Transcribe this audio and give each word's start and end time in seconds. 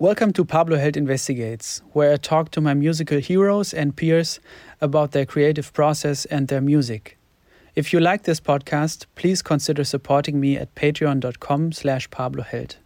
Welcome 0.00 0.32
to 0.32 0.46
Pablo 0.46 0.78
Held 0.78 0.96
Investigates, 0.96 1.82
where 1.92 2.14
I 2.14 2.16
talk 2.16 2.50
to 2.52 2.62
my 2.62 2.72
musical 2.72 3.18
heroes 3.18 3.74
and 3.74 3.94
peers 3.94 4.40
about 4.80 5.10
their 5.10 5.26
creative 5.26 5.74
process 5.74 6.24
and 6.24 6.48
their 6.48 6.62
music. 6.62 7.18
If 7.74 7.92
you 7.92 8.00
like 8.00 8.22
this 8.22 8.40
podcast, 8.40 9.04
please 9.14 9.42
consider 9.42 9.84
supporting 9.84 10.40
me 10.40 10.56
at 10.56 10.74
patreon.com 10.74 11.72
slash 11.72 12.08
pabloheld. 12.08 12.76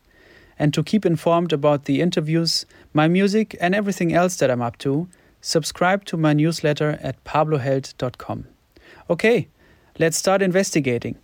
And 0.58 0.74
to 0.74 0.82
keep 0.82 1.06
informed 1.06 1.52
about 1.52 1.84
the 1.84 2.00
interviews, 2.00 2.66
my 2.92 3.06
music, 3.06 3.56
and 3.60 3.76
everything 3.76 4.12
else 4.12 4.34
that 4.38 4.50
I'm 4.50 4.60
up 4.60 4.76
to, 4.78 5.06
subscribe 5.40 6.04
to 6.06 6.16
my 6.16 6.32
newsletter 6.32 6.98
at 7.00 7.22
pabloheld.com. 7.22 8.48
Okay, 9.08 9.46
let's 10.00 10.16
start 10.16 10.42
investigating. 10.42 11.18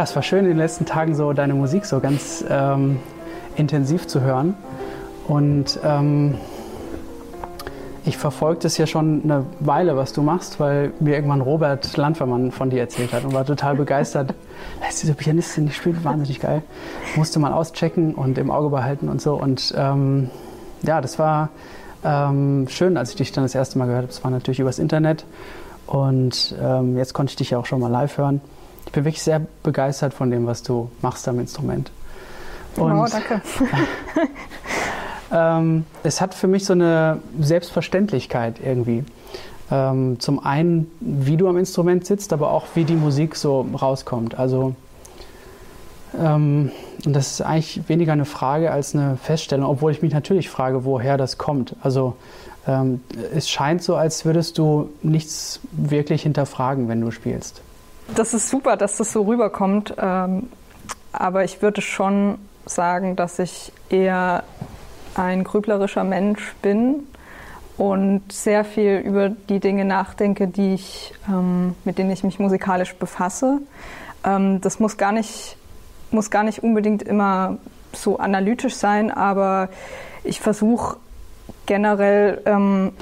Ja, 0.00 0.04
es 0.04 0.16
war 0.16 0.22
schön 0.22 0.38
in 0.38 0.52
den 0.52 0.56
letzten 0.56 0.86
Tagen 0.86 1.14
so 1.14 1.34
deine 1.34 1.52
Musik 1.52 1.84
so 1.84 2.00
ganz 2.00 2.42
ähm, 2.48 3.00
intensiv 3.56 4.06
zu 4.06 4.22
hören. 4.22 4.54
Und 5.28 5.78
ähm, 5.84 6.36
ich 8.06 8.16
verfolge 8.16 8.60
das 8.62 8.78
ja 8.78 8.86
schon 8.86 9.20
eine 9.24 9.44
Weile, 9.60 9.98
was 9.98 10.14
du 10.14 10.22
machst, 10.22 10.58
weil 10.58 10.94
mir 11.00 11.16
irgendwann 11.16 11.42
Robert 11.42 11.98
Landvermann 11.98 12.50
von 12.50 12.70
dir 12.70 12.80
erzählt 12.80 13.12
hat 13.12 13.26
und 13.26 13.34
war 13.34 13.44
total 13.44 13.76
begeistert. 13.76 14.32
Diese 15.02 15.12
Pianistin, 15.12 15.66
die 15.66 15.72
spielt 15.72 16.02
wahnsinnig 16.02 16.40
geil. 16.40 16.62
Musste 17.14 17.38
mal 17.38 17.52
auschecken 17.52 18.14
und 18.14 18.38
im 18.38 18.50
Auge 18.50 18.70
behalten 18.70 19.06
und 19.06 19.20
so. 19.20 19.34
Und 19.34 19.74
ähm, 19.76 20.30
ja, 20.80 21.02
das 21.02 21.18
war 21.18 21.50
ähm, 22.04 22.68
schön, 22.70 22.96
als 22.96 23.10
ich 23.10 23.16
dich 23.16 23.32
dann 23.32 23.44
das 23.44 23.54
erste 23.54 23.78
Mal 23.78 23.84
gehört 23.84 24.04
habe. 24.04 24.12
Das 24.14 24.24
war 24.24 24.30
natürlich 24.30 24.60
übers 24.60 24.78
Internet. 24.78 25.26
Und 25.86 26.56
ähm, 26.58 26.96
jetzt 26.96 27.12
konnte 27.12 27.32
ich 27.32 27.36
dich 27.36 27.50
ja 27.50 27.58
auch 27.58 27.66
schon 27.66 27.80
mal 27.80 27.88
live 27.88 28.16
hören 28.16 28.40
ich 28.90 28.92
bin 28.92 29.04
wirklich 29.04 29.22
sehr 29.22 29.40
begeistert 29.62 30.12
von 30.12 30.32
dem, 30.32 30.48
was 30.48 30.64
du 30.64 30.90
machst 31.00 31.28
am 31.28 31.38
Instrument. 31.38 31.92
Und, 32.74 32.92
wow, 32.92 33.08
danke. 33.08 33.40
ähm, 35.32 35.84
es 36.02 36.20
hat 36.20 36.34
für 36.34 36.48
mich 36.48 36.64
so 36.64 36.72
eine 36.72 37.20
Selbstverständlichkeit 37.38 38.56
irgendwie. 38.60 39.04
Ähm, 39.70 40.18
zum 40.18 40.44
einen, 40.44 40.90
wie 40.98 41.36
du 41.36 41.46
am 41.46 41.56
Instrument 41.56 42.04
sitzt, 42.04 42.32
aber 42.32 42.50
auch 42.50 42.66
wie 42.74 42.82
die 42.82 42.96
Musik 42.96 43.36
so 43.36 43.64
rauskommt. 43.80 44.40
Also, 44.40 44.74
ähm, 46.18 46.72
und 47.06 47.14
das 47.14 47.34
ist 47.34 47.42
eigentlich 47.42 47.88
weniger 47.88 48.12
eine 48.12 48.24
Frage 48.24 48.72
als 48.72 48.96
eine 48.96 49.16
Feststellung, 49.18 49.70
obwohl 49.70 49.92
ich 49.92 50.02
mich 50.02 50.12
natürlich 50.12 50.50
frage, 50.50 50.84
woher 50.84 51.16
das 51.16 51.38
kommt. 51.38 51.76
Also, 51.80 52.16
ähm, 52.66 53.02
es 53.32 53.48
scheint 53.48 53.84
so, 53.84 53.94
als 53.94 54.24
würdest 54.24 54.58
du 54.58 54.90
nichts 55.04 55.60
wirklich 55.70 56.24
hinterfragen, 56.24 56.88
wenn 56.88 57.00
du 57.00 57.12
spielst. 57.12 57.62
Das 58.14 58.34
ist 58.34 58.48
super, 58.48 58.76
dass 58.76 58.96
das 58.96 59.12
so 59.12 59.22
rüberkommt. 59.22 59.94
Ähm, 59.98 60.48
aber 61.12 61.44
ich 61.44 61.62
würde 61.62 61.80
schon 61.80 62.38
sagen, 62.66 63.16
dass 63.16 63.38
ich 63.38 63.72
eher 63.88 64.44
ein 65.14 65.44
grüblerischer 65.44 66.04
Mensch 66.04 66.54
bin 66.62 67.06
und 67.76 68.32
sehr 68.32 68.64
viel 68.64 68.98
über 68.98 69.30
die 69.30 69.60
Dinge 69.60 69.84
nachdenke, 69.84 70.48
die 70.48 70.74
ich, 70.74 71.14
ähm, 71.28 71.74
mit 71.84 71.98
denen 71.98 72.10
ich 72.10 72.22
mich 72.22 72.38
musikalisch 72.38 72.94
befasse. 72.94 73.60
Ähm, 74.24 74.60
das 74.60 74.78
muss 74.80 74.96
gar, 74.96 75.12
nicht, 75.12 75.56
muss 76.10 76.30
gar 76.30 76.42
nicht 76.42 76.62
unbedingt 76.62 77.02
immer 77.02 77.58
so 77.92 78.18
analytisch 78.18 78.74
sein, 78.74 79.10
aber 79.10 79.68
ich 80.22 80.40
versuche 80.40 80.98
generell 81.66 82.42
ähm, 82.44 82.92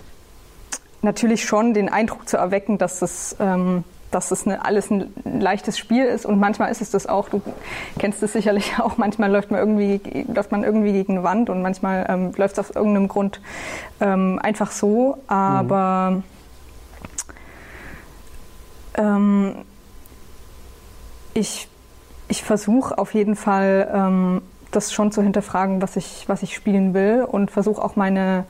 natürlich 1.03 1.45
schon 1.45 1.75
den 1.75 1.89
Eindruck 1.89 2.29
zu 2.29 2.37
erwecken, 2.37 2.79
dass 2.79 3.03
es 3.03 3.37
ähm, 3.41 3.85
dass 4.11 4.31
es 4.31 4.47
eine, 4.47 4.65
alles 4.65 4.91
ein 4.91 5.13
leichtes 5.25 5.79
Spiel 5.79 6.05
ist 6.05 6.25
und 6.25 6.39
manchmal 6.39 6.71
ist 6.71 6.81
es 6.81 6.91
das 6.91 7.07
auch. 7.07 7.29
Du 7.29 7.43
kennst 7.99 8.23
es 8.23 8.33
sicherlich 8.33 8.79
auch. 8.79 8.97
Manchmal 8.97 9.31
läuft 9.31 9.51
man 9.51 9.61
irgendwie, 9.61 10.01
läuft 10.33 10.53
man 10.53 10.65
irgendwie 10.65 10.93
gegen 10.93 11.15
eine 11.15 11.25
Wand 11.25 11.51
und 11.51 11.63
manchmal 11.63 12.07
ähm, 12.09 12.33
läuft 12.37 12.59
es 12.59 12.71
aus 12.71 12.77
irgendeinem 12.77 13.09
Grund 13.09 13.41
ähm, 14.01 14.39
einfach 14.43 14.71
so. 14.71 15.19
Aber 15.27 16.11
mhm. 16.11 16.23
ähm, 18.95 19.55
ich, 21.35 21.69
ich 22.29 22.43
versuche 22.43 22.99
auf 22.99 23.15
jeden 23.15 23.37
Fall, 23.37 23.89
ähm, 23.93 24.43
das 24.71 24.93
schon 24.93 25.13
zu 25.13 25.23
hinterfragen, 25.23 25.81
was 25.81 25.97
ich, 25.97 26.25
was 26.29 26.43
ich 26.43 26.55
spielen 26.55 26.95
will 26.95 27.27
und 27.27 27.51
versuche 27.51 27.83
auch 27.83 27.97
meine 27.97 28.45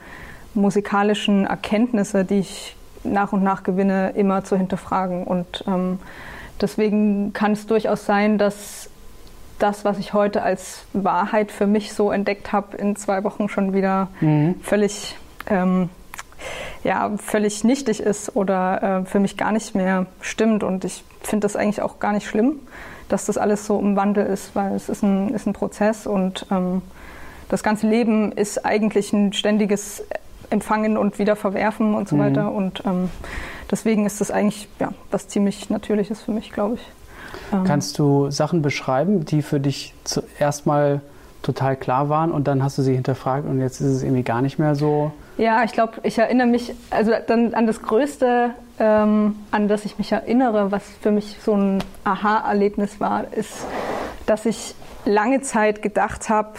musikalischen 0.55 1.47
Erkenntnisse, 1.47 2.25
die 2.25 2.41
ich 2.41 2.77
nach 3.13 3.33
und 3.33 3.43
nach 3.43 3.63
gewinne, 3.63 4.11
immer 4.11 4.45
zu 4.45 4.57
hinterfragen. 4.57 5.25
Und 5.25 5.65
ähm, 5.67 5.99
deswegen 6.61 7.33
kann 7.33 7.53
es 7.53 7.67
durchaus 7.67 8.07
sein, 8.07 8.39
dass 8.39 8.91
das, 9.59 9.85
was 9.85 9.99
ich 9.99 10.13
heute 10.13 10.43
als 10.43 10.85
Wahrheit 10.93 11.51
für 11.51 11.67
mich 11.67 11.93
so 11.93 12.11
entdeckt 12.11 12.53
habe, 12.53 12.77
in 12.77 12.97
zwei 12.97 13.25
Wochen 13.25 13.49
schon 13.49 13.73
wieder 13.73 14.09
mhm. 14.21 14.55
völlig, 14.63 15.17
ähm, 15.49 15.91
ja, 16.85 17.11
völlig 17.19 17.65
nichtig 17.65 18.01
ist 18.01 18.37
oder 18.37 19.03
äh, 19.03 19.05
für 19.05 19.19
mich 19.19 19.37
gar 19.37 19.53
nicht 19.53 19.75
mehr 19.75 20.07
stimmt. 20.21 20.63
Und 20.63 20.85
ich 20.85 21.05
finde 21.21 21.45
das 21.45 21.57
eigentlich 21.57 21.83
auch 21.83 21.99
gar 21.99 22.13
nicht 22.13 22.27
schlimm, 22.27 22.61
dass 23.09 23.27
das 23.27 23.39
alles 23.39 23.67
so 23.67 23.79
im 23.81 23.97
Wandel 23.97 24.27
ist, 24.27 24.55
weil 24.55 24.75
es 24.75 24.89
ist 24.89 25.03
ein, 25.03 25.31
ist 25.31 25.47
ein 25.47 25.53
Prozess 25.55 26.07
und 26.07 26.47
ähm, 26.51 26.83
das 27.49 27.63
ganze 27.63 27.89
Leben 27.89 28.33
ist 28.33 28.65
eigentlich 28.65 29.13
ein 29.13 29.33
ständiges 29.33 30.05
empfangen 30.51 30.97
und 30.97 31.19
wieder 31.19 31.37
verwerfen 31.37 31.95
und 31.95 32.09
so 32.09 32.17
mhm. 32.17 32.21
weiter. 32.21 32.53
Und 32.53 32.83
ähm, 32.87 33.11
deswegen 33.71 34.07
ist 34.07 34.21
das 34.21 34.31
eigentlich 34.31 34.69
ja, 34.79 34.93
was 35.11 35.29
ziemlich 35.29 35.71
Natürliches 35.71 36.23
für 36.23 36.33
mich, 36.33 36.53
glaube 36.53 36.77
ich. 36.77 36.89
Ähm, 37.53 37.65
Kannst 37.65 37.99
du 37.99 38.31
Sachen 38.31 38.63
beschreiben, 38.63 39.25
die 39.25 39.43
für 39.43 39.61
dich 39.61 39.95
zuerst 40.05 40.67
mal 40.67 41.01
total 41.43 41.77
klar 41.77 42.09
waren 42.09 42.33
und 42.33 42.49
dann 42.49 42.63
hast 42.63 42.79
du 42.79 42.83
sie 42.83 42.95
hinterfragt 42.95 43.47
und 43.47 43.61
jetzt 43.61 43.81
ist 43.81 43.87
es 43.89 44.03
irgendwie 44.03 44.23
gar 44.23 44.43
nicht 44.43 44.59
mehr 44.59 44.75
so? 44.75 45.13
Ja, 45.37 45.63
ich 45.63 45.73
glaube, 45.73 45.95
ich 46.03 46.19
erinnere 46.19 46.49
mich 46.49 46.75
also 46.91 47.13
dann 47.27 47.55
an 47.55 47.67
das 47.67 47.81
Größte, 47.81 48.51
ähm, 48.81 49.37
an 49.51 49.69
das 49.69 49.85
ich 49.85 49.99
mich 49.99 50.11
erinnere, 50.11 50.73
was 50.73 50.83
für 51.01 51.13
mich 51.13 51.37
so 51.45 51.55
ein 51.55 51.83
Aha-Erlebnis 52.05 53.01
war, 53.01 53.33
ist, 53.33 53.65
dass 54.27 54.47
ich 54.47 54.75
lange 55.05 55.41
Zeit 55.41 55.81
gedacht 55.81 56.29
habe, 56.29 56.55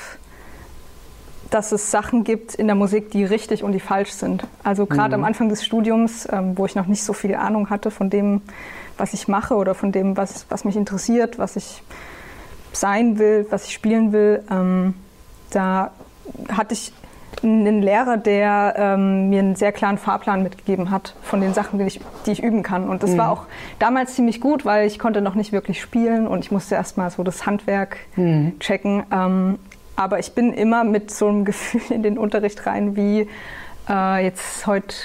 dass 1.50 1.72
es 1.72 1.92
Sachen 1.92 2.24
gibt 2.24 2.56
in 2.56 2.68
der 2.68 2.76
Musik, 2.76 3.12
die 3.12 3.26
richtig 3.26 3.64
und 3.64 3.72
die 3.72 3.80
falsch 3.80 4.12
sind. 4.12 4.46
Also 4.64 4.86
gerade 4.86 5.18
mhm. 5.18 5.24
am 5.24 5.28
Anfang 5.28 5.50
des 5.50 5.66
Studiums, 5.66 6.28
ähm, 6.32 6.58
wo 6.58 6.66
ich 6.66 6.76
noch 6.76 6.88
nicht 6.88 7.04
so 7.04 7.14
viel 7.14 7.36
Ahnung 7.36 7.70
hatte 7.70 7.92
von 7.92 8.10
dem, 8.10 8.42
was 8.98 9.14
ich 9.14 9.28
mache 9.28 9.56
oder 9.56 9.76
von 9.76 9.92
dem, 9.92 10.18
was, 10.18 10.46
was 10.50 10.66
mich 10.66 10.76
interessiert, 10.76 11.40
was 11.40 11.56
ich 11.56 11.84
sein 12.72 13.18
will, 13.18 13.48
was 13.50 13.66
ich 13.66 13.74
spielen 13.74 14.12
will, 14.12 14.44
ähm, 14.52 14.94
da 15.50 15.92
hatte 16.50 16.74
ich 16.74 16.94
einen 17.44 17.82
Lehrer, 17.82 18.18
der 18.18 18.74
ähm, 18.78 19.30
mir 19.30 19.40
einen 19.40 19.56
sehr 19.56 19.72
klaren 19.72 19.98
Fahrplan 19.98 20.44
mitgegeben 20.44 20.92
hat 20.92 21.16
von 21.22 21.42
den 21.42 21.54
Sachen, 21.54 21.80
die 21.80 21.86
ich, 21.86 22.02
die 22.26 22.32
ich 22.32 22.44
üben 22.44 22.64
kann. 22.64 22.90
Und 22.90 23.04
das 23.04 23.12
mhm. 23.12 23.18
war 23.18 23.32
auch 23.32 23.44
damals 23.78 24.16
ziemlich 24.16 24.42
gut, 24.42 24.66
weil 24.66 24.88
ich 24.88 25.00
konnte 25.00 25.22
noch 25.22 25.36
nicht 25.36 25.52
wirklich 25.52 25.82
spielen 25.82 26.28
und 26.28 26.44
ich 26.44 26.52
musste 26.52 26.76
erstmal 26.76 27.10
so 27.12 27.24
das 27.24 27.46
Handwerk 27.46 27.98
mhm. 28.16 28.60
checken. 28.60 29.04
Ähm, 29.12 29.60
aber 30.00 30.18
ich 30.18 30.32
bin 30.32 30.54
immer 30.54 30.86
mit 30.86 31.12
so 31.12 31.28
einem 31.28 31.44
Gefühl 31.44 31.82
in 31.90 32.04
den 32.04 32.18
Unterricht 32.18 32.66
rein, 32.66 32.96
wie 32.96 33.28
äh, 33.90 34.24
jetzt 34.24 34.66
heute 34.66 34.96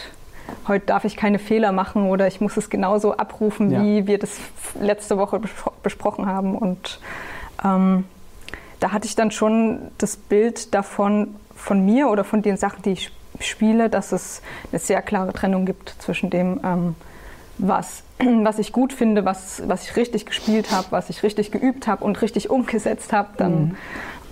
heute 0.69 0.87
darf 0.87 1.05
ich 1.05 1.17
keine 1.17 1.41
Fehler 1.41 1.73
machen 1.73 2.09
oder 2.09 2.29
ich 2.29 2.41
muss 2.41 2.57
es 2.57 2.71
genauso 2.71 3.17
abrufen, 3.17 3.73
Ja. 3.73 3.83
wie 3.83 4.07
wir 4.07 4.19
das 4.19 4.39
letzte 4.81 5.19
Woche 5.19 5.41
bespro 5.41 5.73
besprochen 5.83 6.27
haben. 6.27 6.57
Und 6.57 7.01
ähm, 7.65 8.05
da 8.79 8.93
hatte 8.93 9.07
ich 9.07 9.17
dann 9.17 9.33
schon 9.33 9.79
das 9.99 10.17
Bild 10.17 10.75
davon, 10.75 11.35
von 11.57 11.85
mir 11.85 12.09
oder 12.09 12.23
von 12.23 12.43
den 12.43 12.57
Sachen, 12.57 12.83
die 12.83 12.93
ich 12.93 13.11
spiele, 13.41 13.89
dass 13.89 14.13
es 14.13 14.43
eine 14.71 14.79
sehr 14.79 15.03
klare 15.03 15.33
Trennung 15.33 15.67
gibt 15.67 15.97
zwischen 15.99 16.31
dem, 16.31 16.61
ähm, 16.63 16.95
was, 17.59 18.03
was 18.19 18.59
ich 18.59 18.73
gut 18.73 18.93
finde, 18.93 19.25
was, 19.25 19.63
was 19.67 19.85
ich 19.89 19.97
richtig 19.97 20.27
gespielt 20.27 20.71
habe, 20.71 20.89
was 20.91 21.11
ich 21.11 21.23
richtig 21.23 21.51
geübt 21.51 21.87
habe 21.87 22.05
und 22.05 22.21
richtig 22.23 22.51
umgesetzt 22.51 23.13
habe 23.13 23.31
dann 23.39 23.77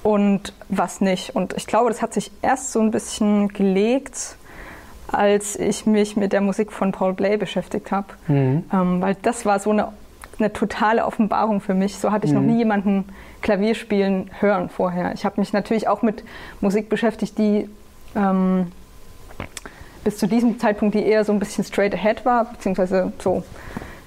und 0.03 0.53
was 0.69 1.01
nicht. 1.01 1.35
Und 1.35 1.55
ich 1.57 1.67
glaube, 1.67 1.91
das 1.91 2.03
hat 2.03 2.15
sich 2.15 2.31
erst 2.43 2.73
so 2.73 2.81
ein 2.81 2.91
bisschen 2.91 3.49
gelegt, 3.49 4.37
als 5.09 5.57
ich 5.57 5.87
mich 5.87 6.17
mit 6.17 6.33
der 6.33 6.41
Musik 6.41 6.73
von 6.73 6.93
Paul 6.93 7.13
Bley 7.13 7.37
beschäftigt 7.37 7.93
habe. 7.93 8.09
Mhm. 8.29 8.65
Ähm, 8.73 9.01
weil 9.01 9.17
das 9.23 9.45
war 9.45 9.59
so 9.59 9.71
eine, 9.71 9.89
eine 10.39 10.53
totale 10.53 11.05
Offenbarung 11.05 11.61
für 11.61 11.75
mich. 11.75 11.99
So 11.99 12.11
hatte 12.11 12.27
ich 12.27 12.33
noch 12.33 12.41
nie 12.41 12.59
jemanden 12.59 13.05
Klavier 13.43 13.75
spielen 13.75 14.31
hören 14.41 14.69
vorher. 14.69 15.13
Ich 15.15 15.25
habe 15.25 15.41
mich 15.41 15.53
natürlich 15.53 15.89
auch 15.89 16.03
mit 16.03 16.25
Musik 16.61 16.89
beschäftigt, 16.89 17.37
die 17.39 17.69
ähm, 18.17 18.73
bis 20.05 20.19
zu 20.19 20.27
diesem 20.27 20.59
Zeitpunkt, 20.59 20.95
die 20.95 21.05
eher 21.05 21.25
so 21.25 21.33
ein 21.33 21.39
bisschen 21.39 21.65
straight 21.65 21.95
ahead 21.95 22.25
war, 22.25 22.47
beziehungsweise 22.47 23.13
so 23.19 23.43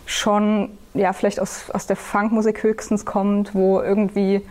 schon, 0.05 0.71
ja, 0.93 1.13
vielleicht 1.13 1.39
aus, 1.39 1.69
aus 1.71 1.87
der 1.87 1.95
Funkmusik 1.95 2.63
höchstens 2.63 3.05
kommt, 3.05 3.55
wo 3.55 3.81
irgendwie 3.81 4.41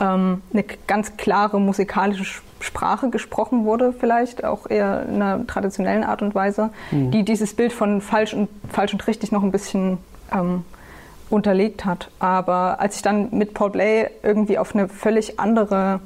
ähm, 0.00 0.42
eine 0.52 0.64
ganz 0.86 1.16
klare 1.16 1.60
musikalische 1.60 2.24
Sch- 2.24 2.40
Sprache 2.60 3.08
gesprochen 3.10 3.64
wurde, 3.64 3.92
vielleicht 3.98 4.44
auch 4.44 4.68
eher 4.68 5.06
in 5.08 5.22
einer 5.22 5.46
traditionellen 5.46 6.04
Art 6.04 6.20
und 6.22 6.34
Weise, 6.34 6.70
die 6.90 7.22
dieses 7.24 7.54
Bild 7.54 7.72
von 7.72 8.00
falsch 8.02 8.34
und, 8.34 8.48
falsch 8.70 8.92
und 8.92 9.06
richtig 9.06 9.32
noch 9.32 9.42
ein 9.42 9.50
bisschen 9.50 9.96
ähm, 10.32 10.64
unterlegt 11.30 11.84
hat. 11.86 12.10
Aber 12.18 12.78
als 12.80 12.96
ich 12.96 13.02
dann 13.02 13.28
mit 13.30 13.54
Paul 13.54 13.70
Bley 13.70 14.08
irgendwie 14.22 14.58
auf 14.58 14.74
eine 14.74 14.88
völlig 14.88 15.40
andere 15.40 16.00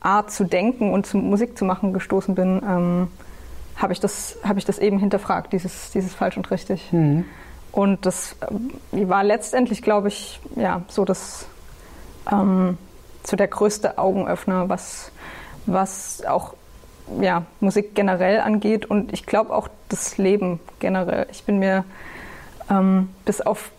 Art 0.00 0.30
zu 0.30 0.44
denken 0.44 0.92
und 0.92 1.06
zu 1.06 1.16
Musik 1.18 1.56
zu 1.56 1.64
machen 1.64 1.92
gestoßen 1.92 2.34
bin, 2.34 2.62
ähm, 2.66 3.08
habe 3.76 3.92
ich, 3.92 4.00
das- 4.00 4.36
habe 4.44 4.58
ich 4.58 4.64
das 4.64 4.78
eben 4.78 4.98
hinterfragt, 4.98 5.52
dieses, 5.52 5.90
dieses 5.90 6.14
falsch 6.14 6.36
und 6.36 6.50
richtig. 6.50 6.92
Mhm. 6.92 7.24
Und 7.72 8.06
das 8.06 8.36
ähm, 8.50 9.08
war 9.08 9.24
letztendlich, 9.24 9.82
glaube 9.82 10.08
ich, 10.08 10.40
ja, 10.56 10.82
so 10.88 11.04
das 11.04 11.46
ähm, 12.30 12.78
so 13.24 13.36
der 13.36 13.48
größte 13.48 13.98
Augenöffner, 13.98 14.68
was, 14.68 15.10
was 15.66 16.24
auch 16.26 16.54
ja, 17.20 17.44
Musik 17.60 17.94
generell 17.94 18.40
angeht 18.40 18.86
und 18.86 19.12
ich 19.12 19.26
glaube 19.26 19.54
auch 19.54 19.68
das 19.88 20.16
Leben 20.16 20.60
generell. 20.78 21.26
Ich 21.30 21.44
bin 21.44 21.58
mir 21.58 21.84
ähm, 22.70 23.10
bis 23.24 23.40
auf 23.40 23.70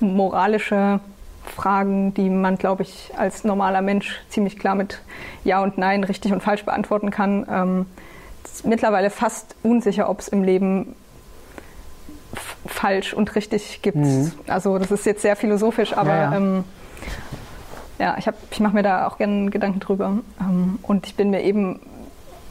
moralische 0.00 1.00
Fragen, 1.44 2.14
die 2.14 2.30
man, 2.30 2.56
glaube 2.56 2.82
ich, 2.82 3.10
als 3.16 3.44
normaler 3.44 3.82
Mensch 3.82 4.20
ziemlich 4.28 4.58
klar 4.58 4.74
mit 4.74 5.00
Ja 5.44 5.62
und 5.62 5.78
Nein 5.78 6.04
richtig 6.04 6.32
und 6.32 6.42
falsch 6.42 6.64
beantworten 6.64 7.10
kann, 7.10 7.46
ähm, 7.50 7.86
mittlerweile 8.64 9.10
fast 9.10 9.54
unsicher, 9.62 10.08
ob 10.08 10.20
es 10.20 10.28
im 10.28 10.42
Leben 10.42 10.94
falsch 12.66 13.14
und 13.14 13.34
richtig 13.34 13.82
gibt. 13.82 13.96
Mhm. 13.96 14.32
Also 14.46 14.78
das 14.78 14.90
ist 14.90 15.06
jetzt 15.06 15.22
sehr 15.22 15.36
philosophisch, 15.36 15.96
aber 15.96 16.10
Ja, 16.10 16.30
ja. 16.32 16.36
Ähm, 16.36 16.64
ja, 17.98 18.16
ich, 18.18 18.26
hab- 18.26 18.36
ich 18.50 18.60
mache 18.60 18.74
mir 18.74 18.82
da 18.82 19.06
auch 19.06 19.18
gerne 19.18 19.50
Gedanken 19.50 19.80
drüber. 19.80 20.18
Ähm, 20.40 20.78
und 20.82 21.06
ich 21.06 21.14
bin 21.16 21.30
mir 21.30 21.42
eben, 21.42 21.80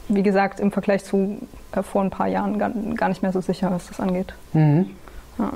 wie 0.08 0.22
gesagt, 0.22 0.60
im 0.60 0.70
Vergleich 0.72 1.04
zu 1.04 1.38
äh, 1.72 1.82
vor 1.82 2.02
ein 2.02 2.10
paar 2.10 2.26
Jahren 2.28 2.58
gar, 2.58 2.70
gar 2.70 3.08
nicht 3.08 3.22
mehr 3.22 3.32
so 3.32 3.40
sicher, 3.40 3.70
was 3.70 3.86
das 3.88 4.00
angeht. 4.00 4.34
Mhm. 4.52 4.90
Ja. 5.38 5.50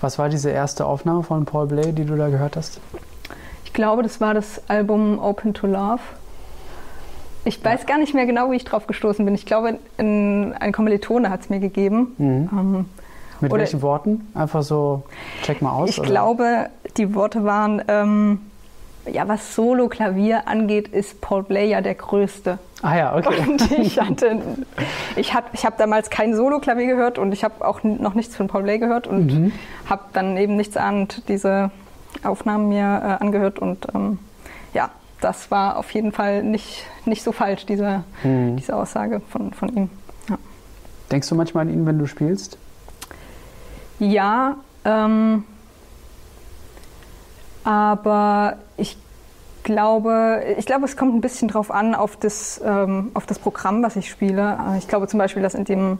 Was 0.00 0.18
war 0.18 0.28
diese 0.28 0.50
erste 0.50 0.84
Aufnahme 0.86 1.22
von 1.22 1.44
Paul 1.46 1.66
Bley, 1.66 1.92
die 1.92 2.04
du 2.04 2.16
da 2.16 2.28
gehört 2.28 2.56
hast? 2.56 2.80
Ich 3.64 3.72
glaube, 3.72 4.02
das 4.02 4.20
war 4.20 4.34
das 4.34 4.62
Album 4.68 5.18
Open 5.18 5.54
to 5.54 5.66
Love. 5.66 6.00
Ich 7.46 7.62
weiß 7.62 7.84
gar 7.86 7.98
nicht 7.98 8.14
mehr 8.14 8.24
genau, 8.26 8.50
wie 8.50 8.56
ich 8.56 8.64
drauf 8.64 8.86
gestoßen 8.86 9.24
bin. 9.24 9.34
Ich 9.34 9.44
glaube, 9.46 9.78
ein, 9.98 10.54
ein 10.54 10.72
Kommilitone 10.72 11.28
hat 11.28 11.40
es 11.42 11.50
mir 11.50 11.60
gegeben. 11.60 12.14
Mhm. 12.18 12.48
Ähm, 12.52 12.84
Mit 13.40 13.52
welchen 13.52 13.82
Worten? 13.82 14.26
Einfach 14.34 14.62
so, 14.62 15.02
check 15.42 15.60
mal 15.60 15.72
aus? 15.72 15.90
ich 15.90 15.98
oder? 16.00 16.08
glaube, 16.08 16.66
die 16.96 17.14
Worte 17.14 17.44
waren, 17.44 17.82
ähm, 17.88 18.40
ja, 19.10 19.28
was 19.28 19.54
Solo-Klavier 19.54 20.48
angeht, 20.48 20.88
ist 20.88 21.20
Paul 21.20 21.44
ja 21.50 21.80
der 21.80 21.94
Größte. 21.94 22.58
Ah 22.82 22.96
ja, 22.96 23.16
okay. 23.16 23.34
Und 23.48 23.70
ich 23.72 23.98
hatte, 24.00 24.40
ich 25.16 25.34
hab, 25.34 25.52
ich 25.54 25.64
habe 25.64 25.76
damals 25.78 26.10
kein 26.10 26.34
Solo-Klavier 26.34 26.86
gehört 26.86 27.18
und 27.18 27.32
ich 27.32 27.44
habe 27.44 27.66
auch 27.66 27.82
noch 27.82 28.14
nichts 28.14 28.36
von 28.36 28.46
Paul 28.46 28.62
Bley 28.62 28.78
gehört 28.78 29.06
und 29.06 29.26
Mhm. 29.32 29.52
habe 29.88 30.02
dann 30.12 30.36
eben 30.36 30.56
nichts 30.56 30.76
ahnend 30.76 31.22
diese 31.28 31.70
Aufnahmen 32.22 32.68
mir 32.68 32.84
äh, 33.20 33.22
angehört 33.24 33.58
und 33.58 33.86
ähm, 33.94 34.18
ja, 34.74 34.90
das 35.20 35.50
war 35.50 35.76
auf 35.78 35.90
jeden 35.92 36.12
Fall 36.12 36.42
nicht, 36.42 36.84
nicht 37.06 37.22
so 37.22 37.32
falsch, 37.32 37.64
diese, 37.66 38.04
Mhm. 38.22 38.56
diese 38.56 38.76
Aussage 38.76 39.20
von, 39.30 39.52
von 39.52 39.68
ihm. 39.76 39.90
Ja. 40.28 40.36
Denkst 41.10 41.28
du 41.28 41.34
manchmal 41.34 41.66
an 41.66 41.72
ihn, 41.72 41.86
wenn 41.86 41.98
du 41.98 42.06
spielst? 42.06 42.58
Ja, 43.98 44.56
ähm, 44.84 45.44
aber 47.64 48.56
ich 48.76 48.96
glaube, 49.62 50.42
ich 50.58 50.66
glaube, 50.66 50.84
es 50.84 50.96
kommt 50.96 51.14
ein 51.14 51.20
bisschen 51.20 51.48
drauf 51.48 51.70
an, 51.70 51.94
auf 51.94 52.16
das, 52.16 52.60
ähm, 52.64 53.10
auf 53.14 53.26
das 53.26 53.38
Programm, 53.38 53.82
was 53.82 53.96
ich 53.96 54.08
spiele. 54.10 54.58
Äh, 54.74 54.78
Ich 54.78 54.88
glaube 54.88 55.08
zum 55.08 55.18
Beispiel, 55.18 55.42
dass 55.42 55.54
in 55.54 55.64
dem 55.64 55.98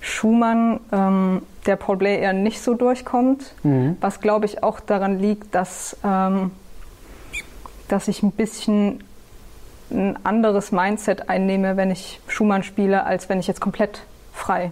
Schumann 0.00 0.80
ähm, 0.92 1.42
der 1.66 1.76
Paul 1.76 1.96
Bley 1.96 2.18
eher 2.20 2.32
nicht 2.32 2.60
so 2.62 2.74
durchkommt, 2.74 3.54
Mhm. 3.64 3.96
was 4.00 4.20
glaube 4.20 4.44
ich 4.46 4.62
auch 4.62 4.78
daran 4.80 5.18
liegt, 5.18 5.54
dass, 5.54 5.96
ähm, 6.04 6.50
dass 7.88 8.06
ich 8.08 8.22
ein 8.22 8.30
bisschen 8.32 9.02
ein 9.90 10.18
anderes 10.24 10.70
Mindset 10.70 11.30
einnehme, 11.30 11.78
wenn 11.78 11.90
ich 11.90 12.20
Schumann 12.28 12.62
spiele, 12.62 13.04
als 13.04 13.28
wenn 13.30 13.40
ich 13.40 13.46
jetzt 13.46 13.60
komplett 13.60 14.02
frei 14.34 14.70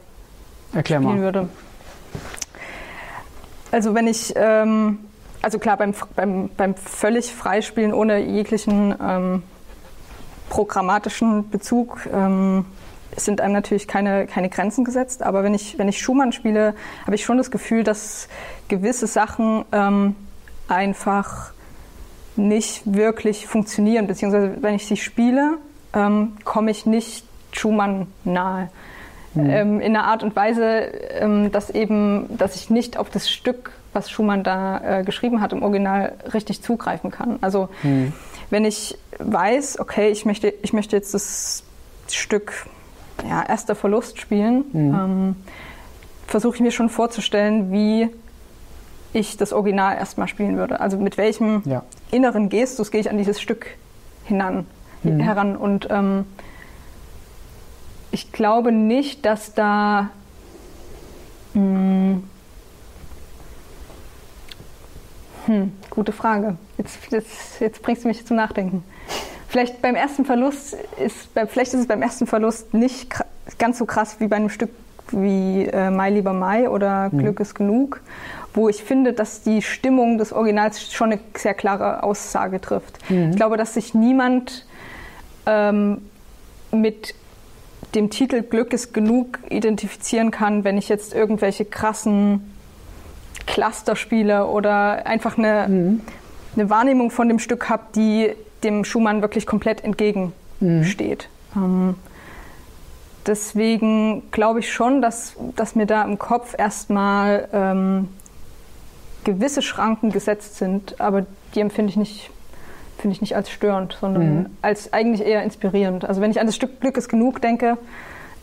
Erklär 0.75 0.99
spielen 1.01 1.17
mal. 1.17 1.23
würde. 1.23 1.49
Also 3.73 3.95
wenn 3.95 4.07
ich, 4.07 4.33
ähm, 4.37 4.99
also 5.43 5.59
klar, 5.59 5.77
beim, 5.77 5.95
beim, 6.15 6.49
beim 6.57 6.75
völlig 6.75 7.35
Freispielen 7.35 7.93
ohne 7.93 8.19
jeglichen 8.19 8.95
ähm, 9.01 9.43
programmatischen 10.49 11.51
Bezug 11.51 12.09
ähm, 12.13 12.65
sind 13.17 13.41
einem 13.41 13.55
natürlich 13.55 13.89
keine, 13.89 14.27
keine 14.27 14.49
Grenzen 14.49 14.85
gesetzt. 14.85 15.23
Aber 15.23 15.43
wenn 15.43 15.55
ich, 15.55 15.79
wenn 15.79 15.89
ich 15.89 16.01
Schumann 16.01 16.33
spiele, 16.33 16.75
habe 17.05 17.15
ich 17.15 17.25
schon 17.25 17.39
das 17.39 17.51
Gefühl, 17.51 17.85
dass 17.85 18.29
gewisse 18.69 19.07
Sachen 19.07 19.65
ähm, 19.73 20.17
einfach 20.69 21.53
nicht 22.37 22.83
wirklich 22.85 23.47
funktionieren. 23.47 24.07
Beziehungsweise 24.07 24.57
wenn 24.61 24.75
ich 24.75 24.87
sie 24.87 24.97
spiele, 24.97 25.59
ähm, 25.95 26.37
komme 26.45 26.71
ich 26.71 26.85
nicht 26.87 27.25
Schumann 27.53 28.07
nahe 28.25 28.69
ähm, 29.37 29.81
in 29.81 29.97
einer 29.97 30.05
Art 30.05 30.23
und 30.23 30.35
Weise, 30.37 30.65
ähm, 30.65 31.53
dass 31.53 31.71
eben, 31.71 32.37
dass 32.37 32.57
ich 32.57 32.71
nicht 32.71 32.97
auf 32.97 33.11
das 33.11 33.31
Stück, 33.31 33.73
was 33.97 34.09
Schumann 34.11 34.45
da 34.45 35.01
äh, 35.01 35.03
geschrieben 35.05 35.41
hat, 35.41 35.53
im 35.53 35.63
Original 35.65 36.13
richtig 36.33 36.63
zugreifen 36.63 37.11
kann. 37.11 37.39
Also 37.41 37.69
Mhm. 37.83 38.13
wenn 38.51 38.65
ich 38.65 38.97
weiß, 39.19 39.81
okay, 39.81 40.11
ich 40.11 40.25
möchte, 40.25 40.53
ich 40.63 40.73
möchte 40.73 40.95
jetzt 40.95 41.15
das 41.15 41.65
Stück 42.09 42.53
ja, 43.29 43.43
erster 43.43 43.75
Verlust 43.75 44.21
spielen, 44.21 44.65
ähm, 44.75 45.37
versuche 46.29 46.57
ich 46.57 46.61
mir 46.61 46.71
schon 46.71 46.89
vorzustellen, 46.91 47.73
wie 47.73 48.09
ich 49.13 49.37
das 49.39 49.53
Original 49.55 49.97
erstmal 49.97 50.29
spielen 50.29 50.57
würde. 50.59 50.81
Also 50.81 50.99
mit 50.99 51.17
welchem 51.17 51.63
Ja. 51.65 51.83
inneren 52.11 52.51
Gestus 52.51 52.91
gehe 52.91 53.01
ich 53.01 53.09
an 53.11 53.17
dieses 53.19 53.41
Stück 53.41 53.67
hinan, 54.25 54.67
Mhm. 55.03 55.21
heran. 55.21 55.57
Und 55.57 55.89
ähm, 55.91 56.27
ich 58.11 58.33
glaube 58.33 58.71
nicht, 58.73 59.25
dass 59.25 59.55
da 59.55 60.11
mh, 61.55 62.19
hm, 65.47 65.73
gute 65.91 66.13
Frage. 66.13 66.57
Jetzt, 66.79 66.99
jetzt, 67.11 67.61
jetzt 67.61 67.83
bringst 67.83 68.05
du 68.05 68.09
mich 68.09 68.27
zum 68.27 68.37
Nachdenken. 68.37 68.83
Vielleicht 69.49 69.81
beim 69.81 69.95
ersten 69.95 70.25
Verlust 70.25 70.77
ist, 71.03 71.29
vielleicht 71.49 71.73
ist 71.73 71.81
es 71.81 71.87
beim 71.87 72.03
ersten 72.03 72.27
Verlust 72.27 72.75
nicht 72.75 73.15
ganz 73.59 73.79
so 73.79 73.87
krass 73.87 74.17
wie 74.19 74.27
bei 74.27 74.37
einem 74.37 74.51
Stück 74.51 74.71
wie 75.13 75.67
äh, 75.67 75.91
Mai 75.91 76.11
lieber 76.11 76.33
Mai 76.33 76.69
oder 76.69 77.11
Glück 77.11 77.39
ist 77.39 77.55
genug, 77.55 78.01
wo 78.55 78.69
ich 78.69 78.83
finde, 78.83 79.13
dass 79.13 79.43
die 79.43 79.63
Stimmung 79.63 80.19
des 80.19 80.33
Originals 80.33 80.93
schon 80.93 81.13
eine 81.13 81.21
sehr 81.37 81.55
klare 81.55 82.03
Aussage 82.03 82.61
trifft. 82.61 82.99
Ich 83.09 83.37
glaube, 83.37 83.57
dass 83.57 83.75
sich 83.75 83.95
niemand 83.95 84.67
ähm, 85.47 86.03
mit 86.73 87.15
dem 87.95 88.11
Titel 88.11 88.43
Glück 88.43 88.73
ist 88.73 88.93
genug 88.93 89.39
identifizieren 89.49 90.31
kann, 90.33 90.65
wenn 90.65 90.77
ich 90.77 90.89
jetzt 90.89 91.15
irgendwelche 91.15 91.65
krassen 91.65 92.56
Cluster 93.47 93.97
spiele 93.97 94.47
oder 94.47 95.07
einfach 95.07 95.39
eine, 95.39 96.01
eine 96.57 96.71
Wahrnehmung 96.71 97.11
von 97.11 97.29
dem 97.29 97.39
Stück 97.39 97.69
habe, 97.69 97.85
die 97.95 98.33
dem 98.63 98.85
Schumann 98.85 99.23
wirklich 99.23 99.47
komplett 99.47 99.85
entgegensteht. 99.85 101.29
Ähm, 101.55 101.95
deswegen 103.27 104.31
glaube 104.31 104.61
ich 104.61 104.73
schon, 104.73 105.03
dass, 105.03 105.37
dass 105.55 105.75
mir 105.75 105.87
da 105.87 106.03
im 106.03 106.19
Kopf 106.19 106.55
erstmal 106.59 107.49
ähm, 107.53 108.09
gewisse 109.25 109.63
Schranken 109.63 110.13
gesetzt 110.13 110.57
sind, 110.57 111.01
aber 111.01 111.27
die 111.55 111.61
empfinde 111.61 111.91
ich 111.91 111.97
nicht, 111.97 112.31
finde 112.99 113.15
ich 113.15 113.21
nicht 113.21 113.37
als 113.37 113.51
störend, 113.51 113.97
sondern 114.01 114.35
mhm. 114.35 114.47
als 114.63 114.93
eigentlich 114.93 115.27
eher 115.27 115.43
inspirierend. 115.43 116.05
Also 116.05 116.21
wenn 116.21 116.31
ich 116.31 116.41
an 116.41 116.47
das 116.47 116.57
Stück 116.57 116.81
Glück 116.81 116.97
ist 116.97 117.09
genug 117.09 117.43
denke, 117.43 117.77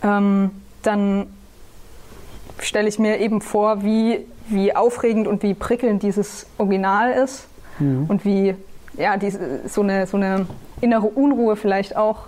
ähm, 0.04 0.52
dann 0.82 1.28
stelle 2.60 2.88
ich 2.88 3.00
mir 3.00 3.20
eben 3.20 3.42
vor, 3.42 3.84
wie, 3.84 4.26
wie 4.48 4.76
aufregend 4.76 5.28
und 5.28 5.44
wie 5.44 5.54
prickelnd 5.54 6.04
dieses 6.04 6.48
Original 6.58 7.12
ist 7.12 7.48
mhm. 7.80 8.06
und 8.08 8.26
wie 8.26 8.56
ja, 8.98 9.18
diese, 9.18 9.68
so, 9.68 9.82
eine, 9.82 10.08
so 10.08 10.18
eine 10.18 10.46
innere 10.82 11.08
Unruhe 11.08 11.56
vielleicht 11.56 11.96
auch. 11.96 12.28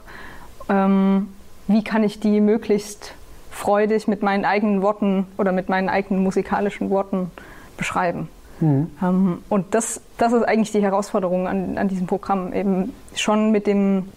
Ähm, 0.69 1.29
wie 1.67 1.83
kann 1.83 2.03
ich 2.03 2.19
die 2.19 2.41
möglichst 2.41 3.13
freudig 3.51 4.07
mit 4.07 4.21
meinen 4.21 4.45
eigenen 4.45 4.81
Worten 4.81 5.27
oder 5.37 5.51
mit 5.51 5.69
meinen 5.69 5.89
eigenen 5.89 6.23
musikalischen 6.23 6.89
Worten 6.89 7.31
beschreiben? 7.77 8.29
Mhm. 8.59 8.89
Ähm, 9.01 9.37
und 9.49 9.73
das, 9.75 10.01
das 10.17 10.33
ist 10.33 10.43
eigentlich 10.43 10.71
die 10.71 10.81
Herausforderung 10.81 11.47
an, 11.47 11.77
an 11.77 11.87
diesem 11.87 12.07
Programm, 12.07 12.53
eben 12.53 12.93
schon 13.15 13.51
mit 13.51 13.67
dem, 13.67 14.09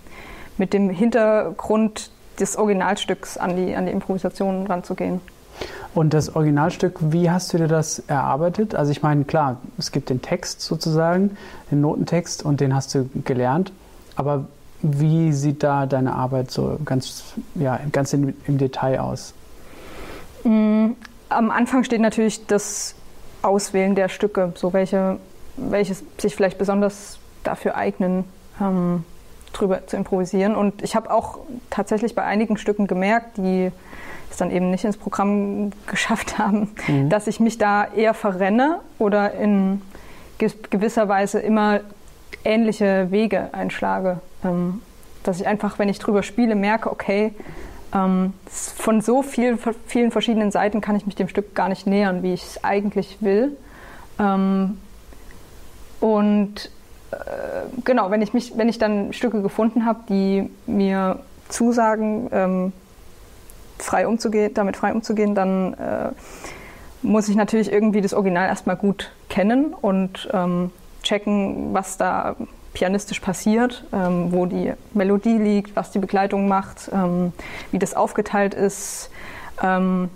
mit 0.56 0.72
dem 0.72 0.90
Hintergrund 0.90 2.10
des 2.38 2.56
Originalstücks 2.56 3.36
an 3.36 3.56
die, 3.56 3.74
an 3.74 3.86
die 3.86 3.92
Improvisation 3.92 4.66
ranzugehen. 4.66 5.20
Und 5.98 6.14
das 6.14 6.36
Originalstück, 6.36 6.96
wie 7.00 7.28
hast 7.28 7.52
du 7.52 7.58
dir 7.58 7.66
das 7.66 7.98
erarbeitet? 8.06 8.72
Also 8.76 8.92
ich 8.92 9.02
meine, 9.02 9.24
klar, 9.24 9.56
es 9.78 9.90
gibt 9.90 10.10
den 10.10 10.22
Text 10.22 10.60
sozusagen, 10.60 11.36
den 11.72 11.80
Notentext 11.80 12.44
und 12.44 12.60
den 12.60 12.72
hast 12.72 12.94
du 12.94 13.10
gelernt. 13.24 13.72
Aber 14.14 14.46
wie 14.80 15.32
sieht 15.32 15.64
da 15.64 15.86
deine 15.86 16.14
Arbeit 16.14 16.52
so 16.52 16.78
ganz, 16.84 17.34
ja, 17.56 17.80
ganz 17.90 18.12
in, 18.12 18.36
im 18.46 18.58
Detail 18.58 19.00
aus? 19.00 19.34
Mm, 20.44 20.90
am 21.30 21.50
Anfang 21.50 21.82
steht 21.82 22.00
natürlich 22.00 22.46
das 22.46 22.94
Auswählen 23.42 23.96
der 23.96 24.08
Stücke, 24.08 24.52
so 24.54 24.72
welche, 24.72 25.18
welche 25.56 25.96
sich 26.18 26.36
vielleicht 26.36 26.58
besonders 26.58 27.18
dafür 27.42 27.74
eignen, 27.74 28.22
ähm, 28.60 29.02
drüber 29.52 29.84
zu 29.88 29.96
improvisieren. 29.96 30.54
Und 30.54 30.80
ich 30.80 30.94
habe 30.94 31.10
auch 31.10 31.40
tatsächlich 31.70 32.14
bei 32.14 32.22
einigen 32.22 32.56
Stücken 32.56 32.86
gemerkt, 32.86 33.36
die 33.38 33.72
es 34.30 34.36
dann 34.36 34.50
eben 34.50 34.70
nicht 34.70 34.84
ins 34.84 34.96
Programm 34.96 35.70
geschafft 35.86 36.38
haben, 36.38 36.70
mhm. 36.86 37.08
dass 37.08 37.26
ich 37.26 37.40
mich 37.40 37.58
da 37.58 37.84
eher 37.84 38.14
verrenne 38.14 38.80
oder 38.98 39.32
in 39.34 39.82
gewisser 40.38 41.08
Weise 41.08 41.40
immer 41.40 41.80
ähnliche 42.44 43.10
Wege 43.10 43.48
einschlage. 43.52 44.20
Ähm, 44.44 44.82
dass 45.24 45.40
ich 45.40 45.46
einfach, 45.46 45.78
wenn 45.78 45.88
ich 45.88 45.98
drüber 45.98 46.22
spiele, 46.22 46.54
merke, 46.54 46.90
okay, 46.90 47.34
ähm, 47.94 48.32
von 48.46 49.00
so 49.00 49.22
viel, 49.22 49.58
vielen 49.86 50.10
verschiedenen 50.10 50.50
Seiten 50.50 50.80
kann 50.80 50.96
ich 50.96 51.06
mich 51.06 51.16
dem 51.16 51.28
Stück 51.28 51.54
gar 51.54 51.68
nicht 51.68 51.86
nähern, 51.86 52.22
wie 52.22 52.34
ich 52.34 52.42
es 52.42 52.64
eigentlich 52.64 53.18
will. 53.20 53.56
Ähm, 54.18 54.78
und 56.00 56.70
äh, 57.10 57.16
genau, 57.84 58.10
wenn 58.10 58.22
ich, 58.22 58.32
mich, 58.32 58.56
wenn 58.56 58.68
ich 58.68 58.78
dann 58.78 59.12
Stücke 59.12 59.42
gefunden 59.42 59.84
habe, 59.84 60.00
die 60.08 60.50
mir 60.66 61.20
zusagen, 61.48 62.72
frei 63.78 64.06
umzugehen, 64.06 64.52
damit 64.54 64.76
frei 64.76 64.92
umzugehen, 64.92 65.34
dann 65.34 65.74
äh, 65.74 66.10
muss 67.02 67.28
ich 67.28 67.36
natürlich 67.36 67.70
irgendwie 67.72 68.00
das 68.00 68.14
Original 68.14 68.48
erstmal 68.48 68.76
gut 68.76 69.10
kennen 69.28 69.72
und 69.72 70.28
ähm, 70.32 70.70
checken, 71.02 71.72
was 71.72 71.96
da 71.96 72.36
pianistisch 72.72 73.20
passiert, 73.20 73.84
ähm, 73.92 74.32
wo 74.32 74.46
die 74.46 74.72
Melodie 74.94 75.38
liegt, 75.38 75.74
was 75.74 75.90
die 75.90 75.98
Begleitung 75.98 76.48
macht, 76.48 76.90
ähm, 76.92 77.32
wie 77.72 77.78
das 77.78 77.94
aufgeteilt 77.94 78.54
ist, 78.54 79.10
ähm, 79.62 80.10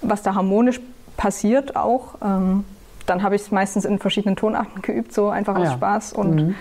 was 0.00 0.22
da 0.22 0.34
harmonisch 0.34 0.80
passiert 1.16 1.76
auch. 1.76 2.16
Ähm, 2.22 2.64
dann 3.06 3.22
habe 3.22 3.36
ich 3.36 3.42
es 3.42 3.50
meistens 3.50 3.84
in 3.84 3.98
verschiedenen 3.98 4.36
Tonarten 4.36 4.82
geübt, 4.82 5.12
so 5.12 5.28
einfach 5.28 5.56
aus 5.56 5.68
ja. 5.68 5.72
Spaß 5.72 6.12
und 6.12 6.34
mhm. 6.34 6.54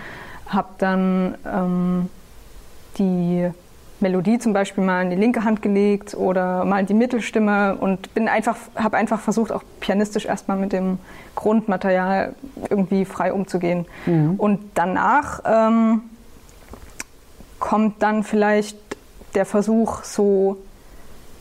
habe 0.48 0.70
dann 0.80 1.36
ähm, 1.46 2.10
die 2.98 3.50
Melodie 4.02 4.40
zum 4.40 4.54
Beispiel 4.54 4.84
mal 4.84 5.04
in 5.04 5.10
die 5.10 5.16
linke 5.16 5.44
Hand 5.44 5.62
gelegt 5.62 6.16
oder 6.16 6.66
mal 6.66 6.80
in 6.80 6.86
die 6.86 6.94
Mittelstimme 6.94 7.76
und 7.76 8.14
bin 8.14 8.28
einfach, 8.28 8.56
habe 8.76 8.98
einfach 8.98 9.20
versucht, 9.20 9.52
auch 9.52 9.64
pianistisch 9.80 10.26
erstmal 10.26 10.58
mit 10.58 10.74
dem 10.74 11.00
Grundmaterial 11.36 12.34
irgendwie 12.70 13.06
frei 13.06 13.34
umzugehen. 13.34 13.86
Mhm. 14.06 14.36
Und 14.38 14.60
danach 14.74 15.42
ähm, 15.46 16.02
kommt 17.60 18.02
dann 18.02 18.24
vielleicht 18.24 18.78
der 19.36 19.46
Versuch, 19.46 20.04
so 20.04 20.58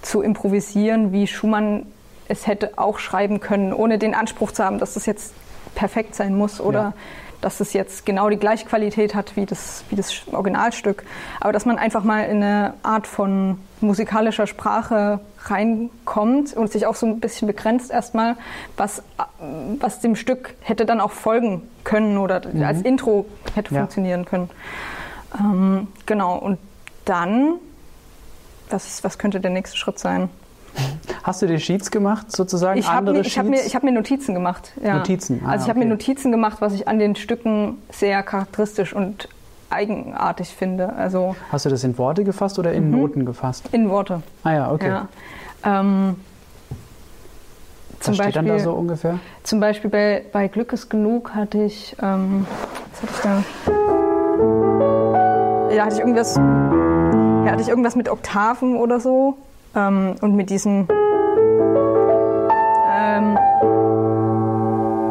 zu 0.03 0.23
improvisieren, 0.23 1.13
wie 1.13 1.27
Schumann 1.27 1.87
es 2.29 2.47
hätte 2.47 2.79
auch 2.79 2.99
schreiben 2.99 3.41
können, 3.41 3.73
ohne 3.73 3.99
den 3.99 4.15
Anspruch 4.15 4.53
zu 4.53 4.65
haben, 4.65 4.79
dass 4.79 4.95
das 4.95 5.07
jetzt 5.07 5.35
perfekt 5.75 6.15
sein 6.15 6.37
muss 6.37 6.61
oder 6.61 6.81
ja 6.81 6.95
dass 7.41 7.61
es 7.61 7.73
jetzt 7.73 8.05
genau 8.07 8.29
die 8.29 8.37
gleiche 8.37 8.67
Qualität 8.67 9.15
hat 9.15 9.37
wie 9.37 9.47
das, 9.47 9.85
wie 9.91 9.97
das 9.97 10.23
Originalstück, 10.33 11.05
aber 11.41 11.53
dass 11.53 11.65
man 11.65 11.79
einfach 11.79 12.05
mal 12.05 12.25
in 12.25 12.43
eine 12.43 12.75
Art 12.83 13.07
von 13.07 13.59
musikalischer 13.81 14.47
Sprache 14.47 15.21
reinkommt 15.45 16.53
und 16.55 16.71
sich 16.71 16.87
auch 16.87 16.95
so 16.95 17.07
ein 17.07 17.21
bisschen 17.21 17.47
begrenzt 17.49 17.91
erstmal, 17.91 18.37
was, 18.77 19.03
was 19.79 20.01
dem 20.01 20.17
Stück 20.17 20.55
hätte 20.61 20.85
dann 20.85 21.01
auch 21.01 21.13
folgen 21.13 21.63
können 21.85 22.19
oder 22.19 22.43
mhm. 22.47 22.63
als 22.63 22.83
Intro 22.83 23.27
hätte 23.55 23.75
ja. 23.75 23.81
funktionieren 23.81 24.25
können. 24.25 24.51
Ähm, 25.39 25.89
genau, 26.07 26.37
und 26.37 26.59
dann, 27.05 27.55
was, 28.69 29.03
was 29.03 29.19
könnte 29.19 29.41
der 29.41 29.51
nächste 29.51 29.77
Schritt 29.77 29.99
sein? 29.99 30.29
Hast 31.23 31.43
du 31.43 31.47
dir 31.47 31.59
Sheets 31.59 31.91
gemacht, 31.91 32.33
sozusagen? 32.33 32.79
Ich 32.79 32.89
habe 32.89 33.13
mir, 33.13 33.23
hab 33.23 33.45
mir, 33.45 33.59
hab 33.59 33.83
mir, 33.83 33.93
Notizen 33.93 34.35
gemacht. 34.35 34.73
Ja. 34.83 34.97
Notizen? 34.99 35.43
Ah, 35.45 35.51
also 35.51 35.65
ich 35.65 35.69
habe 35.69 35.79
mir 35.79 35.87
Notizen 35.87 36.33
gemacht, 36.33 36.59
was 36.61 36.73
ich 36.75 36.89
an 36.89 36.99
den 36.99 37.17
Stücken 37.17 37.79
sehr 37.91 38.23
charakteristisch 38.23 38.95
und 38.95 39.29
eigenartig 39.71 40.49
finde. 40.49 40.93
Also 40.95 41.37
Hast 41.51 41.65
du 41.67 41.71
das 41.71 41.85
in 41.85 41.97
Worte 41.99 42.25
gefasst 42.25 42.59
oder 42.59 42.73
in 42.73 42.91
mhm. 42.91 42.99
Noten 42.99 43.27
gefasst? 43.27 43.69
In 43.73 43.89
Worte. 43.89 44.23
Ah 44.43 44.53
ja, 44.53 44.73
okay. 44.73 44.89
Ja. 44.89 45.09
Ähm, 45.65 46.17
was 47.99 48.17
steht 48.17 48.19
Beispiel, 48.19 48.33
dann 48.33 48.47
da 48.47 48.59
so 48.59 48.73
ungefähr? 48.73 49.19
Zum 49.43 49.61
Beispiel 49.61 49.91
bei, 49.91 50.25
bei 50.33 50.49
Glück 50.49 50.73
ist 50.73 50.89
genug 50.89 51.35
hatte 51.35 51.63
ich, 51.63 51.95
ähm, 52.03 52.47
was 52.93 53.03
hatte 53.03 53.13
ich 53.15 53.21
da? 53.21 53.43
Ja, 55.75 55.85
hatte 55.85 55.95
ich 55.95 56.01
irgendwas, 56.01 56.37
ja, 56.37 57.51
hatte 57.53 57.63
ich 57.63 57.69
irgendwas 57.69 57.97
mit 57.97 58.09
Oktaven 58.09 58.77
oder 58.77 59.01
so. 59.01 59.37
Ähm, 59.75 60.17
und 60.21 60.35
mit 60.35 60.51
diesen. 60.51 60.89
Ähm, 62.93 63.39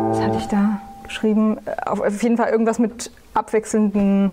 was 0.10 0.22
hatte 0.22 0.38
ich 0.38 0.48
da 0.48 0.82
geschrieben? 1.04 1.58
Auf, 1.86 2.02
auf, 2.02 2.24
jeden 2.24 2.38
Fall 2.38 2.50
irgendwas 2.50 2.80
mit 2.80 3.12
abwechselnden 3.34 4.32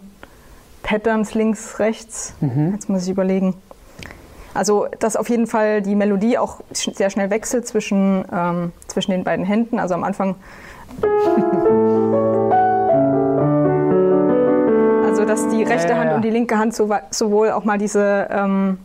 Patterns 0.83 1.35
links, 1.35 1.79
rechts. 1.79 2.35
Mhm. 2.41 2.73
Jetzt 2.73 2.89
muss 2.89 3.05
ich 3.05 3.11
überlegen. 3.11 3.55
Also, 4.55 4.87
dass 4.99 5.17
auf 5.17 5.29
jeden 5.29 5.47
Fall 5.47 5.83
die 5.83 5.95
Melodie 5.95 6.39
auch 6.39 6.61
sehr 6.73 7.11
schnell 7.11 7.31
wechselt 7.31 7.69
zwischen, 7.69 8.25
ähm, 8.33 8.73
zwischen 8.89 9.11
den 9.11 9.23
beiden 9.23 9.45
Händen. 9.45 9.79
Also 9.79 9.95
am 9.95 10.03
Anfang. 10.03 10.35
also, 15.05 15.25
dass 15.25 15.49
die 15.49 15.63
rechte. 15.63 15.97
Hand 15.97 16.13
und 16.13 16.23
die 16.23 16.31
linke 16.31 16.59
Hand 16.59 16.75
sowohl 16.75 17.51
auch 17.51 17.65
mal 17.65 17.79
diese 17.79 18.29
ähm, 18.31 18.79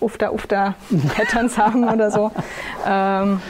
Ufter, 0.00 0.32
Ufter 0.32 0.74
Patterns 1.14 1.58
haben 1.58 1.88
oder 1.88 2.10
so. 2.10 2.30
Ähm, 2.86 3.40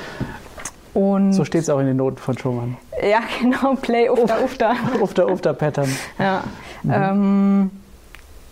und 0.92 1.32
so 1.32 1.44
steht 1.44 1.62
es 1.62 1.70
auch 1.70 1.78
in 1.78 1.86
den 1.86 1.96
Noten 1.96 2.18
von 2.18 2.36
Schumann. 2.36 2.76
Ja, 3.02 3.20
genau, 3.40 3.74
Play 3.74 4.08
Ufter, 4.10 4.42
Ufter. 4.42 4.74
Ufter, 5.00 5.28
Ufter 5.28 5.54
Pattern. 5.54 5.88
Ja, 6.18 6.42
mhm. 6.82 6.92
ähm, 6.92 7.70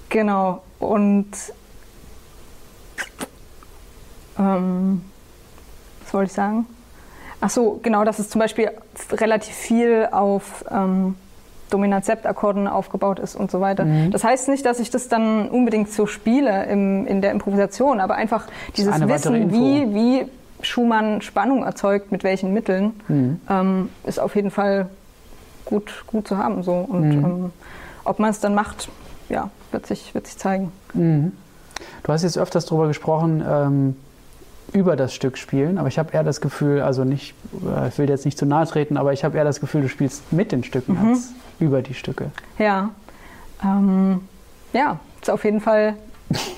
genau. 0.09 0.63
Und 0.79 1.27
ähm, 4.39 5.03
was 6.05 6.15
wollte 6.15 6.29
ich 6.29 6.33
sagen? 6.35 6.67
Ach 7.41 7.51
so, 7.51 7.81
genau, 7.83 8.05
dass 8.05 8.19
es 8.19 8.31
zum 8.31 8.41
Beispiel 8.41 8.71
relativ 9.13 9.55
viel 9.55 10.09
auf 10.11 10.65
ähm, 10.71 11.17
Dominant-Sept-Akkorden 11.71 12.67
aufgebaut 12.67 13.19
ist 13.19 13.37
und 13.37 13.51
so 13.51 13.61
weiter. 13.61 13.85
Mhm. 13.85 14.11
Das 14.11 14.25
heißt 14.25 14.49
nicht, 14.49 14.65
dass 14.65 14.81
ich 14.81 14.91
das 14.91 15.09
dann 15.09 15.49
unbedingt 15.49 15.91
so 15.91 16.07
spiele 16.07 16.65
im, 16.67 17.07
in 17.07 17.21
der 17.21 17.33
Improvisation, 17.33 18.01
aber 18.01 18.15
einfach 18.15 18.47
dieses 18.77 19.01
Wissen, 19.01 19.53
wie, 19.53 19.95
wie 19.95 20.27
Schumann 20.63 21.23
Spannung 21.23 21.65
erzeugt, 21.65 22.11
mit 22.13 22.25
welchen 22.25 22.53
Mitteln, 22.53 22.93
mhm. 23.09 23.41
ähm, 23.49 23.89
ist 24.05 24.19
auf 24.19 24.35
jeden 24.35 24.51
Fall 24.51 24.89
gut, 25.65 26.05
gut 26.07 26.27
zu 26.27 26.39
haben. 26.39 26.63
So. 26.63 26.73
Und 26.75 27.09
mhm. 27.09 27.25
ähm, 27.25 27.53
ob 28.05 28.19
man 28.19 28.31
es 28.31 28.41
dann 28.41 28.55
macht, 28.55 28.89
ja, 29.29 29.51
wird 29.71 29.87
sich, 29.87 30.15
wird 30.15 30.27
sich 30.27 30.39
zeigen. 30.39 30.73
Mhm. 30.95 31.33
Du 32.03 32.13
hast 32.13 32.23
jetzt 32.23 32.39
öfters 32.39 32.67
darüber 32.67 32.89
gesprochen, 32.89 33.45
ähm, 33.49 33.97
über 34.73 34.97
das 34.97 35.15
Stück 35.15 35.39
spielen, 35.39 35.79
aber 35.79 35.89
ich 35.89 35.99
habe 35.99 36.13
eher 36.13 36.25
das 36.25 36.41
Gefühl, 36.41 36.83
also 36.83 37.05
nicht, 37.05 37.35
äh, 37.65 37.89
ich 37.89 37.99
will 37.99 38.09
jetzt 38.09 38.25
nicht 38.25 38.39
zu 38.39 38.47
nahe 38.47 38.67
treten, 38.67 38.97
aber 38.97 39.13
ich 39.13 39.25
habe 39.25 39.37
eher 39.39 39.45
das 39.45 39.61
Gefühl, 39.61 39.83
du 39.83 39.89
spielst 39.89 40.33
mit 40.33 40.53
den 40.53 40.65
Stücken 40.65 41.01
mhm. 41.01 41.09
als 41.11 41.33
über 41.61 41.83
die 41.83 41.95
Stücke. 41.95 42.31
Ja, 42.59 42.91
ähm, 43.65 44.21
ja, 44.73 44.99
ist 45.21 45.31
auf 45.31 45.45
jeden 45.45 45.61
Fall 45.61 45.95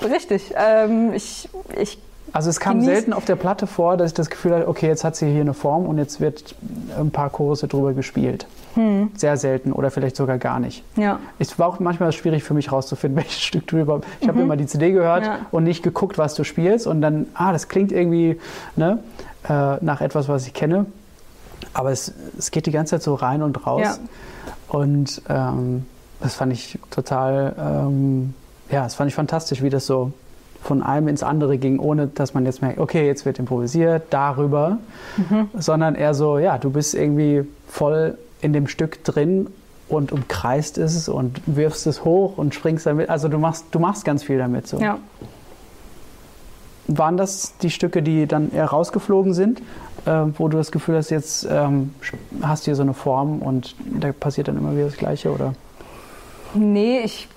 richtig. 0.03 0.53
Ähm, 0.57 1.13
ich, 1.13 1.49
ich 1.79 1.97
also 2.33 2.49
es 2.49 2.61
kam 2.61 2.81
selten 2.81 3.11
auf 3.11 3.25
der 3.25 3.35
Platte 3.35 3.67
vor, 3.67 3.97
dass 3.97 4.11
ich 4.11 4.13
das 4.13 4.29
Gefühl 4.29 4.53
hatte, 4.55 4.67
okay, 4.69 4.87
jetzt 4.87 5.03
hat 5.03 5.17
sie 5.17 5.29
hier 5.29 5.41
eine 5.41 5.53
Form 5.53 5.85
und 5.85 5.97
jetzt 5.97 6.21
wird 6.21 6.55
ein 6.97 7.11
paar 7.11 7.29
Chorusse 7.29 7.67
drüber 7.67 7.91
gespielt. 7.93 8.47
Hm. 8.75 9.11
Sehr 9.17 9.35
selten 9.35 9.73
oder 9.73 9.91
vielleicht 9.91 10.15
sogar 10.15 10.37
gar 10.37 10.59
nicht. 10.61 10.83
ja. 10.95 11.19
Es 11.39 11.59
war 11.59 11.67
auch 11.67 11.79
manchmal 11.81 12.13
schwierig 12.13 12.43
für 12.43 12.53
mich 12.53 12.71
rauszufinden, 12.71 13.17
welches 13.21 13.41
Stück 13.41 13.67
du 13.67 13.79
überhaupt. 13.79 14.05
Ich 14.21 14.29
habe 14.29 14.39
immer 14.41 14.55
die 14.55 14.65
CD 14.65 14.91
gehört 14.93 15.23
Mhm. 15.23 15.27
Ja. 15.27 15.39
und 15.51 15.65
nicht 15.65 15.83
geguckt, 15.83 16.17
was 16.17 16.33
du 16.35 16.45
spielst 16.45 16.87
und 16.87 17.01
dann, 17.01 17.25
ah, 17.33 17.51
das 17.51 17.67
klingt 17.67 17.91
irgendwie 17.91 18.39
ne, 18.77 18.99
äh, 19.49 19.75
nach 19.83 19.99
etwas, 19.99 20.29
was 20.29 20.47
ich 20.47 20.53
kenne. 20.53 20.85
Aber 21.73 21.91
es, 21.91 22.13
es 22.37 22.51
geht 22.51 22.65
die 22.65 22.71
ganze 22.71 22.95
Zeit 22.95 23.03
so 23.03 23.15
rein 23.15 23.41
und 23.41 23.65
raus. 23.65 23.81
Ja. 23.83 23.97
Und 24.67 25.21
ähm, 25.29 25.85
das 26.19 26.35
fand 26.35 26.53
ich 26.53 26.79
total, 26.89 27.55
ähm, 27.59 28.33
ja, 28.69 28.83
das 28.83 28.95
fand 28.95 29.09
ich 29.09 29.15
fantastisch, 29.15 29.61
wie 29.61 29.69
das 29.69 29.85
so 29.85 30.11
von 30.63 30.83
einem 30.83 31.07
ins 31.07 31.23
andere 31.23 31.57
ging, 31.57 31.79
ohne 31.79 32.07
dass 32.07 32.33
man 32.33 32.45
jetzt 32.45 32.61
merkt, 32.61 32.79
okay, 32.79 33.07
jetzt 33.07 33.25
wird 33.25 33.39
improvisiert 33.39 34.03
darüber, 34.11 34.77
Mhm. 35.17 35.49
sondern 35.57 35.95
eher 35.95 36.13
so, 36.13 36.37
ja, 36.37 36.57
du 36.59 36.69
bist 36.69 36.93
irgendwie 36.93 37.43
voll 37.67 38.17
in 38.41 38.53
dem 38.53 38.67
Stück 38.67 39.03
drin 39.03 39.47
und 39.89 40.11
umkreist 40.11 40.77
es 40.77 41.09
und 41.09 41.41
wirfst 41.47 41.87
es 41.87 42.05
hoch 42.05 42.37
und 42.37 42.53
springst 42.53 42.85
damit. 42.85 43.09
Also 43.09 43.27
du 43.27 43.39
machst, 43.39 43.65
du 43.71 43.79
machst 43.79 44.05
ganz 44.05 44.23
viel 44.23 44.37
damit. 44.37 44.67
So. 44.67 44.79
ja. 44.79 44.99
Waren 46.87 47.17
das 47.17 47.57
die 47.59 47.69
Stücke, 47.69 48.01
die 48.01 48.27
dann 48.27 48.51
eher 48.51 48.65
rausgeflogen 48.65 49.33
sind, 49.33 49.61
äh, 50.05 50.11
wo 50.37 50.47
du 50.47 50.57
das 50.57 50.71
Gefühl 50.71 50.97
hast, 50.97 51.09
jetzt 51.09 51.47
ähm, 51.49 51.93
hast 52.41 52.63
du 52.63 52.65
hier 52.65 52.75
so 52.75 52.81
eine 52.81 52.93
Form 52.93 53.39
und 53.39 53.75
da 53.79 54.11
passiert 54.11 54.47
dann 54.47 54.57
immer 54.57 54.73
wieder 54.73 54.85
das 54.85 54.97
Gleiche, 54.97 55.31
oder? 55.31 55.53
Nee, 56.53 56.99
ich 57.03 57.27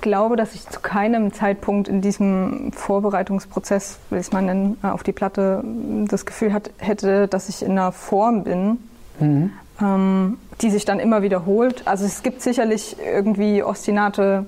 glaube, 0.00 0.36
dass 0.36 0.54
ich 0.54 0.68
zu 0.68 0.80
keinem 0.80 1.32
Zeitpunkt 1.32 1.86
in 1.88 2.00
diesem 2.00 2.72
Vorbereitungsprozess, 2.72 3.98
will 4.10 4.18
ich 4.18 4.26
es 4.26 4.32
mal 4.32 4.42
nennen, 4.42 4.76
äh, 4.82 4.88
auf 4.88 5.02
die 5.02 5.12
Platte 5.12 5.62
das 6.08 6.26
Gefühl 6.26 6.52
hat, 6.52 6.70
hätte, 6.78 7.28
dass 7.28 7.48
ich 7.48 7.62
in 7.62 7.72
einer 7.72 7.92
Form 7.92 8.44
bin, 8.44 8.78
Mhm. 9.20 9.50
ähm, 9.80 10.38
die 10.62 10.70
sich 10.70 10.84
dann 10.84 10.98
immer 10.98 11.22
wiederholt. 11.22 11.82
Also 11.86 12.04
es 12.06 12.22
gibt 12.22 12.40
sicherlich 12.42 12.96
irgendwie 13.04 13.62
ostinate 13.62 14.46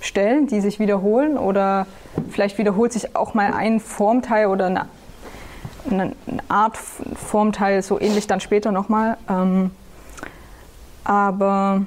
Stellen, 0.00 0.46
die 0.46 0.60
sich 0.60 0.78
wiederholen 0.80 1.36
oder 1.36 1.86
vielleicht 2.30 2.56
wiederholt 2.58 2.92
sich 2.92 3.14
auch 3.14 3.34
mal 3.34 3.52
ein 3.52 3.80
Formteil 3.80 4.46
oder 4.46 4.66
eine, 4.66 4.86
eine 5.90 6.14
Art 6.48 6.76
Formteil 6.76 7.82
so 7.82 8.00
ähnlich 8.00 8.26
dann 8.26 8.40
später 8.40 8.72
nochmal. 8.72 9.16
Ähm, 9.28 9.70
aber 11.04 11.82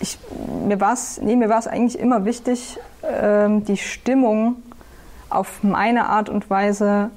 ich, 0.00 0.18
mir 0.66 0.80
war 0.80 0.94
es 0.94 1.20
nee, 1.20 1.42
eigentlich 1.42 1.98
immer 1.98 2.24
wichtig, 2.24 2.78
ähm, 3.02 3.64
die 3.64 3.76
Stimmung 3.76 4.56
auf 5.30 5.62
meine 5.62 6.08
Art 6.08 6.28
und 6.28 6.48
Weise 6.50 7.10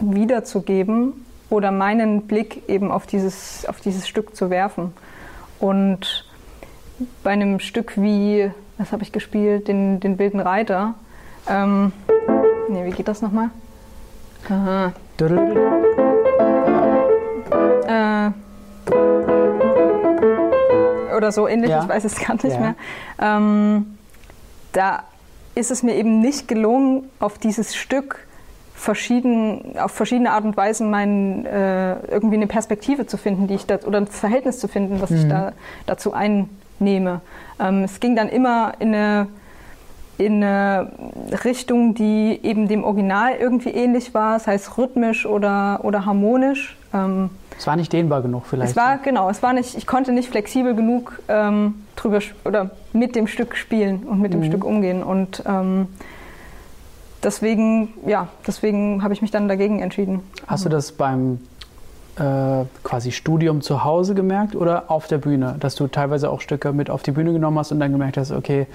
wiederzugeben 0.00 1.26
oder 1.50 1.70
meinen 1.70 2.22
Blick 2.22 2.68
eben 2.68 2.90
auf 2.90 3.06
dieses, 3.06 3.66
auf 3.66 3.80
dieses 3.80 4.08
Stück 4.08 4.36
zu 4.36 4.50
werfen. 4.50 4.92
Und 5.58 6.26
bei 7.22 7.30
einem 7.30 7.60
Stück 7.60 8.00
wie, 8.00 8.50
was 8.78 8.92
habe 8.92 9.02
ich 9.02 9.12
gespielt, 9.12 9.68
den, 9.68 10.00
den 10.00 10.18
wilden 10.18 10.40
Reiter, 10.40 10.94
ähm, 11.48 11.92
nee, 12.68 12.84
wie 12.84 12.90
geht 12.90 13.08
das 13.08 13.22
nochmal? 13.22 13.50
Aha. 14.48 14.92
Äh, 17.86 18.30
oder 21.16 21.32
so 21.32 21.46
ähnlich, 21.46 21.70
Ja. 21.70 21.82
ich 21.82 21.88
weiß 21.88 22.04
es 22.04 22.18
gar 22.18 22.34
nicht 22.34 22.44
Ja. 22.44 22.58
mehr. 22.60 22.74
Ähm, 23.20 23.98
da 24.72 25.02
ist 25.54 25.70
es 25.70 25.82
mir 25.82 25.94
eben 25.96 26.20
nicht 26.20 26.48
gelungen, 26.48 27.10
auf 27.18 27.38
dieses 27.38 27.74
Stück 27.74 28.26
verschieden, 28.74 29.76
auf 29.78 29.90
verschiedene 29.92 30.30
Art 30.32 30.44
und 30.44 30.56
Weisen 30.56 30.90
mein, 30.90 31.44
äh, 31.44 32.00
irgendwie 32.06 32.36
eine 32.36 32.46
Perspektive 32.46 33.06
zu 33.06 33.18
finden, 33.18 33.46
die 33.46 33.54
ich 33.54 33.66
da, 33.66 33.78
oder 33.84 33.98
ein 33.98 34.06
Verhältnis 34.06 34.58
zu 34.58 34.68
finden, 34.68 35.02
was 35.02 35.10
ich 35.10 35.28
da, 35.28 35.52
dazu 35.84 36.14
einnehme. 36.14 37.20
Ähm, 37.58 37.84
es 37.84 38.00
ging 38.00 38.16
dann 38.16 38.30
immer 38.30 38.72
in 38.78 38.94
eine, 38.94 39.26
in 40.20 40.44
eine 40.44 40.90
Richtung, 41.44 41.94
die 41.94 42.38
eben 42.42 42.68
dem 42.68 42.84
Original 42.84 43.32
irgendwie 43.40 43.70
ähnlich 43.70 44.12
war, 44.14 44.38
sei 44.38 44.54
es 44.54 44.76
rhythmisch 44.76 45.24
oder, 45.26 45.80
oder 45.82 46.04
harmonisch. 46.04 46.76
Ähm, 46.92 47.30
Es 47.58 47.66
war 47.66 47.76
nicht 47.76 47.92
dehnbar 47.92 48.20
genug 48.22 48.44
vielleicht. 48.46 48.70
es 48.72 48.76
war 48.76 48.98
genau, 48.98 49.30
es 49.30 49.42
war 49.42 49.52
nicht, 49.52 49.76
ich 49.76 49.86
konnte 49.86 50.12
nicht 50.12 50.28
flexibel 50.28 50.74
genug 50.74 51.20
ähm, 51.28 51.86
drüber 51.96 52.18
oder 52.44 52.70
mit 52.92 53.16
dem 53.16 53.26
Stück 53.26 53.56
spielen 53.56 54.02
und 54.04 54.20
mit 54.20 54.32
dem 54.32 54.40
Mhm. 54.40 54.44
Stück 54.44 54.64
umgehen 54.64 55.02
und 55.02 55.42
ähm, 55.46 55.88
deswegen, 57.22 57.88
ja, 58.06 58.28
deswegen 58.46 59.02
habe 59.02 59.14
ich 59.14 59.22
mich 59.22 59.30
dann 59.30 59.48
dagegen 59.48 59.80
entschieden. 59.80 60.20
Hast 60.46 60.64
du 60.64 60.68
das 60.68 60.92
beim 60.92 61.40
äh, 62.16 62.64
quasi 62.82 63.12
Studium 63.12 63.60
zu 63.62 63.84
Hause 63.84 64.14
gemerkt 64.14 64.54
oder 64.56 64.90
auf 64.90 65.06
der 65.06 65.18
Bühne? 65.18 65.56
Dass 65.60 65.74
du 65.74 65.86
teilweise 65.86 66.30
auch 66.30 66.40
Stücke 66.40 66.72
mit 66.72 66.90
auf 66.90 67.02
die 67.02 67.12
Bühne 67.12 67.32
genommen 67.32 67.58
hast 67.58 67.72
und 67.72 67.80
dann 67.80 67.92
gemerkt 67.92 68.16
hast, 68.16 68.32
okay, 68.32 68.66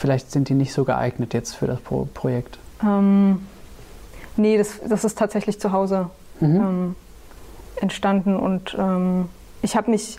vielleicht 0.00 0.30
sind 0.32 0.48
die 0.48 0.54
nicht 0.54 0.72
so 0.72 0.84
geeignet 0.84 1.34
jetzt 1.34 1.54
für 1.54 1.66
das 1.66 1.80
Pro 1.80 2.08
Projekt. 2.14 2.58
Ähm, 2.82 3.46
nee, 4.36 4.56
das, 4.58 4.80
das 4.88 5.04
ist 5.04 5.18
tatsächlich 5.18 5.60
zu 5.60 5.72
Hause 5.72 6.10
Mhm. 6.40 6.56
ähm, 6.56 6.96
entstanden 7.82 8.36
und 8.36 8.74
ähm, 8.78 9.28
ich 9.60 9.76
habe 9.76 9.90
mich, 9.90 10.18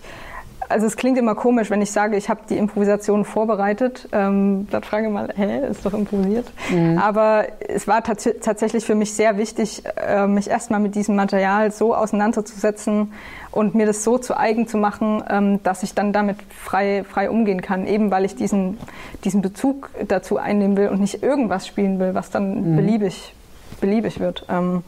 also 0.72 0.86
es 0.86 0.96
klingt 0.96 1.18
immer 1.18 1.34
komisch, 1.34 1.70
wenn 1.70 1.82
ich 1.82 1.92
sage, 1.92 2.16
ich 2.16 2.28
habe 2.28 2.40
die 2.48 2.56
Improvisation 2.56 3.24
vorbereitet. 3.24 4.08
Ähm, 4.12 4.66
dann 4.70 4.82
frage 4.82 5.06
ich 5.06 5.12
mal, 5.12 5.28
hä, 5.34 5.68
ist 5.70 5.84
doch 5.86 5.94
improvisiert. 5.94 6.50
Aber 6.98 7.44
es 7.68 7.86
war 7.86 8.02
tats 8.02 8.28
tatsächlich 8.40 8.84
für 8.84 8.94
mich 8.94 9.12
sehr 9.14 9.38
wichtig, 9.38 9.82
äh, 9.96 10.26
mich 10.26 10.48
erstmal 10.48 10.80
mit 10.80 10.94
diesem 10.94 11.14
Material 11.14 11.70
so 11.70 11.94
auseinanderzusetzen 11.94 13.12
und 13.50 13.74
mir 13.74 13.86
das 13.86 14.02
so 14.02 14.18
zu 14.18 14.36
eigen 14.36 14.66
zu 14.66 14.78
machen, 14.78 15.22
ähm, 15.28 15.62
dass 15.62 15.82
ich 15.82 15.94
dann 15.94 16.12
damit 16.12 16.38
frei, 16.50 17.04
frei 17.08 17.30
umgehen 17.30 17.60
kann. 17.60 17.86
Eben 17.86 18.10
weil 18.10 18.24
ich 18.24 18.34
diesen, 18.34 18.78
diesen 19.24 19.42
Bezug 19.42 19.90
dazu 20.08 20.38
einnehmen 20.38 20.76
will 20.76 20.88
und 20.88 21.00
nicht 21.00 21.22
irgendwas 21.22 21.66
spielen 21.66 21.98
will, 21.98 22.14
was 22.14 22.30
dann 22.30 22.76
beliebig, 22.76 23.34
beliebig 23.80 24.20
wird. 24.20 24.46
Ähm, 24.48 24.82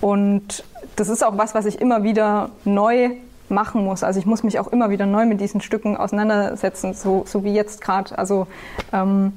und 0.00 0.64
das 0.96 1.08
ist 1.08 1.24
auch 1.24 1.36
was, 1.36 1.54
was 1.54 1.66
ich 1.66 1.80
immer 1.80 2.02
wieder 2.02 2.50
neu 2.64 3.10
machen 3.48 3.84
muss. 3.84 4.02
Also 4.02 4.18
ich 4.18 4.26
muss 4.26 4.42
mich 4.42 4.58
auch 4.58 4.68
immer 4.68 4.90
wieder 4.90 5.06
neu 5.06 5.26
mit 5.26 5.40
diesen 5.40 5.60
Stücken 5.60 5.96
auseinandersetzen, 5.96 6.94
so, 6.94 7.24
so 7.26 7.44
wie 7.44 7.54
jetzt 7.54 7.80
gerade. 7.80 8.18
Also 8.18 8.46
ähm, 8.92 9.32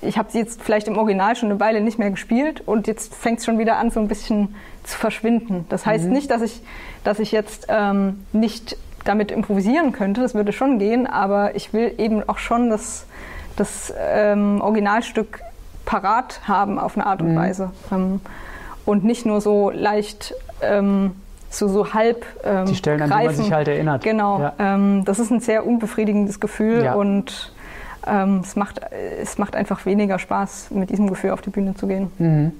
ich 0.00 0.18
habe 0.18 0.30
sie 0.30 0.38
jetzt 0.38 0.62
vielleicht 0.62 0.88
im 0.88 0.98
Original 0.98 1.36
schon 1.36 1.50
eine 1.50 1.60
Weile 1.60 1.80
nicht 1.80 1.98
mehr 1.98 2.10
gespielt 2.10 2.62
und 2.66 2.86
jetzt 2.86 3.14
fängt 3.14 3.40
es 3.40 3.44
schon 3.44 3.58
wieder 3.58 3.76
an, 3.78 3.90
so 3.90 4.00
ein 4.00 4.08
bisschen 4.08 4.54
zu 4.84 4.96
verschwinden. 4.96 5.66
Das 5.68 5.86
heißt 5.86 6.06
nicht, 6.06 6.30
dass 6.30 6.42
ich, 6.42 6.62
dass 7.04 7.18
ich 7.18 7.32
jetzt 7.32 7.66
ähm, 7.68 8.24
nicht 8.32 8.76
damit 9.04 9.30
improvisieren 9.30 9.92
könnte, 9.92 10.20
das 10.20 10.34
würde 10.34 10.52
schon 10.52 10.78
gehen, 10.78 11.06
aber 11.06 11.54
ich 11.54 11.72
will 11.72 11.94
eben 11.98 12.28
auch 12.28 12.38
schon 12.38 12.70
das, 12.70 13.06
das 13.56 13.92
ähm, 13.98 14.60
Originalstück 14.60 15.40
parat 15.84 16.40
haben 16.48 16.78
auf 16.78 16.96
eine 16.96 17.06
Art 17.06 17.22
und 17.22 17.36
Weise. 17.36 17.70
Ähm, 17.92 18.20
und 18.84 19.04
nicht 19.04 19.26
nur 19.26 19.40
so 19.40 19.70
leicht 19.70 20.34
ähm, 20.60 21.16
so, 21.50 21.68
so 21.68 21.94
halb 21.94 22.24
ähm, 22.44 22.66
Die 22.66 22.74
Stellen, 22.74 23.02
an 23.02 23.08
die 23.08 23.14
man 23.14 23.24
greifen. 23.26 23.42
sich 23.42 23.52
halt 23.52 23.68
erinnert. 23.68 24.02
Genau. 24.02 24.40
Ja. 24.40 24.52
Ähm, 24.58 25.04
das 25.04 25.18
ist 25.18 25.30
ein 25.30 25.40
sehr 25.40 25.66
unbefriedigendes 25.66 26.40
Gefühl 26.40 26.82
Ja. 26.84 26.94
und 26.94 27.52
ähm, 28.06 28.40
es, 28.42 28.56
macht, 28.56 28.80
es 29.20 29.38
macht 29.38 29.56
einfach 29.56 29.84
weniger 29.86 30.18
Spaß, 30.18 30.68
mit 30.70 30.90
diesem 30.90 31.08
Gefühl 31.08 31.30
auf 31.30 31.40
die 31.42 31.50
Bühne 31.50 31.74
zu 31.74 31.86
gehen. 31.86 32.10
Mhm. 32.18 32.52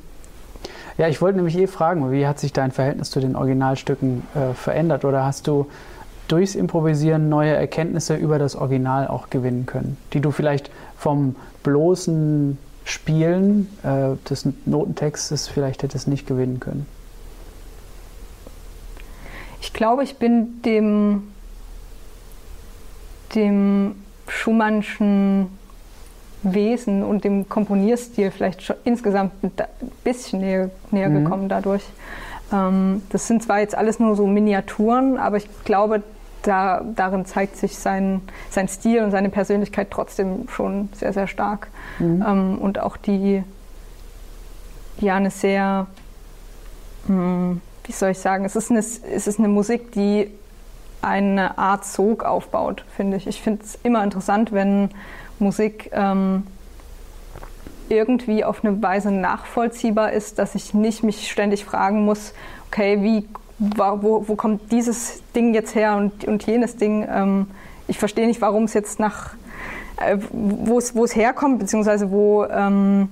Ja, 0.98 1.08
ich 1.08 1.20
wollte 1.20 1.36
nämlich 1.36 1.56
eh 1.58 1.66
fragen, 1.66 2.10
wie 2.10 2.26
hat 2.26 2.38
sich 2.38 2.52
dein 2.52 2.70
Verhältnis 2.72 3.10
zu 3.10 3.20
den 3.20 3.36
Originalstücken 3.36 4.22
äh, 4.34 4.54
verändert? 4.54 5.04
Oder 5.04 5.24
hast 5.24 5.46
du 5.46 5.66
durchs 6.28 6.54
Improvisieren 6.54 7.28
neue 7.28 7.54
Erkenntnisse 7.54 8.16
über 8.16 8.38
das 8.38 8.56
Original 8.56 9.06
auch 9.06 9.28
gewinnen 9.30 9.66
können, 9.66 9.96
die 10.12 10.20
du 10.20 10.30
vielleicht 10.30 10.70
vom 10.96 11.36
bloßen 11.62 12.58
Spielen 12.84 13.68
äh, 13.82 14.16
des 14.28 14.48
Notentextes 14.64 15.48
vielleicht 15.48 15.82
hättest 15.82 16.08
nicht 16.08 16.26
gewinnen 16.26 16.60
können? 16.60 16.86
Ich 19.66 19.72
glaube, 19.72 20.04
ich 20.04 20.16
bin 20.16 20.62
dem, 20.62 21.24
dem 23.34 23.96
Schumannschen 24.28 25.48
Wesen 26.44 27.02
und 27.02 27.24
dem 27.24 27.48
Komponierstil 27.48 28.30
vielleicht 28.30 28.62
schon 28.62 28.76
insgesamt 28.84 29.32
ein 29.42 29.50
bisschen 30.04 30.38
näher, 30.38 30.70
näher 30.92 31.08
Mhm. 31.08 31.24
gekommen 31.24 31.48
dadurch. 31.48 31.82
Ähm, 32.52 33.02
das 33.10 33.26
sind 33.26 33.42
zwar 33.42 33.58
jetzt 33.58 33.74
alles 33.74 33.98
nur 33.98 34.14
so 34.14 34.28
Miniaturen, 34.28 35.18
aber 35.18 35.36
ich 35.38 35.48
glaube, 35.64 36.04
da, 36.42 36.84
darin 36.94 37.26
zeigt 37.26 37.56
sich 37.56 37.76
sein, 37.76 38.20
sein 38.50 38.68
Stil 38.68 39.02
und 39.02 39.10
seine 39.10 39.30
Persönlichkeit 39.30 39.88
trotzdem 39.90 40.48
schon 40.48 40.90
sehr, 40.94 41.12
sehr 41.12 41.26
stark. 41.26 41.66
Ähm, 41.98 42.58
und 42.60 42.78
auch 42.78 42.96
die, 42.96 43.42
ja, 45.00 45.16
eine 45.16 45.30
sehr, 45.32 45.88
hm, 47.08 47.60
wie 47.86 47.92
soll 47.92 48.10
ich 48.10 48.18
sagen, 48.18 48.44
es 48.44 48.56
ist 48.56 48.70
eine, 48.70 48.80
es 48.80 49.26
ist 49.26 49.38
eine 49.38 49.48
Musik, 49.48 49.92
die 49.92 50.30
eine 51.02 51.56
Art 51.56 51.84
Sog 51.84 52.24
aufbaut, 52.24 52.84
finde 52.96 53.16
ich. 53.16 53.26
Ich 53.26 53.40
finde 53.40 53.62
es 53.62 53.78
immer 53.82 54.02
interessant, 54.02 54.52
wenn 54.52 54.90
Musik 55.38 55.90
ähm, 55.92 56.44
irgendwie 57.88 58.44
auf 58.44 58.64
eine 58.64 58.82
Weise 58.82 59.12
nachvollziehbar 59.12 60.12
ist, 60.12 60.38
dass 60.38 60.54
ich 60.54 60.74
nicht 60.74 61.04
mich 61.04 61.30
ständig 61.30 61.64
fragen 61.64 62.04
muss, 62.04 62.32
okay, 62.68 63.02
wie, 63.02 63.28
wo, 63.58 64.24
wo 64.26 64.34
kommt 64.34 64.72
dieses 64.72 65.22
Ding 65.34 65.54
jetzt 65.54 65.74
her 65.74 65.96
und, 65.96 66.24
und 66.24 66.44
jenes 66.46 66.76
Ding. 66.76 67.06
Ähm, 67.08 67.46
ich 67.86 67.98
verstehe 67.98 68.26
nicht, 68.26 68.40
warum 68.40 68.64
es 68.64 68.74
jetzt 68.74 68.98
nach, 68.98 69.34
äh, 69.98 70.18
wo 70.32 70.78
es 70.78 71.14
herkommt, 71.14 71.60
beziehungsweise 71.60 72.10
wo, 72.10 72.44
ähm, 72.44 73.08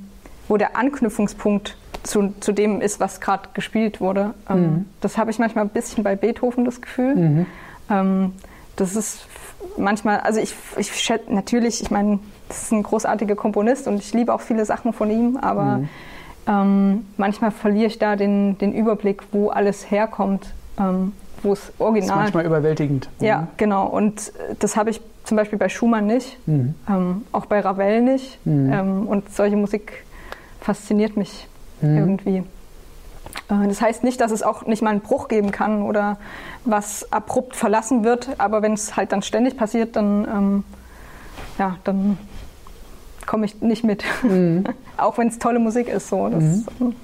wo 0.49 0.57
der 0.57 0.77
Anknüpfungspunkt 0.77 1.77
zu, 2.05 2.35
zu 2.41 2.53
dem 2.53 2.81
ist, 2.81 3.01
was 3.01 3.21
gerade 3.21 3.49
gespielt 3.55 4.01
wurde. 4.01 4.35
Ähm, 4.49 4.61
mhm. 4.61 4.85
Das 5.01 5.19
habe 5.19 5.31
ich 5.31 5.39
manchmal 5.39 5.65
ein 5.65 5.71
bisschen 5.71 6.05
bei 6.05 6.15
Beethoven 6.15 6.65
das 6.65 6.81
Gefühl. 6.81 7.17
Mhm. 7.17 7.47
Ähm, 7.91 8.33
das 8.77 8.95
ist 8.95 9.27
manchmal, 9.77 10.21
also 10.21 10.41
ich, 10.41 10.55
ich 10.77 10.93
schätze 10.95 11.33
natürlich, 11.33 11.83
ich 11.83 11.91
meine, 11.91 12.19
das 12.49 12.65
ist 12.65 12.73
ein 12.73 12.83
großartiger 12.83 13.35
Komponist 13.35 13.89
und 13.89 13.97
ich 13.97 14.13
liebe 14.13 14.33
auch 14.33 14.41
viele 14.41 14.65
Sachen 14.65 14.93
von 14.93 15.11
ihm, 15.11 15.37
aber 15.39 15.79
mhm. 15.79 15.89
ähm, 16.47 17.07
manchmal 17.17 17.51
verliere 17.51 17.87
ich 17.87 17.99
da 17.99 18.17
den, 18.17 18.59
den 18.59 18.73
Überblick, 18.73 19.23
wo 19.33 19.49
alles 19.49 19.91
herkommt, 19.91 20.53
ähm, 20.79 21.13
wo 21.43 21.53
es 21.53 21.73
original. 21.79 22.19
Das 22.19 22.29
ist 22.29 22.35
manchmal 22.35 22.47
überwältigend. 22.47 23.09
Ja, 23.21 23.43
mhm. 23.43 23.47
genau. 23.57 23.87
Und 23.87 24.33
das 24.59 24.77
habe 24.77 24.91
ich 24.91 25.01
zum 25.25 25.37
Beispiel 25.37 25.59
bei 25.59 25.71
Schumann 25.71 26.07
nicht, 26.07 26.37
mhm. 26.47 26.75
ähm, 26.89 27.23
auch 27.33 27.47
bei 27.47 27.61
Ravel 27.61 28.03
nicht. 28.03 28.45
Mhm. 28.45 28.73
Ähm, 28.73 29.09
und 29.09 29.35
solche 29.35 29.57
Musik 29.57 30.05
fasziniert 30.61 31.17
mich 31.17 31.49
mhm. 31.81 31.99
irgendwie. 31.99 32.45
Äh, 33.49 33.69
das 33.69 33.81
heißt 33.81 34.05
nicht, 34.05 34.21
dass 34.21 34.31
es 34.31 34.43
auch 34.43 34.67
nicht 34.67 34.83
mal 34.83 34.91
einen 34.91 35.01
Bruch 35.01 35.29
geben 35.29 35.51
kann 35.51 35.83
oder 35.83 36.19
was 36.65 37.13
abrupt 37.13 37.57
verlassen 37.57 38.05
wird, 38.05 38.29
aber 38.39 38.63
wenn 38.63 38.73
es 38.73 38.97
halt 38.97 39.13
dann 39.13 39.23
ständig 39.23 39.57
passiert, 39.57 39.97
dann, 39.97 40.27
ähm, 40.29 40.65
ja, 41.59 41.77
dann 41.85 42.19
komme 43.27 43.47
ich 43.47 43.61
nicht 43.61 43.85
mit. 43.85 44.05
Mhm. 44.23 44.65
auch 44.97 45.19
wenn 45.19 45.29
es 45.29 45.39
tolle 45.39 45.59
Musik 45.59 45.89
ist. 45.89 46.09
So. 46.09 46.29
Das, 46.29 46.43
mhm. 46.43 46.65
Ähm, 46.81 46.95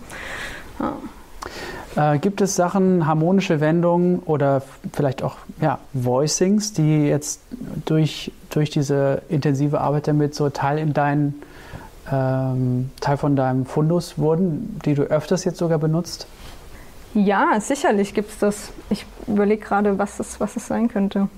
ja. 1.97 2.15
äh, 2.15 2.19
gibt 2.19 2.41
es 2.41 2.57
Sachen, 2.57 3.07
harmonische 3.07 3.61
Wendungen 3.61 4.21
oder 4.21 4.63
vielleicht 4.93 5.23
auch 5.23 5.37
ja, 5.61 5.79
Voicings, 5.93 6.73
die 6.73 7.07
jetzt 7.07 7.41
durch, 7.85 8.33
durch 8.51 8.71
diese 8.71 9.23
intensive 9.29 9.81
Arbeit 9.81 10.09
damit 10.09 10.35
so 10.35 10.49
Teil 10.51 10.79
in 10.79 10.93
deinen 10.93 11.43
ähm, 12.11 12.91
Teil 13.01 13.17
von 13.17 13.37
deinem 13.37 13.67
Fundus 13.67 14.19
wurden, 14.19 14.79
die 14.85 14.95
du 14.95 15.03
öfters 15.03 15.45
jetzt 15.45 15.59
sogar 15.59 15.79
benutzt? 15.79 16.27
Ja, 17.15 17.59
sicherlich 17.61 18.15
gibt 18.15 18.31
es 18.31 18.39
das. 18.39 18.73
Ich 18.89 19.05
überlege 19.27 19.65
gerade, 19.65 19.99
was 19.99 20.21
es, 20.21 20.39
was 20.41 20.57
es 20.57 20.67
sein 20.67 20.89
könnte. 20.89 21.29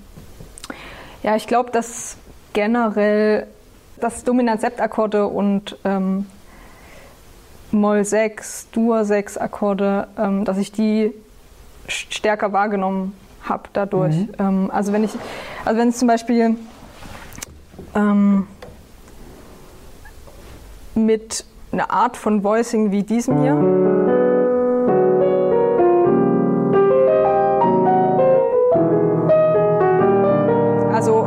Ja, 1.22 1.36
ich 1.36 1.46
glaube, 1.46 1.70
dass 1.70 2.16
generell 2.52 3.46
das 4.00 4.24
Dominant-Sept-Akkorde 4.24 5.26
und 5.26 5.78
ähm, 5.84 6.26
Moll 7.70 8.04
6, 8.04 8.68
Dur 8.72 9.04
6 9.04 9.38
Akkorde, 9.38 10.08
ähm, 10.18 10.44
dass 10.44 10.58
ich 10.58 10.72
die 10.72 11.12
stärker 11.88 12.52
wahrgenommen 12.52 13.14
habe 13.44 13.64
dadurch. 13.72 14.16
Mhm. 14.16 14.28
Ähm, 14.38 14.70
also 14.72 14.92
wenn 14.92 15.04
ich, 15.04 15.12
also 15.64 15.80
wenn 15.80 15.88
es 15.88 15.98
zum 15.98 16.08
Beispiel 16.08 16.56
ähm, 17.94 18.46
mit 20.94 21.44
einer 21.72 21.90
Art 21.90 22.16
von 22.16 22.44
Voicing 22.44 22.90
wie 22.90 23.02
diesem 23.02 23.40
hier. 23.40 23.56
Also 30.92 31.26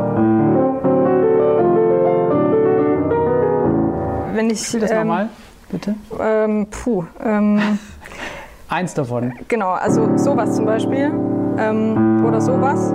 wenn 4.34 4.50
ich 4.50 4.66
Spiel 4.66 4.80
das 4.80 4.90
ähm, 4.90 4.98
nochmal, 4.98 5.28
bitte. 5.70 5.94
Ähm, 6.20 6.66
puh. 6.70 7.04
Ähm, 7.24 7.78
Eins 8.68 8.94
davon. 8.94 9.32
Genau, 9.48 9.70
also 9.70 10.16
sowas 10.16 10.56
zum 10.56 10.66
Beispiel 10.66 11.12
ähm, 11.58 12.24
oder 12.26 12.40
sowas. 12.40 12.92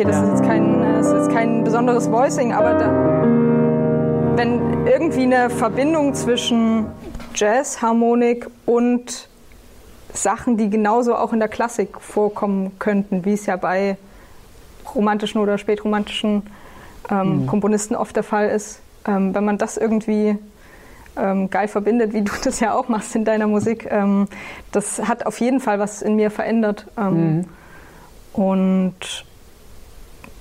Okay, 0.00 0.10
das 0.10 0.22
ist 0.22 0.28
jetzt 0.30 0.44
kein, 0.44 0.82
ist 0.82 1.30
kein 1.30 1.64
besonderes 1.64 2.10
Voicing, 2.10 2.52
aber 2.52 2.74
da, 2.74 2.86
wenn 4.36 4.86
irgendwie 4.86 5.24
eine 5.24 5.50
Verbindung 5.50 6.14
zwischen 6.14 6.86
Jazz, 7.34 7.82
Harmonik 7.82 8.46
und 8.64 9.28
Sachen, 10.12 10.56
die 10.56 10.70
genauso 10.70 11.14
auch 11.14 11.32
in 11.32 11.38
der 11.38 11.48
Klassik 11.48 12.00
vorkommen 12.00 12.72
könnten, 12.78 13.24
wie 13.24 13.34
es 13.34 13.46
ja 13.46 13.56
bei 13.56 13.98
romantischen 14.94 15.40
oder 15.40 15.58
spätromantischen 15.58 16.44
ähm, 17.10 17.42
mhm. 17.42 17.46
Komponisten 17.46 17.94
oft 17.94 18.16
der 18.16 18.22
Fall 18.22 18.48
ist. 18.48 18.80
Ähm, 19.06 19.34
wenn 19.34 19.44
man 19.44 19.58
das 19.58 19.76
irgendwie 19.76 20.38
ähm, 21.16 21.50
geil 21.50 21.68
verbindet, 21.68 22.14
wie 22.14 22.22
du 22.22 22.32
das 22.42 22.60
ja 22.60 22.74
auch 22.74 22.88
machst 22.88 23.14
in 23.14 23.24
deiner 23.26 23.46
Musik, 23.46 23.86
ähm, 23.90 24.28
das 24.72 25.06
hat 25.06 25.26
auf 25.26 25.40
jeden 25.40 25.60
Fall 25.60 25.78
was 25.78 26.00
in 26.00 26.16
mir 26.16 26.30
verändert. 26.30 26.86
Ähm, 26.96 27.36
mhm. 27.36 27.44
Und 28.32 29.24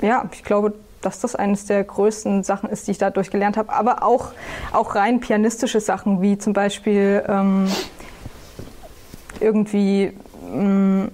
ja, 0.02 0.26
ich 0.32 0.44
glaube, 0.44 0.74
dass 1.02 1.20
das 1.20 1.36
eines 1.36 1.66
der 1.66 1.84
größten 1.84 2.44
Sachen 2.44 2.70
ist, 2.70 2.88
die 2.88 2.92
ich 2.92 2.98
dadurch 2.98 3.32
gelernt 3.32 3.58
habe. 3.58 3.72
Aber 3.72 4.04
auch, 4.04 4.32
auch 4.74 4.96
rein 4.96 5.20
pianistische 5.20 5.80
Sachen, 5.80 6.22
wie 6.22 6.38
zum 6.38 6.54
Beispiel 6.54 7.24
ähm, 7.28 7.68
irgendwie 9.40 10.14
ähm, 10.54 11.12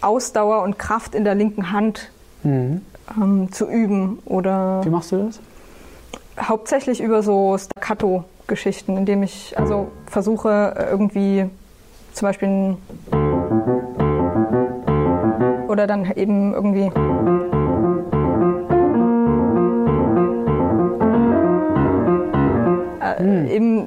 Ausdauer 0.00 0.62
und 0.62 0.78
Kraft 0.78 1.14
in 1.14 1.24
der 1.24 1.34
linken 1.34 1.72
Hand 1.72 2.10
mhm. 2.42 2.82
ähm, 3.16 3.52
zu 3.52 3.66
üben. 3.66 4.18
Oder 4.26 4.84
wie 4.84 4.90
machst 4.90 5.12
du 5.12 5.24
das? 5.24 5.40
Hauptsächlich 6.40 7.00
über 7.00 7.22
so 7.22 7.56
Staccato-Geschichten, 7.58 8.96
indem 8.96 9.22
ich 9.22 9.58
also 9.58 9.90
versuche, 10.06 10.86
irgendwie 10.90 11.48
zum 12.12 12.28
Beispiel 12.28 12.76
oder 15.78 15.86
dann 15.86 16.10
eben 16.16 16.54
irgendwie 16.54 16.90
mhm. 23.20 23.48
eben 23.48 23.86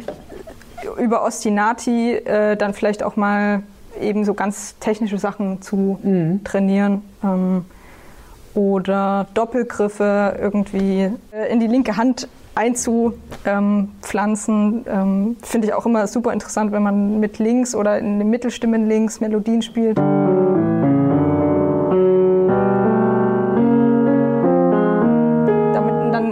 über 0.98 1.24
Ostinati 1.24 2.14
äh, 2.14 2.56
dann 2.56 2.74
vielleicht 2.74 3.04
auch 3.04 3.18
mal 3.18 3.64
eben 4.00 4.24
so 4.24 4.34
ganz 4.34 4.78
technische 4.80 5.18
Sachen 5.18 5.62
zu 5.62 6.00
mhm. 6.02 6.46
trainieren. 6.46 7.02
Ähm, 7.24 7.66
oder 8.54 9.28
Doppelgriffe 9.34 10.38
irgendwie 10.42 11.10
äh, 11.32 11.52
in 11.52 11.60
die 11.60 11.68
linke 11.68 11.98
Hand 11.98 12.30
einzupflanzen, 12.56 14.86
ähm, 14.88 15.36
finde 15.42 15.68
ich 15.68 15.74
auch 15.74 15.86
immer 15.86 16.08
super 16.08 16.32
interessant, 16.34 16.72
wenn 16.72 16.84
man 16.84 17.20
mit 17.20 17.38
links 17.40 17.76
oder 17.76 18.00
in 18.00 18.20
den 18.20 18.30
Mittelstimmen 18.30 18.88
links 18.88 19.20
Melodien 19.22 19.62
spielt. 19.62 20.00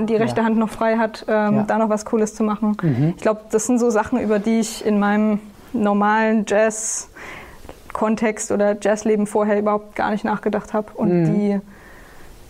Die 0.10 0.15
rechte 0.15 0.41
ja. 0.41 0.45
Hand 0.45 0.58
noch 0.58 0.69
frei 0.69 0.98
hat, 0.98 1.26
ähm, 1.28 1.56
ja. 1.56 1.63
da 1.63 1.78
noch 1.78 1.89
was 1.89 2.06
Cooles 2.06 2.36
zu 2.36 2.43
machen. 2.43 2.78
Mhm. 2.82 3.13
Ich 3.15 3.22
glaube, 3.22 3.41
das 3.52 3.67
sind 3.67 3.80
so 3.80 3.89
Sachen, 3.89 4.19
über 4.19 4.39
die 4.39 4.60
ich 4.60 4.86
in 4.86 5.00
meinem 5.00 5.39
normalen 5.72 6.43
Jazz-Kontext 6.48 8.52
oder 8.52 8.76
Jazzleben 8.82 9.28
vorher 9.28 9.60
überhaupt 9.60 9.95
gar 9.95 10.12
nicht 10.12 10.26
nachgedacht 10.26 10.74
habe 10.74 10.91
und 10.95 11.22
mhm. 11.22 11.34
die 11.34 11.62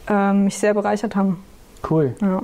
ähm, 0.07 0.45
mich 0.45 0.57
sehr 0.57 0.73
bereichert 0.73 1.15
haben. 1.15 1.43
Cool. 1.89 2.13
Ja. 2.21 2.41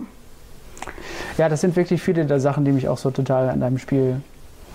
ja, 1.38 1.50
das 1.50 1.60
sind 1.62 1.76
wirklich 1.76 2.02
viele 2.02 2.26
der 2.26 2.40
Sachen, 2.40 2.64
die 2.66 2.72
mich 2.72 2.88
auch 2.88 2.98
so 2.98 3.12
total 3.12 3.50
an 3.50 3.60
deinem 3.60 3.80
Spiel 3.80 4.22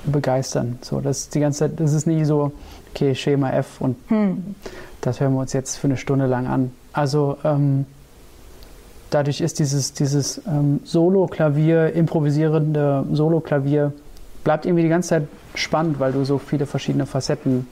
begeistern. 0.05 0.79
So, 0.83 1.01
das 1.01 1.21
ist 1.21 1.35
die 1.35 1.41
ganze 1.41 1.61
Zeit, 1.61 1.79
das 1.79 1.93
ist 1.93 2.07
nie 2.07 2.25
so, 2.25 2.53
okay, 2.91 3.15
Schema 3.15 3.51
F 3.51 3.81
und 3.81 3.97
hm. 4.09 4.55
das 5.01 5.21
hören 5.21 5.35
wir 5.35 5.41
uns 5.41 5.53
jetzt 5.53 5.77
für 5.77 5.87
eine 5.87 5.97
Stunde 5.97 6.27
lang 6.27 6.47
an. 6.47 6.73
Also 6.93 7.39
ähm, 7.45 7.87
dadurch 9.11 9.41
ist 9.41 9.59
dieses, 9.59 9.93
dieses 9.93 10.41
ähm, 10.47 10.81
Solo-Klavier, 10.85 11.93
improvisierende 11.93 13.05
Solo-Klavier, 13.13 13.93
bleibt 14.45 14.67
irgendwie 14.67 14.85
die 14.85 14.89
ganze 14.89 15.11
Zeit 15.11 15.29
spannend, 15.55 16.01
weil 16.01 16.13
du 16.13 16.25
so 16.25 16.39
viele 16.39 16.67
verschiedene 16.67 17.07
Facetten 17.07 17.67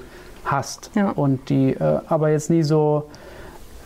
hast. 0.44 0.90
Ja. 0.94 1.10
Und 1.10 1.48
die 1.48 1.72
äh, 1.72 2.00
aber 2.08 2.30
jetzt 2.30 2.50
nie 2.50 2.62
so, 2.62 3.04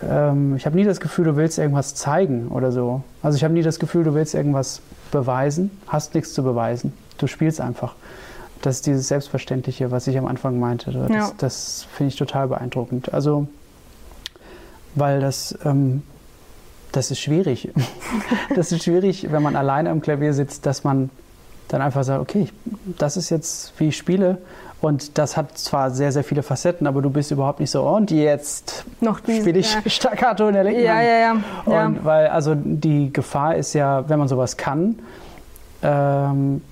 ähm, 0.08 0.56
ich 0.56 0.66
habe 0.66 0.76
nie 0.76 0.84
das 0.84 1.00
Gefühl, 1.00 1.24
du 1.26 1.36
willst 1.36 1.58
irgendwas 1.58 1.94
zeigen 1.94 2.48
oder 2.48 2.72
so. 2.72 3.02
Also 3.22 3.36
ich 3.36 3.44
habe 3.44 3.54
nie 3.54 3.62
das 3.62 3.78
Gefühl, 3.78 4.04
du 4.04 4.14
willst 4.14 4.34
irgendwas 4.34 4.80
beweisen, 5.10 5.70
hast 5.86 6.14
nichts 6.14 6.32
zu 6.32 6.42
beweisen. 6.42 6.92
Du 7.18 7.26
spielst 7.26 7.60
einfach. 7.60 7.94
Das 8.62 8.76
ist 8.76 8.86
dieses 8.86 9.08
Selbstverständliche, 9.08 9.90
was 9.90 10.06
ich 10.06 10.16
am 10.16 10.26
Anfang 10.26 10.58
meinte. 10.58 10.92
Das, 10.92 11.10
ja. 11.10 11.30
das 11.38 11.86
finde 11.92 12.08
ich 12.08 12.16
total 12.16 12.48
beeindruckend. 12.48 13.12
Also, 13.12 13.48
weil 14.94 15.20
das 15.20 15.58
ähm, 15.64 16.02
das 16.92 17.10
ist 17.10 17.20
schwierig. 17.20 17.70
das 18.54 18.72
ist 18.72 18.84
schwierig, 18.84 19.32
wenn 19.32 19.42
man 19.42 19.56
alleine 19.56 19.90
am 19.90 20.00
Klavier 20.00 20.34
sitzt, 20.34 20.66
dass 20.66 20.84
man, 20.84 21.10
dann 21.68 21.80
einfach 21.82 22.04
sagt, 22.04 22.20
okay, 22.20 22.48
das 22.98 23.16
ist 23.16 23.30
jetzt, 23.30 23.72
wie 23.78 23.88
ich 23.88 23.96
spiele. 23.96 24.38
Und 24.80 25.16
das 25.16 25.36
hat 25.36 25.56
zwar 25.56 25.90
sehr, 25.90 26.10
sehr 26.10 26.24
viele 26.24 26.42
Facetten, 26.42 26.88
aber 26.88 27.02
du 27.02 27.10
bist 27.10 27.30
überhaupt 27.30 27.60
nicht 27.60 27.70
so, 27.70 27.84
und 27.84 28.10
jetzt 28.10 28.84
spiele 29.22 29.60
ich 29.60 29.74
ja. 29.74 29.80
Staccato 29.86 30.48
in 30.48 30.54
der 30.54 30.64
linken 30.64 30.82
Ja, 30.82 31.00
ja, 31.00 31.18
ja. 31.18 31.36
ja. 31.66 31.86
Und 31.86 32.04
weil, 32.04 32.26
also 32.26 32.54
die 32.56 33.12
Gefahr 33.12 33.54
ist 33.54 33.74
ja, 33.74 34.08
wenn 34.08 34.18
man 34.18 34.26
sowas 34.26 34.56
kann, 34.56 34.98
ähm, 35.82 36.62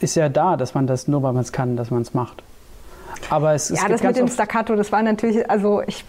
ist 0.00 0.16
ja 0.16 0.28
da, 0.28 0.58
dass 0.58 0.74
man 0.74 0.86
das 0.86 1.08
nur, 1.08 1.22
weil 1.22 1.32
man 1.32 1.42
es 1.42 1.52
kann, 1.52 1.76
dass 1.76 1.90
man 1.90 2.02
es 2.02 2.12
macht. 2.12 2.42
Aber 3.30 3.54
es, 3.54 3.70
ja, 3.70 3.76
es 3.76 3.88
das 3.88 4.02
mit 4.02 4.16
dem 4.16 4.28
Staccato, 4.28 4.76
das 4.76 4.92
war 4.92 5.02
natürlich, 5.02 5.48
also 5.48 5.82
ich 5.86 6.04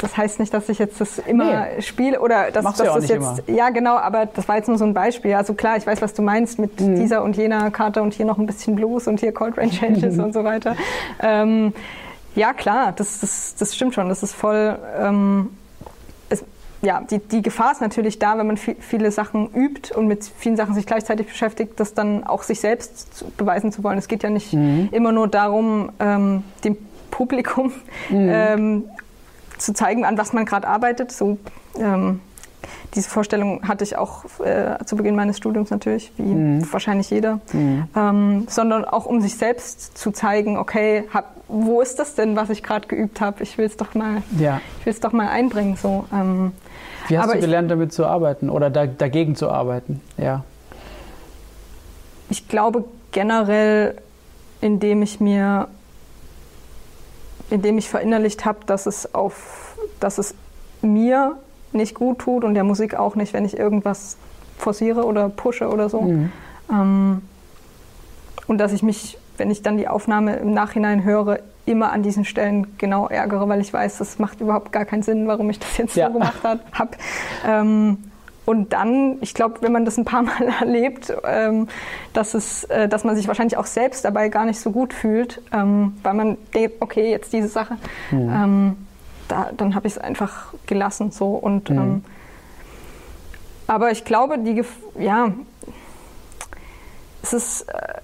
das 0.00 0.16
heißt 0.16 0.40
nicht, 0.40 0.52
dass 0.54 0.68
ich 0.68 0.78
jetzt 0.78 1.00
das 1.00 1.18
immer 1.18 1.66
nee. 1.66 1.82
spiele 1.82 2.20
oder 2.20 2.50
dass, 2.50 2.64
dass 2.64 2.78
ja 2.78 2.94
das 2.94 3.08
jetzt. 3.08 3.42
Immer. 3.46 3.58
Ja, 3.58 3.70
genau, 3.70 3.96
aber 3.96 4.26
das 4.26 4.48
war 4.48 4.56
jetzt 4.56 4.68
nur 4.68 4.78
so 4.78 4.84
ein 4.84 4.94
Beispiel. 4.94 5.34
Also 5.34 5.54
klar, 5.54 5.76
ich 5.76 5.86
weiß, 5.86 6.02
was 6.02 6.14
du 6.14 6.22
meinst 6.22 6.58
mit 6.58 6.80
mhm. 6.80 6.96
dieser 6.96 7.22
und 7.22 7.36
jener 7.36 7.70
Karte 7.70 8.02
und 8.02 8.14
hier 8.14 8.26
noch 8.26 8.38
ein 8.38 8.46
bisschen 8.46 8.76
Blues 8.76 9.06
und 9.06 9.20
hier 9.20 9.32
Cold 9.32 9.58
Rain 9.58 9.70
Changes 9.70 10.18
und 10.18 10.32
so 10.32 10.44
weiter. 10.44 10.76
Ähm, 11.20 11.72
ja, 12.34 12.52
klar, 12.52 12.92
das, 12.92 13.20
das, 13.20 13.56
das 13.58 13.74
stimmt 13.74 13.94
schon. 13.94 14.08
Das 14.08 14.22
ist 14.22 14.34
voll. 14.34 14.78
Ähm, 15.00 15.50
es, 16.28 16.44
ja, 16.82 17.02
die, 17.10 17.18
die 17.18 17.42
Gefahr 17.42 17.72
ist 17.72 17.80
natürlich 17.80 18.18
da, 18.18 18.38
wenn 18.38 18.46
man 18.46 18.56
viel, 18.56 18.76
viele 18.78 19.10
Sachen 19.10 19.50
übt 19.52 19.94
und 19.94 20.06
mit 20.06 20.24
vielen 20.24 20.56
Sachen 20.56 20.74
sich 20.74 20.86
gleichzeitig 20.86 21.26
beschäftigt, 21.26 21.80
das 21.80 21.94
dann 21.94 22.24
auch 22.24 22.44
sich 22.44 22.60
selbst 22.60 23.16
zu, 23.16 23.30
beweisen 23.36 23.72
zu 23.72 23.82
wollen. 23.82 23.98
Es 23.98 24.08
geht 24.08 24.22
ja 24.22 24.30
nicht 24.30 24.52
mhm. 24.52 24.88
immer 24.92 25.12
nur 25.12 25.26
darum, 25.28 25.90
ähm, 25.98 26.44
dem 26.64 26.76
Publikum 27.10 27.72
mhm. 28.10 28.28
ähm, 28.30 28.84
zu 29.58 29.72
zeigen, 29.72 30.04
an 30.04 30.16
was 30.18 30.32
man 30.32 30.44
gerade 30.44 30.66
arbeitet. 30.66 31.12
So, 31.12 31.38
ähm, 31.78 32.20
diese 32.94 33.10
Vorstellung 33.10 33.68
hatte 33.68 33.84
ich 33.84 33.96
auch 33.96 34.24
äh, 34.40 34.84
zu 34.84 34.96
Beginn 34.96 35.14
meines 35.14 35.36
Studiums 35.36 35.70
natürlich, 35.70 36.12
wie 36.16 36.22
mhm. 36.22 36.72
wahrscheinlich 36.72 37.10
jeder, 37.10 37.40
mhm. 37.52 37.84
ähm, 37.94 38.46
sondern 38.48 38.84
auch 38.84 39.06
um 39.06 39.20
sich 39.20 39.36
selbst 39.36 39.96
zu 39.98 40.10
zeigen, 40.10 40.56
okay, 40.56 41.04
hab, 41.12 41.36
wo 41.48 41.80
ist 41.80 41.98
das 41.98 42.14
denn, 42.14 42.36
was 42.36 42.50
ich 42.50 42.62
gerade 42.62 42.88
geübt 42.88 43.20
habe? 43.20 43.42
Ich 43.42 43.58
will 43.58 43.66
es 43.66 43.76
doch 43.76 43.94
mal, 43.94 44.22
ja. 44.38 44.60
ich 44.80 44.86
will 44.86 44.92
es 44.92 45.00
doch 45.00 45.12
mal 45.12 45.28
einbringen. 45.28 45.76
So, 45.76 46.06
ähm, 46.12 46.52
wie 47.08 47.18
hast 47.18 47.32
du 47.32 47.40
gelernt, 47.40 47.66
ich, 47.66 47.70
damit 47.70 47.92
zu 47.92 48.06
arbeiten 48.06 48.50
oder 48.50 48.70
da, 48.70 48.86
dagegen 48.86 49.36
zu 49.36 49.50
arbeiten? 49.50 50.00
Ja. 50.16 50.44
Ich 52.30 52.48
glaube 52.48 52.84
generell, 53.12 53.96
indem 54.60 55.02
ich 55.02 55.20
mir 55.20 55.68
indem 57.50 57.78
ich 57.78 57.88
verinnerlicht 57.88 58.44
habe, 58.44 58.60
dass 58.66 58.86
es 58.86 59.14
auf, 59.14 59.76
dass 60.00 60.18
es 60.18 60.34
mir 60.82 61.36
nicht 61.72 61.94
gut 61.94 62.18
tut 62.20 62.44
und 62.44 62.54
der 62.54 62.64
Musik 62.64 62.94
auch 62.94 63.14
nicht, 63.14 63.32
wenn 63.32 63.44
ich 63.44 63.58
irgendwas 63.58 64.16
forciere 64.56 65.04
oder 65.04 65.28
pushe 65.28 65.68
oder 65.68 65.88
so. 65.88 66.02
Mhm. 66.02 66.32
Ähm, 66.70 67.22
und 68.46 68.58
dass 68.58 68.72
ich 68.72 68.82
mich, 68.82 69.18
wenn 69.36 69.50
ich 69.50 69.62
dann 69.62 69.76
die 69.76 69.88
Aufnahme 69.88 70.36
im 70.36 70.52
Nachhinein 70.52 71.04
höre, 71.04 71.40
immer 71.66 71.92
an 71.92 72.02
diesen 72.02 72.24
Stellen 72.24 72.78
genau 72.78 73.08
ärgere, 73.08 73.48
weil 73.48 73.60
ich 73.60 73.72
weiß, 73.72 73.98
das 73.98 74.18
macht 74.18 74.40
überhaupt 74.40 74.72
gar 74.72 74.86
keinen 74.86 75.02
Sinn, 75.02 75.28
warum 75.28 75.50
ich 75.50 75.58
das 75.58 75.76
jetzt 75.76 75.96
ja. 75.96 76.06
so 76.06 76.14
gemacht 76.14 76.42
habe. 76.42 76.60
Ähm, 77.46 78.07
und 78.48 78.72
dann, 78.72 79.18
ich 79.20 79.34
glaube, 79.34 79.60
wenn 79.60 79.72
man 79.72 79.84
das 79.84 79.98
ein 79.98 80.06
paar 80.06 80.22
Mal 80.22 80.48
erlebt, 80.60 81.12
ähm, 81.22 81.68
dass, 82.14 82.32
es, 82.32 82.64
äh, 82.64 82.88
dass 82.88 83.04
man 83.04 83.14
sich 83.14 83.28
wahrscheinlich 83.28 83.58
auch 83.58 83.66
selbst 83.66 84.06
dabei 84.06 84.30
gar 84.30 84.46
nicht 84.46 84.58
so 84.58 84.70
gut 84.70 84.94
fühlt, 84.94 85.42
ähm, 85.52 85.98
weil 86.02 86.14
man 86.14 86.38
denkt, 86.54 86.76
okay, 86.80 87.10
jetzt 87.10 87.34
diese 87.34 87.48
Sache, 87.48 87.76
mhm. 88.10 88.32
ähm, 88.32 88.76
da, 89.28 89.50
dann 89.54 89.74
habe 89.74 89.86
ich 89.86 89.96
es 89.96 89.98
einfach 89.98 90.54
gelassen. 90.64 91.10
So. 91.10 91.34
Und, 91.34 91.68
mhm. 91.68 92.02
aber 93.66 93.90
ich 93.90 94.06
glaube, 94.06 94.38
die, 94.38 94.64
ja, 94.98 95.30
es 97.22 97.34
ist, 97.34 97.68
äh, 97.68 98.00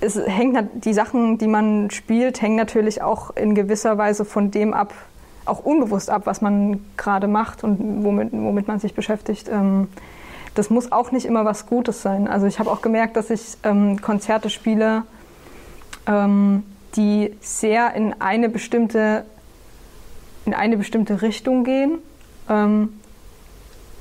es 0.00 0.16
hängt, 0.16 0.84
die 0.84 0.94
Sachen, 0.94 1.38
die 1.38 1.48
man 1.48 1.90
spielt, 1.90 2.40
hängen 2.40 2.54
natürlich 2.54 3.02
auch 3.02 3.34
in 3.34 3.56
gewisser 3.56 3.98
Weise 3.98 4.24
von 4.24 4.52
dem 4.52 4.72
ab, 4.72 4.94
auch 5.48 5.60
unbewusst 5.60 6.10
ab, 6.10 6.22
was 6.24 6.40
man 6.40 6.84
gerade 6.96 7.28
macht 7.28 7.64
und 7.64 8.04
womit, 8.04 8.28
womit 8.32 8.68
man 8.68 8.78
sich 8.78 8.94
beschäftigt. 8.94 9.48
Ähm, 9.48 9.88
das 10.54 10.70
muss 10.70 10.90
auch 10.92 11.12
nicht 11.12 11.26
immer 11.26 11.44
was 11.44 11.66
Gutes 11.66 12.02
sein. 12.02 12.28
Also 12.28 12.46
ich 12.46 12.58
habe 12.58 12.70
auch 12.70 12.82
gemerkt, 12.82 13.16
dass 13.16 13.30
ich 13.30 13.56
ähm, 13.62 14.00
Konzerte 14.00 14.50
spiele, 14.50 15.04
ähm, 16.06 16.64
die 16.96 17.36
sehr 17.40 17.94
in 17.94 18.14
eine 18.20 18.48
bestimmte, 18.48 19.24
in 20.46 20.54
eine 20.54 20.76
bestimmte 20.76 21.22
Richtung 21.22 21.62
gehen, 21.64 21.98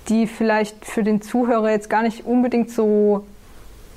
die 0.08 0.26
vielleicht 0.26 0.86
für 0.86 1.04
den 1.04 1.22
Zuhörer 1.22 1.70
jetzt 1.70 1.90
gar 1.90 2.02
nicht 2.02 2.26
unbedingt 2.26 2.72
so 2.72 3.26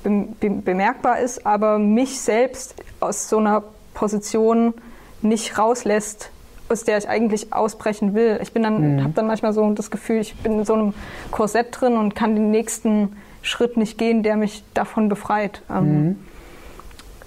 bemerkbar 0.03 1.19
ist, 1.19 1.45
aber 1.45 1.79
mich 1.79 2.19
selbst 2.19 2.75
aus 2.99 3.29
so 3.29 3.37
einer 3.37 3.63
Position 3.93 4.73
nicht 5.21 5.57
rauslässt, 5.57 6.30
aus 6.71 6.83
der 6.83 6.97
ich 6.97 7.07
eigentlich 7.07 7.53
ausbrechen 7.53 8.13
will. 8.13 8.39
Ich 8.41 8.53
bin 8.53 8.63
dann, 8.63 8.95
mhm. 8.95 9.03
habe 9.03 9.13
dann 9.13 9.27
manchmal 9.27 9.53
so 9.53 9.69
das 9.73 9.91
Gefühl, 9.91 10.19
ich 10.19 10.35
bin 10.37 10.53
in 10.59 10.65
so 10.65 10.73
einem 10.73 10.93
Korsett 11.29 11.67
drin 11.71 11.97
und 11.97 12.15
kann 12.15 12.35
den 12.35 12.51
nächsten 12.51 13.15
Schritt 13.41 13.77
nicht 13.77 13.97
gehen, 13.97 14.23
der 14.23 14.37
mich 14.37 14.63
davon 14.73 15.09
befreit. 15.09 15.61
Ähm, 15.69 16.03
mhm. 16.03 16.15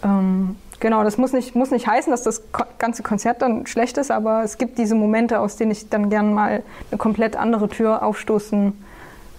ähm, 0.02 0.56
genau, 0.80 1.04
das 1.04 1.18
muss 1.18 1.32
nicht, 1.32 1.54
muss 1.54 1.70
nicht 1.70 1.86
heißen, 1.86 2.10
dass 2.10 2.22
das 2.22 2.42
ganze 2.78 3.02
Konzert 3.02 3.42
dann 3.42 3.66
schlecht 3.66 3.98
ist, 3.98 4.10
aber 4.10 4.42
es 4.42 4.58
gibt 4.58 4.78
diese 4.78 4.94
Momente, 4.94 5.40
aus 5.40 5.56
denen 5.56 5.72
ich 5.72 5.88
dann 5.88 6.10
gern 6.10 6.34
mal 6.34 6.62
eine 6.90 6.98
komplett 6.98 7.36
andere 7.36 7.68
Tür 7.68 8.02
aufstoßen 8.02 8.72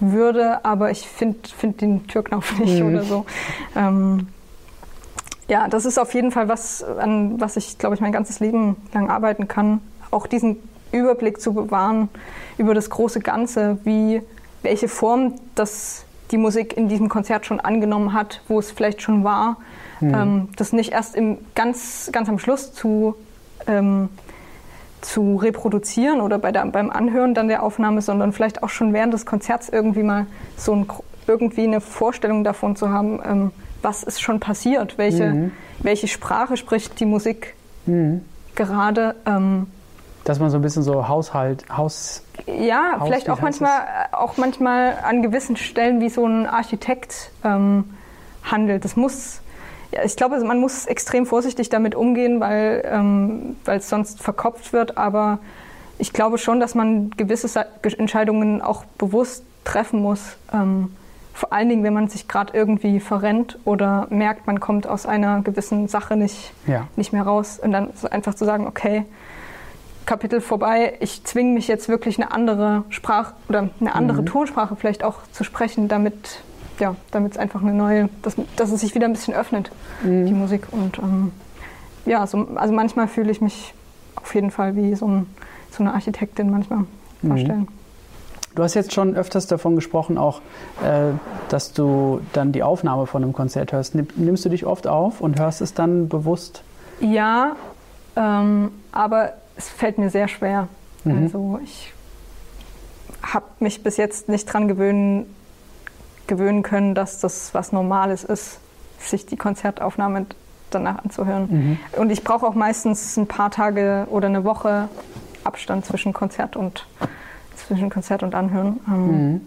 würde, 0.02 0.64
aber 0.66 0.92
ich 0.92 1.08
finde 1.08 1.40
find 1.48 1.80
den 1.82 2.08
Türknopf 2.08 2.60
nicht 2.60 2.82
mhm. 2.82 2.90
oder 2.90 3.04
so. 3.04 3.26
Ähm, 3.76 4.28
ja, 5.48 5.68
das 5.68 5.86
ist 5.86 6.00
auf 6.00 6.14
jeden 6.14 6.32
Fall 6.32 6.50
was, 6.50 6.84
an 6.84 7.40
was 7.40 7.56
ich, 7.56 7.78
glaube 7.78 7.96
ich, 7.96 8.02
mein 8.02 8.12
ganzes 8.12 8.40
Leben 8.40 8.76
lang 8.94 9.10
arbeiten 9.10 9.48
kann 9.48 9.80
auch 10.12 10.28
diesen 10.28 10.58
Überblick 10.92 11.42
zu 11.42 11.54
bewahren 11.54 12.10
über 12.58 12.74
das 12.74 12.90
große 12.90 13.20
Ganze, 13.20 13.78
wie 13.84 14.22
welche 14.64 14.88
Form 14.88 15.36
das 15.56 16.06
die 16.32 16.38
Musik 16.38 16.76
in 16.76 16.88
diesem 16.88 17.10
Konzert 17.10 17.46
schon 17.46 17.60
angenommen 17.60 18.14
hat, 18.14 18.42
wo 18.48 18.60
es 18.60 18.72
vielleicht 18.72 19.02
schon 19.02 19.24
war, 19.24 19.58
mhm. 20.00 20.14
ähm, 20.14 20.50
das 20.56 20.74
nicht 20.74 20.92
erst 20.92 21.16
im, 21.16 21.38
ganz, 21.54 22.10
ganz 22.12 22.30
am 22.30 22.40
Schluss 22.40 22.74
zu, 22.74 23.16
ähm, 23.68 24.10
zu 25.02 25.36
reproduzieren 25.36 26.22
oder 26.22 26.40
bei 26.40 26.52
der, 26.52 26.66
beim 26.66 26.90
Anhören 26.90 27.36
dann 27.36 27.48
der 27.48 27.62
Aufnahme, 27.62 28.02
sondern 28.02 28.34
vielleicht 28.34 28.64
auch 28.64 28.70
schon 28.70 28.92
während 28.94 29.14
des 29.14 29.26
Konzerts 29.26 29.70
irgendwie 29.70 30.04
mal 30.04 30.26
so 30.58 30.74
ein, 30.74 30.88
irgendwie 31.28 31.64
eine 31.64 31.80
Vorstellung 31.80 32.44
davon 32.44 32.76
zu 32.76 32.90
haben, 32.90 33.20
ähm, 33.24 33.52
was 33.84 34.02
ist 34.02 34.20
schon 34.20 34.40
passiert, 34.40 34.98
welche, 34.98 35.28
mhm. 35.28 35.52
welche 35.80 36.08
Sprache 36.08 36.58
spricht 36.58 37.00
die 37.00 37.06
Musik 37.06 37.54
mhm. 37.86 38.22
gerade. 38.56 39.16
Ähm, 39.28 39.68
dass 40.26 40.40
man 40.40 40.50
so 40.50 40.58
ein 40.58 40.62
bisschen 40.62 40.84
so 40.84 41.08
Haushalt, 41.08 41.66
Haus. 41.76 42.24
Ja, 42.48 42.96
Haus, 43.00 43.08
vielleicht 43.08 43.30
auch 43.30 43.42
manchmal, 43.42 43.80
auch 44.12 44.38
manchmal 44.38 44.98
an 45.04 45.22
gewissen 45.22 45.56
Stellen 45.56 46.02
wie 46.02 46.10
so 46.10 46.26
ein 46.26 46.48
Architekt 46.48 47.32
ähm, 47.44 47.96
handelt. 48.44 48.84
Das 48.84 48.96
muss, 48.96 49.42
ja, 49.92 50.04
ich 50.04 50.16
glaube, 50.16 50.44
man 50.44 50.60
muss 50.60 50.88
extrem 50.88 51.28
vorsichtig 51.28 51.70
damit 51.70 51.94
umgehen, 51.94 52.40
weil 52.40 52.84
ähm, 52.92 53.56
es 53.66 53.88
sonst 53.88 54.22
verkopft 54.22 54.74
wird. 54.74 54.98
Aber 54.98 55.38
ich 56.00 56.12
glaube 56.12 56.40
schon, 56.40 56.60
dass 56.60 56.74
man 56.74 57.12
gewisse 57.12 57.66
Entscheidungen 57.84 58.64
auch 58.64 58.84
bewusst 58.98 59.46
treffen 59.64 60.02
muss. 60.02 60.38
Ähm, 60.52 60.92
vor 61.34 61.54
allen 61.54 61.70
Dingen, 61.70 61.84
wenn 61.84 61.94
man 61.94 62.08
sich 62.08 62.28
gerade 62.28 62.58
irgendwie 62.58 63.00
verrennt 63.00 63.60
oder 63.64 64.08
merkt, 64.10 64.48
man 64.48 64.60
kommt 64.60 64.88
aus 64.88 65.06
einer 65.06 65.42
gewissen 65.42 65.88
Sache 65.88 66.16
nicht, 66.16 66.52
ja. 66.66 66.88
nicht 66.96 67.14
mehr 67.14 67.24
raus. 67.24 67.60
Und 67.62 67.74
dann 67.74 67.90
einfach 68.10 68.34
zu 68.34 68.46
sagen, 68.46 68.66
okay, 68.66 69.06
Kapitel 70.06 70.42
vorbei. 70.42 70.98
Ich 71.00 71.24
zwinge 71.24 71.54
mich 71.54 71.68
jetzt 71.68 71.90
wirklich 71.90 72.22
eine 72.22 72.32
andere 72.32 72.84
Sprache 72.90 73.34
oder 73.50 73.70
eine 73.80 73.96
andere 73.96 74.22
mhm. 74.22 74.28
Tonsprache 74.28 74.76
vielleicht 74.76 75.04
auch 75.04 75.20
zu 75.32 75.44
sprechen, 75.44 75.88
damit 75.88 76.42
ja, 76.80 76.96
damit 77.12 77.34
es 77.34 77.38
einfach 77.38 77.62
eine 77.62 77.74
neue, 77.74 78.10
dass, 78.22 78.36
dass 78.56 78.72
es 78.72 78.82
sich 78.82 78.96
wieder 78.96 79.06
ein 79.06 79.14
bisschen 79.14 79.34
öffnet, 79.34 79.72
mhm. 80.04 80.26
die 80.26 80.34
Musik. 80.34 80.68
Und 80.72 80.98
ähm, 81.00 81.32
ja, 82.06 82.26
so, 82.28 82.48
also 82.56 82.74
manchmal 82.74 83.08
fühle 83.08 83.32
ich 83.32 83.42
mich 83.42 83.74
auf 84.16 84.34
jeden 84.36 84.52
Fall 84.52 84.76
wie 84.76 84.96
so, 84.96 85.08
ein, 85.08 85.28
so 85.72 85.84
eine 85.84 85.94
Architektin 85.94 86.50
manchmal 86.50 86.80
mhm. 87.22 87.28
vorstellen. 87.28 87.68
Du 88.56 88.64
hast 88.64 88.74
jetzt 88.74 88.94
schon 88.94 89.16
öfters 89.16 89.48
davon 89.48 89.76
gesprochen, 89.76 90.18
auch, 90.18 90.40
äh, 90.82 91.12
dass 91.50 91.74
du 91.74 92.22
dann 92.32 92.54
die 92.54 92.64
Aufnahme 92.64 93.06
von 93.06 93.22
einem 93.22 93.34
Konzert 93.34 93.74
hörst. 93.74 93.96
Nimmst 93.96 94.46
du 94.46 94.50
dich 94.50 94.66
oft 94.66 94.88
auf 94.88 95.20
und 95.20 95.40
hörst 95.40 95.62
es 95.62 95.74
dann 95.74 96.08
bewusst? 96.08 96.64
Ja, 97.02 97.58
ähm, 98.16 98.72
aber 98.94 99.34
es 99.58 99.70
fällt 99.70 99.98
mir 99.98 100.10
sehr 100.10 100.28
schwer. 100.28 100.68
Mhm. 101.04 101.24
Also 101.24 101.60
ich 101.64 101.94
habe 103.22 103.46
mich 103.60 103.84
bis 103.84 103.98
jetzt 103.98 104.30
nicht 104.30 104.46
dran 104.46 104.68
gewöhnen, 104.68 105.34
gewöhnen 106.28 106.64
können, 106.64 106.96
dass 106.96 107.20
das 107.20 107.54
was 107.54 107.72
Normales 107.72 108.24
ist, 108.24 108.60
sich 109.00 109.26
die 109.26 109.38
Konzertaufnahme 109.38 110.26
danach 110.72 111.04
anzuhören. 111.04 111.48
Mhm. 111.50 112.00
Und 112.00 112.12
ich 112.12 112.24
brauche 112.24 112.46
auch 112.46 112.56
meistens 112.56 113.18
ein 113.18 113.28
paar 113.28 113.52
Tage 113.52 114.08
oder 114.10 114.28
eine 114.28 114.44
Woche 114.44 114.90
Abstand 115.44 115.86
zwischen 115.86 116.12
Konzert 116.14 116.56
und 116.56 116.88
zwischen 117.56 117.90
Konzert 117.90 118.24
und 118.24 118.36
Anhören, 118.36 118.80
ähm, 118.88 119.32
mhm. 119.32 119.42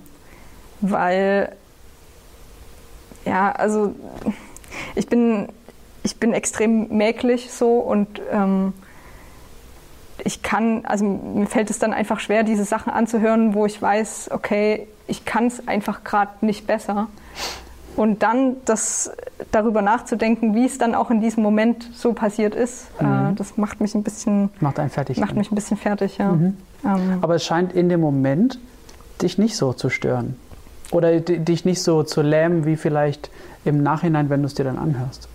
weil 0.81 1.53
Ja, 3.25 3.53
also 3.53 3.94
ich 4.94 5.07
bin, 5.07 5.49
ich 6.03 6.18
bin 6.18 6.33
extrem 6.33 6.88
mäglich 6.97 7.51
so 7.51 7.79
und 7.79 8.21
ähm, 8.33 8.73
ich 10.25 10.43
kann, 10.43 10.85
also 10.85 11.05
mir 11.05 11.47
fällt 11.47 11.71
es 11.71 11.79
dann 11.79 11.93
einfach 11.93 12.21
schwer, 12.21 12.43
diese 12.43 12.65
Sachen 12.65 12.93
anzuhören, 12.93 13.55
wo 13.55 13.67
ich 13.67 13.81
weiß, 13.81 14.31
okay, 14.33 14.87
ich 15.07 15.25
kann 15.25 15.47
es 15.47 15.67
einfach 15.67 16.05
gerade 16.05 16.45
nicht 16.45 16.67
besser. 16.67 17.09
Und 17.97 18.23
dann 18.23 18.57
das 18.65 19.11
darüber 19.51 19.83
nachzudenken, 19.83 20.55
wie 20.55 20.65
es 20.65 20.79
dann 20.79 20.95
auch 20.95 21.11
in 21.11 21.21
diesem 21.21 21.43
Moment 21.43 21.91
so 21.95 22.13
passiert 22.13 22.55
ist, 22.55 22.87
äh, 23.01 23.05
mhm. 23.05 23.33
äh, 23.33 23.35
das 23.35 23.57
macht 23.57 23.81
mich 23.81 23.95
ein 23.95 24.05
bisschen 24.05 24.51
macht 24.61 24.79
einen 24.79 24.91
fertig. 24.91 25.19
Macht 25.19 25.35
mich 25.35 25.51
ein 25.51 25.55
bisschen 25.57 25.77
fertig, 25.77 26.19
ja. 26.19 26.33
Mhm. 26.33 26.57
Ähm. 26.85 27.19
Aber 27.21 27.35
es 27.35 27.45
scheint 27.45 27.73
in 27.73 27.89
dem 27.89 28.01
Moment 28.01 28.61
dich 29.21 29.37
nicht 29.37 29.57
so 29.57 29.73
zu 29.73 29.91
stören 29.91 30.37
oder 30.93 31.19
dich 31.21 31.65
nicht 31.65 31.83
so 31.83 32.05
zu 32.05 32.23
lähmen 32.23 32.65
wie 32.65 32.77
vielleicht 32.77 33.31
im 33.65 33.83
Nachhinein, 33.83 34.31
wenn 34.31 34.43
du 34.43 34.47
es 34.47 34.55
dir 34.55 34.65
dann 34.65 34.79
anhörst. 34.79 35.28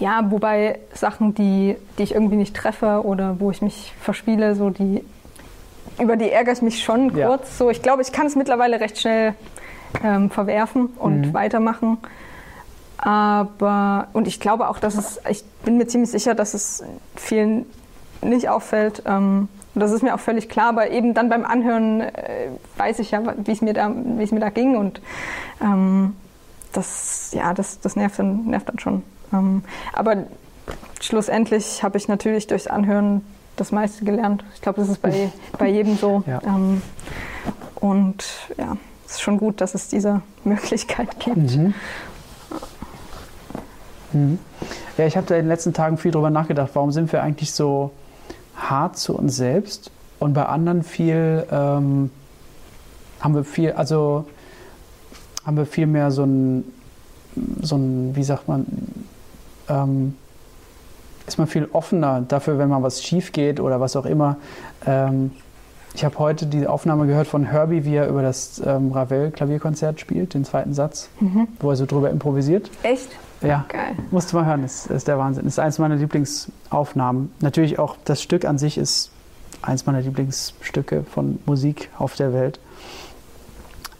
Ja, 0.00 0.30
wobei 0.30 0.78
Sachen, 0.94 1.34
die, 1.34 1.76
die 1.98 2.02
ich 2.02 2.14
irgendwie 2.14 2.36
nicht 2.36 2.54
treffe 2.54 3.04
oder 3.04 3.40
wo 3.40 3.50
ich 3.50 3.62
mich 3.62 3.92
verspiele, 4.00 4.54
so 4.54 4.70
die 4.70 5.04
über 6.00 6.16
die 6.16 6.30
ärgere 6.30 6.52
ich 6.52 6.62
mich 6.62 6.84
schon 6.84 7.12
kurz. 7.12 7.48
Ja. 7.48 7.56
So, 7.56 7.70
ich 7.70 7.82
glaube, 7.82 8.02
ich 8.02 8.12
kann 8.12 8.26
es 8.26 8.36
mittlerweile 8.36 8.80
recht 8.80 8.98
schnell 8.98 9.34
ähm, 10.04 10.30
verwerfen 10.30 10.86
und 10.98 11.28
mhm. 11.28 11.34
weitermachen. 11.34 11.98
Aber 12.98 14.08
und 14.12 14.26
ich 14.26 14.40
glaube 14.40 14.68
auch, 14.68 14.78
dass 14.78 14.96
es, 14.96 15.20
ich 15.28 15.44
bin 15.64 15.76
mir 15.76 15.86
ziemlich 15.86 16.10
sicher, 16.10 16.34
dass 16.34 16.54
es 16.54 16.82
vielen 17.16 17.66
nicht 18.22 18.48
auffällt. 18.48 19.02
Ähm, 19.06 19.48
das 19.74 19.92
ist 19.92 20.02
mir 20.02 20.14
auch 20.14 20.20
völlig 20.20 20.48
klar, 20.48 20.70
aber 20.70 20.90
eben 20.90 21.14
dann 21.14 21.28
beim 21.28 21.44
Anhören 21.44 22.00
äh, 22.00 22.48
weiß 22.76 22.98
ich 22.98 23.12
ja, 23.12 23.22
wie 23.36 23.52
es 23.52 23.60
mir 23.60 23.74
da, 23.74 23.92
wie 23.94 24.22
es 24.22 24.32
mir 24.32 24.40
da 24.40 24.50
ging 24.50 24.76
und 24.76 25.00
ähm, 25.62 26.16
das, 26.72 27.30
ja, 27.32 27.54
das, 27.54 27.80
das 27.80 27.94
nervt 27.94 28.18
dann, 28.18 28.46
nervt 28.46 28.68
dann 28.68 28.78
schon. 28.78 29.02
Ähm, 29.32 29.62
aber 29.92 30.24
schlussendlich 31.00 31.82
habe 31.82 31.98
ich 31.98 32.08
natürlich 32.08 32.46
durchs 32.46 32.66
Anhören 32.66 33.22
das 33.56 33.72
meiste 33.72 34.04
gelernt. 34.04 34.44
Ich 34.54 34.60
glaube, 34.60 34.80
das 34.80 34.88
ist 34.88 35.02
bei, 35.02 35.32
bei 35.58 35.68
jedem 35.68 35.96
so. 35.96 36.22
Ja. 36.26 36.40
Ähm, 36.44 36.82
und 37.76 38.24
ja, 38.56 38.76
es 39.06 39.12
ist 39.12 39.20
schon 39.22 39.38
gut, 39.38 39.60
dass 39.60 39.74
es 39.74 39.88
diese 39.88 40.22
Möglichkeit 40.44 41.18
gibt. 41.20 41.36
Mhm. 41.36 41.74
Mhm. 44.12 44.38
Ja, 44.96 45.06
ich 45.06 45.16
habe 45.16 45.26
da 45.26 45.34
in 45.36 45.42
den 45.42 45.48
letzten 45.48 45.72
Tagen 45.72 45.98
viel 45.98 46.10
drüber 46.10 46.30
nachgedacht. 46.30 46.70
Warum 46.74 46.92
sind 46.92 47.12
wir 47.12 47.22
eigentlich 47.22 47.52
so 47.52 47.92
hart 48.56 48.98
zu 48.98 49.16
uns 49.16 49.36
selbst 49.36 49.90
und 50.18 50.34
bei 50.34 50.46
anderen 50.46 50.82
viel 50.82 51.46
ähm, 51.50 52.10
haben 53.20 53.34
wir 53.34 53.44
viel, 53.44 53.72
also 53.72 54.24
haben 55.44 55.56
wir 55.56 55.66
viel 55.66 55.86
mehr 55.86 56.10
so 56.10 56.24
ein, 56.24 56.64
so 57.62 57.76
ein 57.76 58.16
wie 58.16 58.24
sagt 58.24 58.48
man, 58.48 58.66
ähm, 59.68 60.16
ist 61.26 61.38
man 61.38 61.46
viel 61.46 61.68
offener 61.72 62.22
dafür, 62.26 62.58
wenn 62.58 62.68
mal 62.68 62.82
was 62.82 63.02
schief 63.02 63.32
geht 63.32 63.60
oder 63.60 63.80
was 63.80 63.96
auch 63.96 64.06
immer. 64.06 64.36
Ähm, 64.86 65.32
ich 65.94 66.04
habe 66.04 66.18
heute 66.18 66.46
die 66.46 66.66
Aufnahme 66.66 67.06
gehört 67.06 67.26
von 67.26 67.44
Herbie, 67.44 67.84
wie 67.84 67.96
er 67.96 68.08
über 68.08 68.22
das 68.22 68.62
ähm, 68.64 68.92
Ravel-Klavierkonzert 68.92 70.00
spielt, 70.00 70.34
den 70.34 70.44
zweiten 70.44 70.74
Satz, 70.74 71.08
mhm. 71.20 71.48
wo 71.60 71.70
er 71.70 71.76
so 71.76 71.86
drüber 71.86 72.10
improvisiert. 72.10 72.70
Echt? 72.82 73.10
Ja, 73.40 73.64
Geil. 73.68 73.94
musst 74.10 74.32
du 74.32 74.36
mal 74.36 74.46
hören, 74.46 74.62
das 74.62 74.86
ist 74.86 75.06
der 75.06 75.18
Wahnsinn. 75.18 75.44
Das 75.44 75.54
ist 75.54 75.58
eines 75.58 75.78
meiner 75.78 75.96
Lieblingsaufnahmen. 75.96 77.32
Natürlich 77.40 77.78
auch 77.78 77.96
das 78.04 78.22
Stück 78.22 78.44
an 78.44 78.58
sich 78.58 78.78
ist 78.78 79.10
eines 79.62 79.86
meiner 79.86 80.00
Lieblingsstücke 80.00 81.04
von 81.04 81.38
Musik 81.46 81.90
auf 81.98 82.16
der 82.16 82.32
Welt. 82.32 82.58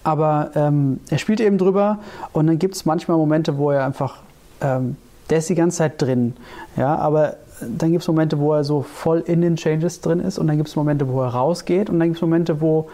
Aber 0.04 0.50
ähm, 0.54 1.00
er 1.10 1.18
spielt 1.18 1.40
eben 1.40 1.58
drüber 1.58 1.98
und 2.32 2.46
dann 2.46 2.58
gibt 2.58 2.74
es 2.74 2.84
manchmal 2.84 3.16
Momente, 3.16 3.58
wo 3.58 3.70
er 3.70 3.84
einfach 3.84 4.18
ähm, 4.60 4.96
der 5.30 5.38
ist 5.38 5.48
die 5.48 5.54
ganze 5.54 5.78
Zeit 5.78 6.00
drin. 6.00 6.36
Ja, 6.76 6.96
aber 6.96 7.36
dann 7.60 7.90
gibt 7.90 8.02
es 8.02 8.08
Momente, 8.08 8.38
wo 8.38 8.54
er 8.54 8.64
so 8.64 8.82
voll 8.82 9.20
in 9.26 9.40
den 9.40 9.56
Changes 9.56 10.00
drin 10.00 10.20
ist 10.20 10.38
und 10.38 10.46
dann 10.46 10.56
gibt 10.56 10.68
es 10.68 10.76
Momente, 10.76 11.08
wo 11.08 11.22
er 11.22 11.28
rausgeht 11.28 11.90
und 11.90 11.98
dann 11.98 12.08
gibt 12.08 12.18
es 12.18 12.22
Momente, 12.22 12.60
wo 12.60 12.88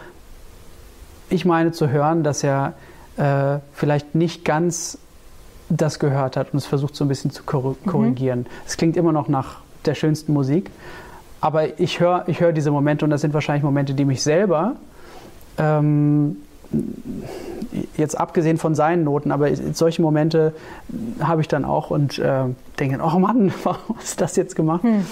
ich 1.29 1.45
meine 1.45 1.71
zu 1.71 1.89
hören, 1.89 2.23
dass 2.23 2.43
er 2.43 2.73
äh, 3.17 3.59
vielleicht 3.73 4.15
nicht 4.15 4.45
ganz 4.45 4.97
das 5.69 5.99
gehört 5.99 6.37
hat 6.37 6.53
und 6.53 6.57
es 6.57 6.65
versucht 6.65 6.95
so 6.95 7.05
ein 7.05 7.07
bisschen 7.07 7.31
zu 7.31 7.43
mhm. 7.43 7.75
korrigieren. 7.85 8.39
Mhm. 8.39 8.45
Es 8.65 8.77
klingt 8.77 8.97
immer 8.97 9.11
noch 9.11 9.27
nach 9.27 9.59
der 9.85 9.95
schönsten 9.95 10.33
Musik, 10.33 10.71
aber 11.41 11.79
ich 11.79 11.99
höre 11.99 12.23
ich 12.27 12.39
hör 12.39 12.51
diese 12.51 12.71
Momente 12.71 13.05
und 13.05 13.11
das 13.11 13.21
sind 13.21 13.33
wahrscheinlich 13.33 13.63
Momente, 13.63 13.93
die 13.93 14.05
mich 14.05 14.21
selber 14.23 14.75
ähm, 15.57 16.37
jetzt 17.97 18.17
abgesehen 18.17 18.57
von 18.57 18.75
seinen 18.75 19.03
Noten, 19.03 19.31
aber 19.31 19.49
solche 19.73 20.01
Momente 20.01 20.53
habe 21.19 21.41
ich 21.41 21.47
dann 21.47 21.65
auch 21.65 21.91
und 21.91 22.19
äh, 22.19 22.45
denke, 22.79 22.99
oh 23.03 23.19
Mann, 23.19 23.53
warum 23.63 23.97
hast 23.97 24.19
du 24.19 24.23
das 24.23 24.35
jetzt 24.35 24.55
gemacht? 24.55 24.83
Hm. 24.83 25.05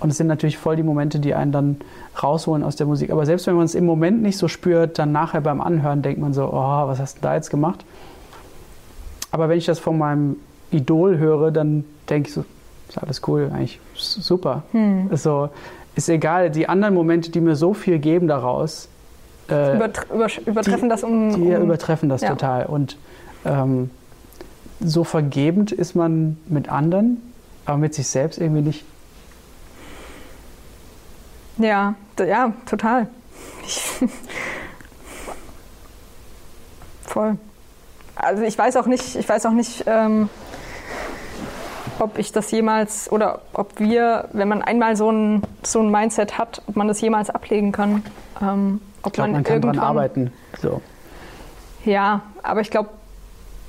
Und 0.00 0.10
es 0.10 0.16
sind 0.16 0.26
natürlich 0.26 0.58
voll 0.58 0.76
die 0.76 0.82
Momente, 0.82 1.18
die 1.18 1.34
einen 1.34 1.52
dann 1.52 1.76
rausholen 2.22 2.62
aus 2.62 2.76
der 2.76 2.86
Musik. 2.86 3.10
Aber 3.10 3.26
selbst 3.26 3.46
wenn 3.46 3.54
man 3.54 3.64
es 3.64 3.74
im 3.74 3.84
Moment 3.84 4.22
nicht 4.22 4.38
so 4.38 4.48
spürt, 4.48 4.98
dann 4.98 5.12
nachher 5.12 5.40
beim 5.40 5.60
Anhören 5.60 6.02
denkt 6.02 6.20
man 6.20 6.32
so, 6.32 6.44
oh, 6.44 6.86
was 6.86 6.98
hast 6.98 7.18
du 7.18 7.22
da 7.22 7.34
jetzt 7.34 7.50
gemacht? 7.50 7.84
Aber 9.30 9.48
wenn 9.48 9.58
ich 9.58 9.66
das 9.66 9.78
von 9.78 9.98
meinem 9.98 10.36
Idol 10.70 11.18
höre, 11.18 11.50
dann 11.50 11.84
denke 12.08 12.28
ich 12.28 12.34
so, 12.34 12.44
ist 12.88 12.98
alles 12.98 13.22
cool, 13.26 13.50
eigentlich 13.52 13.80
super. 13.94 14.62
Hm. 14.72 15.08
Also, 15.10 15.50
ist 15.94 16.08
egal, 16.08 16.50
die 16.50 16.68
anderen 16.68 16.94
Momente, 16.94 17.30
die 17.30 17.40
mir 17.40 17.56
so 17.56 17.74
viel 17.74 17.98
geben 17.98 18.28
daraus, 18.28 18.88
äh, 19.50 19.74
Übertre 19.76 20.06
übertreffen 20.46 20.82
die, 20.84 20.88
das 20.88 21.02
um, 21.04 21.34
Die 21.34 21.54
um, 21.54 21.62
übertreffen 21.62 22.08
das 22.08 22.22
ja. 22.22 22.30
total. 22.30 22.66
Und 22.66 22.96
ähm, 23.44 23.90
so 24.80 25.04
vergebend 25.04 25.72
ist 25.72 25.94
man 25.94 26.38
mit 26.46 26.68
anderen, 26.68 27.22
aber 27.64 27.78
mit 27.78 27.94
sich 27.94 28.08
selbst 28.08 28.38
irgendwie 28.38 28.62
nicht. 28.62 28.84
Ja, 31.58 31.94
ja, 32.18 32.52
total. 32.66 33.08
Voll. 37.06 37.36
Also 38.14 38.42
ich 38.42 38.56
weiß 38.58 38.76
auch 38.76 38.86
nicht, 38.86 39.16
ich 39.16 39.28
weiß 39.28 39.46
auch 39.46 39.52
nicht, 39.52 39.84
ähm, 39.86 40.28
ob 41.98 42.18
ich 42.18 42.32
das 42.32 42.50
jemals 42.50 43.10
oder 43.10 43.40
ob 43.52 43.78
wir, 43.80 44.28
wenn 44.32 44.48
man 44.48 44.62
einmal 44.62 44.96
so 44.96 45.10
ein, 45.10 45.42
so 45.62 45.80
ein 45.80 45.90
Mindset 45.90 46.38
hat, 46.38 46.62
ob 46.66 46.76
man 46.76 46.88
das 46.88 47.00
jemals 47.00 47.30
ablegen 47.30 47.72
kann. 47.72 48.04
Ähm, 48.40 48.80
ob 49.08 49.12
ich 49.12 49.14
glaub, 49.14 49.26
man, 49.26 49.32
man 49.32 49.44
kann 49.44 49.60
daran 49.60 49.78
arbeiten. 49.78 50.32
So. 50.60 50.80
Ja, 51.84 52.22
aber 52.42 52.60
ich 52.60 52.70
glaube, 52.70 52.90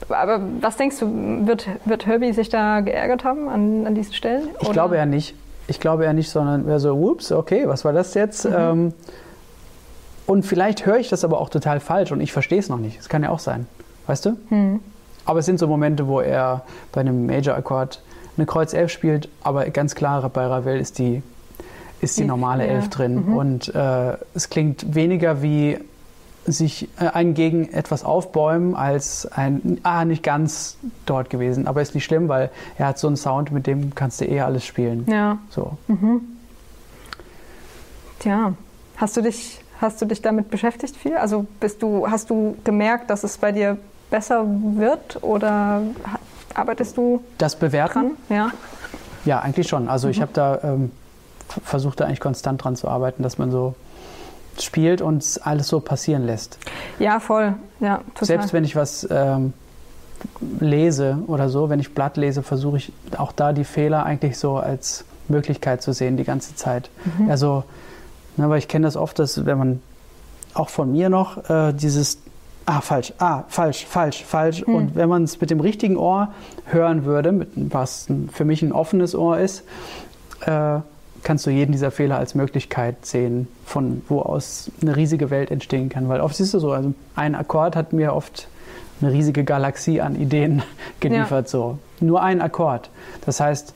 aber 0.07 0.41
was 0.61 0.77
denkst 0.77 0.99
du, 0.99 1.47
wird, 1.47 1.67
wird 1.85 2.05
Herbie 2.05 2.33
sich 2.33 2.49
da 2.49 2.81
geärgert 2.81 3.23
haben 3.23 3.49
an, 3.49 3.85
an 3.85 3.95
diesen 3.95 4.13
Stellen? 4.13 4.49
Ich 4.59 4.65
oder? 4.65 4.73
glaube 4.73 4.95
eher 4.97 5.05
nicht. 5.05 5.35
Ich 5.67 5.79
glaube 5.79 6.05
eher 6.05 6.13
nicht, 6.13 6.29
sondern 6.29 6.65
wäre 6.65 6.79
so, 6.79 6.93
ups, 6.95 7.31
okay, 7.31 7.67
was 7.67 7.85
war 7.85 7.93
das 7.93 8.13
jetzt? 8.13 8.45
Mhm. 8.45 8.55
Ähm, 8.57 8.93
und 10.25 10.45
vielleicht 10.45 10.85
höre 10.85 10.97
ich 10.97 11.09
das 11.09 11.23
aber 11.23 11.39
auch 11.39 11.49
total 11.49 11.79
falsch 11.79 12.11
und 12.11 12.21
ich 12.21 12.31
verstehe 12.31 12.59
es 12.59 12.69
noch 12.69 12.77
nicht. 12.77 12.99
Das 12.99 13.09
kann 13.09 13.23
ja 13.23 13.29
auch 13.29 13.39
sein. 13.39 13.67
Weißt 14.07 14.25
du? 14.25 14.37
Mhm. 14.49 14.79
Aber 15.25 15.39
es 15.39 15.45
sind 15.45 15.59
so 15.59 15.67
Momente, 15.67 16.07
wo 16.07 16.21
er 16.21 16.63
bei 16.91 17.01
einem 17.01 17.25
Major-Akkord 17.25 18.01
eine 18.37 18.45
Kreuz 18.45 18.73
11 18.73 18.91
spielt, 18.91 19.29
aber 19.43 19.65
ganz 19.69 19.95
klar, 19.95 20.27
bei 20.29 20.45
Ravel 20.45 20.79
ist 20.79 20.97
die 20.97 21.21
ist 22.01 22.17
die 22.17 22.25
normale 22.25 22.65
ja. 22.65 22.73
Elf 22.73 22.89
drin. 22.89 23.27
Mhm. 23.27 23.37
Und 23.37 23.75
äh, 23.75 24.17
es 24.33 24.49
klingt 24.49 24.95
weniger 24.95 25.41
wie 25.41 25.77
sich 26.45 26.89
äh, 26.99 27.07
ein 27.13 27.33
gegen 27.33 27.71
etwas 27.73 28.03
aufbäumen 28.03 28.75
als 28.75 29.25
ein, 29.25 29.79
ah, 29.83 30.05
nicht 30.05 30.23
ganz 30.23 30.77
dort 31.05 31.29
gewesen. 31.29 31.67
Aber 31.67 31.81
ist 31.81 31.95
nicht 31.95 32.05
schlimm, 32.05 32.27
weil 32.27 32.49
er 32.77 32.87
hat 32.87 32.99
so 32.99 33.07
einen 33.07 33.17
Sound, 33.17 33.51
mit 33.51 33.67
dem 33.67 33.93
kannst 33.95 34.21
du 34.21 34.25
eher 34.25 34.45
alles 34.45 34.65
spielen. 34.65 35.05
Ja. 35.09 35.37
So. 35.49 35.77
Mhm. 35.87 36.21
Tja, 38.19 38.53
hast 38.97 39.17
du 39.17 39.21
dich, 39.21 39.61
hast 39.79 40.01
du 40.01 40.05
dich 40.05 40.21
damit 40.21 40.49
beschäftigt 40.49 40.95
viel? 40.95 41.15
Also 41.15 41.45
bist 41.59 41.81
du, 41.81 42.07
hast 42.09 42.29
du 42.29 42.57
gemerkt, 42.63 43.09
dass 43.09 43.23
es 43.23 43.37
bei 43.37 43.51
dir 43.51 43.77
besser 44.09 44.45
wird 44.75 45.21
oder 45.21 45.81
arbeitest 46.53 46.97
du 46.97 47.23
das 47.37 47.55
bewerten? 47.55 48.17
Dran? 48.27 48.37
Ja. 48.37 48.51
Ja, 49.25 49.39
eigentlich 49.39 49.67
schon. 49.67 49.87
Also 49.87 50.07
mhm. 50.07 50.11
ich 50.11 50.21
habe 50.21 50.31
da 50.33 50.59
ähm, 50.63 50.91
versucht 51.63 51.99
da 51.99 52.05
eigentlich 52.05 52.19
konstant 52.19 52.63
dran 52.63 52.75
zu 52.75 52.87
arbeiten, 52.87 53.23
dass 53.23 53.37
man 53.37 53.51
so 53.51 53.75
spielt 54.59 55.01
und 55.01 55.39
alles 55.43 55.67
so 55.67 55.79
passieren 55.79 56.25
lässt. 56.25 56.57
Ja, 56.99 57.19
voll. 57.19 57.55
Ja, 57.79 58.01
total. 58.13 58.25
Selbst 58.25 58.53
wenn 58.53 58.63
ich 58.63 58.75
was 58.75 59.07
ähm, 59.09 59.53
lese 60.59 61.19
oder 61.27 61.49
so, 61.49 61.69
wenn 61.69 61.79
ich 61.79 61.93
Blatt 61.93 62.17
lese, 62.17 62.43
versuche 62.43 62.77
ich 62.77 62.93
auch 63.17 63.31
da 63.31 63.53
die 63.53 63.63
Fehler 63.63 64.05
eigentlich 64.05 64.37
so 64.37 64.57
als 64.57 65.05
Möglichkeit 65.27 65.81
zu 65.81 65.93
sehen 65.93 66.17
die 66.17 66.23
ganze 66.23 66.55
Zeit. 66.55 66.89
Mhm. 67.17 67.29
Also, 67.29 67.63
ne, 68.37 68.49
weil 68.49 68.59
ich 68.59 68.67
kenne 68.67 68.85
das 68.85 68.97
oft, 68.97 69.19
dass 69.19 69.45
wenn 69.45 69.57
man 69.57 69.81
auch 70.53 70.69
von 70.69 70.91
mir 70.91 71.09
noch 71.09 71.49
äh, 71.49 71.73
dieses 71.73 72.19
ah, 72.65 72.81
falsch, 72.81 73.13
ah, 73.19 73.43
falsch, 73.47 73.85
falsch, 73.85 74.23
falsch. 74.23 74.65
Mhm. 74.65 74.75
Und 74.75 74.95
wenn 74.95 75.09
man 75.09 75.23
es 75.23 75.39
mit 75.39 75.49
dem 75.49 75.59
richtigen 75.59 75.97
Ohr 75.97 76.29
hören 76.65 77.05
würde, 77.05 77.31
mit, 77.31 77.49
was 77.55 78.07
für 78.31 78.45
mich 78.45 78.61
ein 78.61 78.71
offenes 78.71 79.15
Ohr 79.15 79.39
ist, 79.39 79.63
äh, 80.41 80.79
kannst 81.23 81.45
du 81.45 81.49
jeden 81.49 81.71
dieser 81.71 81.91
Fehler 81.91 82.17
als 82.17 82.35
Möglichkeit 82.35 83.05
sehen, 83.05 83.47
von 83.65 84.01
wo 84.07 84.21
aus 84.21 84.71
eine 84.81 84.95
riesige 84.95 85.29
Welt 85.29 85.51
entstehen 85.51 85.89
kann. 85.89 86.09
Weil 86.09 86.21
oft 86.21 86.35
siehst 86.35 86.53
du 86.53 86.59
so, 86.59 86.71
also 86.71 86.93
ein 87.15 87.35
Akkord 87.35 87.75
hat 87.75 87.93
mir 87.93 88.13
oft 88.13 88.47
eine 89.01 89.11
riesige 89.11 89.43
Galaxie 89.43 90.01
an 90.01 90.15
Ideen 90.15 90.63
geliefert. 90.99 91.47
Ja. 91.47 91.49
So. 91.49 91.79
Nur 91.99 92.21
ein 92.21 92.41
Akkord. 92.41 92.89
Das 93.25 93.39
heißt, 93.39 93.73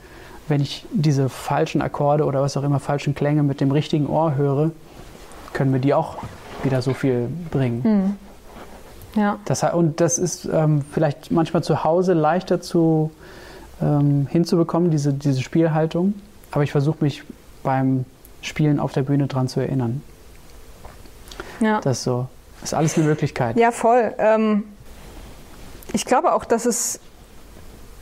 wenn 0.47 0.61
ich 0.61 0.85
diese 0.91 1.29
falschen 1.29 1.81
Akkorde 1.81 2.25
oder 2.25 2.41
was 2.41 2.57
auch 2.57 2.63
immer, 2.63 2.79
falschen 2.79 3.15
Klänge 3.15 3.43
mit 3.43 3.61
dem 3.61 3.71
richtigen 3.71 4.07
Ohr 4.07 4.35
höre, 4.35 4.71
können 5.53 5.71
mir 5.71 5.79
die 5.79 5.93
auch 5.93 6.17
wieder 6.63 6.81
so 6.81 6.93
viel 6.93 7.29
bringen. 7.51 7.81
Mhm. 9.15 9.21
Ja. 9.21 9.39
Das, 9.45 9.63
und 9.63 10.01
das 10.01 10.17
ist 10.17 10.49
ähm, 10.51 10.83
vielleicht 10.91 11.31
manchmal 11.31 11.63
zu 11.63 11.83
Hause 11.83 12.13
leichter 12.13 12.61
zu, 12.61 13.11
ähm, 13.81 14.27
hinzubekommen, 14.29 14.91
diese, 14.91 15.13
diese 15.13 15.41
Spielhaltung. 15.41 16.15
Aber 16.53 16.63
ich 16.63 16.71
versuche 16.71 16.97
mich 17.01 17.23
beim 17.63 18.05
Spielen 18.41 18.79
auf 18.79 18.93
der 18.93 19.01
Bühne 19.01 19.25
dran 19.27 19.47
zu 19.47 19.59
erinnern. 19.59 20.03
Ja. 21.59 21.81
Das 21.81 21.97
ist 21.97 22.03
so. 22.03 22.27
Das 22.61 22.69
ist 22.69 22.73
alles 22.75 22.95
eine 22.97 23.07
Möglichkeit. 23.07 23.57
Ja, 23.57 23.71
voll. 23.71 24.13
Ähm, 24.19 24.63
ich 25.93 26.05
glaube 26.05 26.33
auch, 26.33 26.45
dass 26.45 26.65
es, 26.65 26.99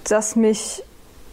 dass 0.03 0.35
mich, 0.35 0.83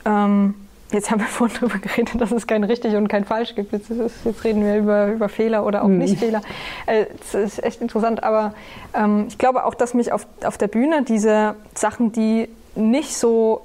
ähm, 0.05 0.55
jetzt 0.93 1.11
haben 1.11 1.19
wir 1.21 1.27
vorhin 1.29 1.57
darüber 1.61 1.79
geredet, 1.79 2.21
dass 2.21 2.31
es 2.31 2.47
kein 2.47 2.63
richtig 2.63 2.95
und 2.95 3.09
kein 3.09 3.25
falsch 3.25 3.57
gibt. 3.57 3.73
Jetzt, 3.73 3.91
jetzt 4.25 4.45
reden 4.45 4.65
wir 4.65 4.77
über, 4.77 5.09
über 5.09 5.29
Fehler 5.29 5.67
oder 5.67 5.83
auch 5.83 5.89
Mhm. 5.89 5.99
Nicht-Fehler. 5.99 6.43
Äh, 6.87 7.07
das 7.19 7.35
ist 7.35 7.65
echt 7.65 7.81
interessant, 7.83 8.23
aber 8.23 8.55
ähm, 8.95 9.25
ich 9.29 9.39
glaube 9.39 9.65
auch, 9.65 9.75
dass 9.75 9.93
mich 9.93 10.13
auf, 10.13 10.25
auf 10.45 10.57
der 10.57 10.69
Bühne 10.69 11.03
diese 11.03 11.57
Sachen, 11.75 12.13
die 12.13 12.49
nicht 12.77 13.17
so, 13.17 13.63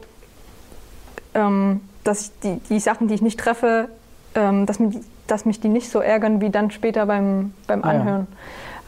ähm, 1.35 1.81
dass 2.03 2.21
ich 2.21 2.31
die, 2.43 2.59
die 2.69 2.79
Sachen, 2.79 3.07
die 3.07 3.15
ich 3.15 3.21
nicht 3.21 3.39
treffe, 3.39 3.89
ähm, 4.35 4.65
dass, 4.65 4.79
mich, 4.79 4.97
dass 5.27 5.45
mich 5.45 5.59
die 5.59 5.69
nicht 5.69 5.89
so 5.89 5.99
ärgern 5.99 6.41
wie 6.41 6.49
dann 6.49 6.71
später 6.71 7.05
beim, 7.05 7.53
beim 7.67 7.83
Ah 7.83 7.93
ja. 7.93 7.99
Anhören. 7.99 8.27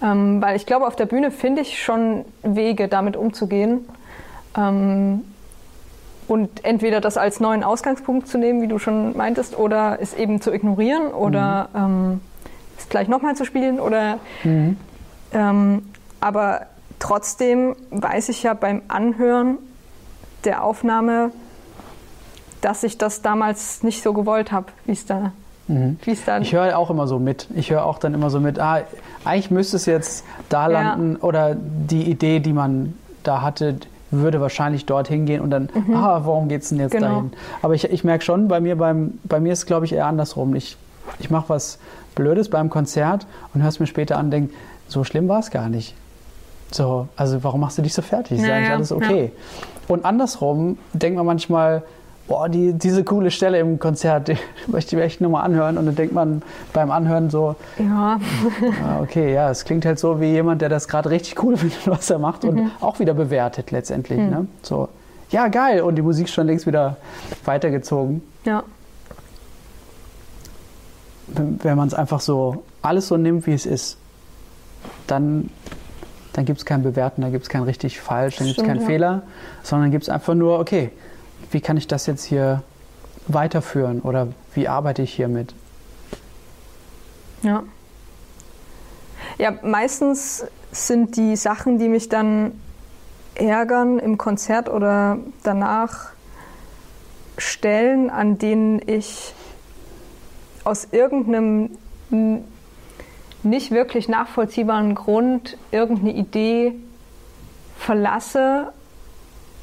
Ähm, 0.03 0.41
weil 0.41 0.55
ich 0.55 0.65
glaube, 0.65 0.87
auf 0.87 0.95
der 0.95 1.05
Bühne 1.05 1.31
finde 1.31 1.61
ich 1.61 1.81
schon 1.81 2.25
Wege, 2.43 2.87
damit 2.87 3.15
umzugehen. 3.15 3.85
Ähm, 4.57 5.21
und 6.27 6.65
entweder 6.65 7.01
das 7.01 7.17
als 7.17 7.39
neuen 7.39 7.63
Ausgangspunkt 7.63 8.27
zu 8.27 8.37
nehmen, 8.37 8.61
wie 8.61 8.67
du 8.67 8.79
schon 8.79 9.15
meintest, 9.15 9.57
oder 9.57 9.99
es 10.01 10.13
eben 10.13 10.41
zu 10.41 10.51
ignorieren 10.51 11.07
oder 11.07 11.69
ähm, 11.75 12.21
es 12.77 12.89
gleich 12.89 13.07
nochmal 13.07 13.35
zu 13.35 13.45
spielen. 13.45 13.79
Oder, 13.79 14.17
Mhm. 14.43 14.77
ähm, 15.33 15.83
aber 16.19 16.65
trotzdem 16.99 17.75
weiß 17.91 18.29
ich 18.29 18.41
ja 18.43 18.53
beim 18.55 18.81
Anhören 18.87 19.57
der 20.45 20.63
Aufnahme, 20.63 21.31
dass 22.61 22.83
ich 22.83 22.97
das 22.97 23.21
damals 23.21 23.83
nicht 23.83 24.01
so 24.03 24.13
gewollt 24.13 24.51
habe, 24.51 24.67
wie 24.85 24.91
es 24.93 25.05
da, 25.05 25.31
Mhm. 25.67 25.97
wie 26.03 26.11
es 26.11 26.23
da 26.25 26.39
Ich 26.39 26.53
höre 26.53 26.77
auch 26.77 26.89
immer 26.89 27.07
so 27.07 27.17
mit. 27.19 27.47
Ich 27.55 27.71
höre 27.71 27.85
auch 27.85 27.97
dann 27.99 28.13
immer 28.13 28.29
so 28.29 28.39
mit, 28.39 28.59
ah, 28.59 28.81
eigentlich 29.23 29.49
müsste 29.51 29.77
es 29.77 29.85
jetzt 29.85 30.23
da 30.49 30.69
Ja. 30.69 30.81
landen 30.81 31.15
oder 31.17 31.55
die 31.55 32.03
Idee, 32.09 32.39
die 32.39 32.53
man 32.53 32.93
da 33.23 33.41
hatte, 33.41 33.77
würde 34.11 34.39
wahrscheinlich 34.39 34.85
dorthin 34.85 35.25
gehen 35.25 35.41
und 35.41 35.49
dann, 35.49 35.69
ah, 35.93 36.21
warum 36.23 36.47
geht 36.47 36.61
es 36.61 36.69
denn 36.69 36.79
jetzt 36.79 36.93
Mhm. 36.93 36.97
Genau. 36.99 37.09
dahin? 37.09 37.33
Aber 37.63 37.73
ich, 37.73 37.83
ich 37.85 38.03
merke 38.03 38.23
schon, 38.23 38.47
bei 38.47 38.59
mir, 38.59 38.77
beim, 38.77 39.17
bei 39.23 39.39
mir 39.39 39.53
ist 39.53 39.59
es, 39.59 39.65
glaube 39.65 39.85
ich, 39.85 39.93
eher 39.93 40.05
andersrum. 40.05 40.55
Ich, 40.55 40.77
ich 41.19 41.29
mache 41.31 41.49
was 41.49 41.79
Blödes 42.13 42.49
beim 42.49 42.69
Konzert 42.69 43.25
und 43.53 43.61
höre 43.61 43.69
es 43.69 43.79
mir 43.79 43.87
später 43.87 44.17
an 44.17 44.25
und 44.25 44.31
denke, 44.31 44.53
so 44.87 45.03
schlimm 45.03 45.27
war 45.27 45.39
es 45.39 45.49
gar 45.51 45.67
nicht. 45.67 45.95
So, 46.71 47.07
also 47.17 47.43
warum 47.43 47.61
machst 47.61 47.77
du 47.77 47.81
dich 47.81 47.93
so 47.93 48.01
fertig? 48.03 48.39
Ist 48.39 48.45
Ja, 48.47 48.53
eigentlich 48.55 48.69
ja, 48.69 48.75
alles 48.75 48.91
okay. 48.91 49.31
Und 49.87 50.05
andersrum 50.05 50.77
denkt 50.93 51.17
man 51.17 51.25
manchmal, 51.25 51.81
boah, 52.27 52.49
die, 52.49 52.73
diese 52.73 53.03
coole 53.03 53.31
Stelle 53.31 53.59
im 53.59 53.79
Konzert, 53.79 54.27
die 54.27 54.37
möchte 54.67 54.95
ich 54.95 54.99
mir 54.99 55.05
echt 55.05 55.21
nochmal 55.21 55.43
anhören. 55.45 55.77
Und 55.77 55.85
dann 55.85 55.95
denkt 55.95 56.13
man 56.13 56.41
beim 56.73 56.91
Anhören 56.91 57.29
so, 57.29 57.55
ja, 57.77 58.19
ah, 58.83 59.01
okay, 59.01 59.33
ja, 59.33 59.49
es 59.49 59.65
klingt 59.65 59.85
halt 59.85 59.99
so 59.99 60.19
wie 60.19 60.31
jemand, 60.31 60.61
der 60.61 60.69
das 60.69 60.87
gerade 60.87 61.09
richtig 61.09 61.41
cool 61.43 61.57
findet, 61.57 61.87
was 61.87 62.09
er 62.09 62.19
macht 62.19 62.45
und 62.45 62.71
auch 62.81 62.99
wieder 62.99 63.13
bewertet 63.13 63.71
letztendlich. 63.71 64.19
Ne? 64.19 64.47
So, 64.61 64.89
ja, 65.29 65.47
geil. 65.47 65.81
Und 65.81 65.95
die 65.95 66.01
Musik 66.01 66.25
ist 66.27 66.33
schon 66.33 66.47
längst 66.47 66.67
wieder 66.67 66.97
weitergezogen. 67.45 68.21
ja, 68.45 68.63
Wenn, 71.27 71.63
wenn 71.63 71.77
man 71.77 71.87
es 71.87 71.93
einfach 71.93 72.19
so, 72.19 72.63
alles 72.81 73.07
so 73.07 73.17
nimmt, 73.17 73.47
wie 73.47 73.53
es 73.53 73.65
ist, 73.65 73.97
dann, 75.07 75.49
dann 76.33 76.45
gibt 76.45 76.59
es 76.59 76.65
kein 76.65 76.83
Bewerten, 76.83 77.21
dann 77.21 77.31
gibt 77.31 77.43
es 77.43 77.49
kein 77.49 77.63
richtig 77.63 77.99
falsch, 77.99 78.37
dann 78.37 78.47
gibt 78.47 78.59
es 78.59 78.65
keinen 78.65 78.81
ja. 78.81 78.85
Fehler, 78.85 79.21
sondern 79.63 79.89
gibt 79.89 80.03
es 80.03 80.09
einfach 80.09 80.35
nur, 80.35 80.59
okay, 80.59 80.91
wie 81.55 81.61
kann 81.61 81.77
ich 81.77 81.87
das 81.87 82.05
jetzt 82.05 82.25
hier 82.25 82.63
weiterführen 83.27 84.01
oder 84.01 84.27
wie 84.55 84.67
arbeite 84.67 85.03
ich 85.03 85.13
hiermit? 85.13 85.55
Ja. 87.43 87.63
Ja, 89.37 89.53
meistens 89.63 90.43
sind 90.73 91.15
die 91.15 91.37
Sachen, 91.37 91.79
die 91.79 91.87
mich 91.87 92.09
dann 92.09 92.59
ärgern 93.35 93.99
im 93.99 94.17
Konzert 94.17 94.67
oder 94.67 95.17
danach 95.43 96.09
Stellen, 97.37 98.09
an 98.09 98.37
denen 98.37 98.81
ich 98.85 99.33
aus 100.65 100.89
irgendeinem 100.91 101.69
nicht 103.43 103.71
wirklich 103.71 104.09
nachvollziehbaren 104.09 104.93
Grund 104.93 105.57
irgendeine 105.71 106.15
Idee 106.15 106.73
verlasse, 107.77 108.73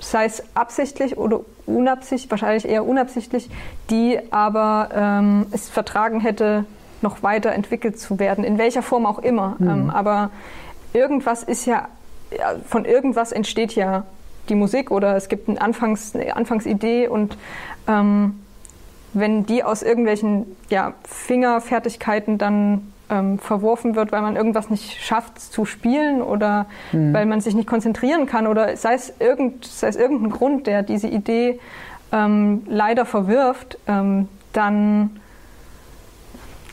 sei 0.00 0.24
es 0.24 0.42
absichtlich 0.54 1.18
oder 1.18 1.40
unabsichtlich, 1.74 2.30
wahrscheinlich 2.30 2.68
eher 2.68 2.86
unabsichtlich, 2.86 3.50
die 3.90 4.18
aber 4.30 4.90
ähm, 4.94 5.46
es 5.50 5.68
vertragen 5.68 6.20
hätte, 6.20 6.64
noch 7.00 7.22
weiter 7.22 7.52
entwickelt 7.52 7.98
zu 7.98 8.18
werden, 8.18 8.44
in 8.44 8.58
welcher 8.58 8.82
Form 8.82 9.06
auch 9.06 9.18
immer. 9.18 9.56
Ähm, 9.60 9.90
aber 9.90 10.30
irgendwas 10.92 11.42
ist 11.42 11.66
ja, 11.66 11.88
ja, 12.30 12.54
von 12.68 12.84
irgendwas 12.84 13.32
entsteht 13.32 13.74
ja 13.74 14.04
die 14.48 14.54
Musik 14.54 14.90
oder 14.90 15.16
es 15.16 15.28
gibt 15.28 15.48
ein 15.48 15.58
Anfangs, 15.58 16.14
eine 16.14 16.36
Anfangsidee 16.36 17.08
und 17.08 17.36
ähm, 17.86 18.40
wenn 19.14 19.46
die 19.46 19.62
aus 19.62 19.82
irgendwelchen 19.82 20.56
ja, 20.70 20.94
Fingerfertigkeiten 21.04 22.38
dann 22.38 22.91
ähm, 23.12 23.38
verworfen 23.38 23.94
wird, 23.94 24.10
weil 24.10 24.22
man 24.22 24.36
irgendwas 24.36 24.70
nicht 24.70 25.04
schafft 25.04 25.38
zu 25.38 25.66
spielen 25.66 26.22
oder 26.22 26.66
weil 26.92 27.26
man 27.26 27.40
sich 27.42 27.54
nicht 27.54 27.68
konzentrieren 27.68 28.26
kann 28.26 28.46
oder 28.46 28.76
sei 28.76 28.94
es, 28.94 29.12
irgend, 29.18 29.66
sei 29.66 29.88
es 29.88 29.96
irgendein 29.96 30.30
Grund, 30.30 30.66
der 30.66 30.82
diese 30.82 31.08
Idee 31.08 31.60
ähm, 32.10 32.62
leider 32.66 33.04
verwirft, 33.04 33.78
ähm, 33.86 34.28
dann 34.54 35.20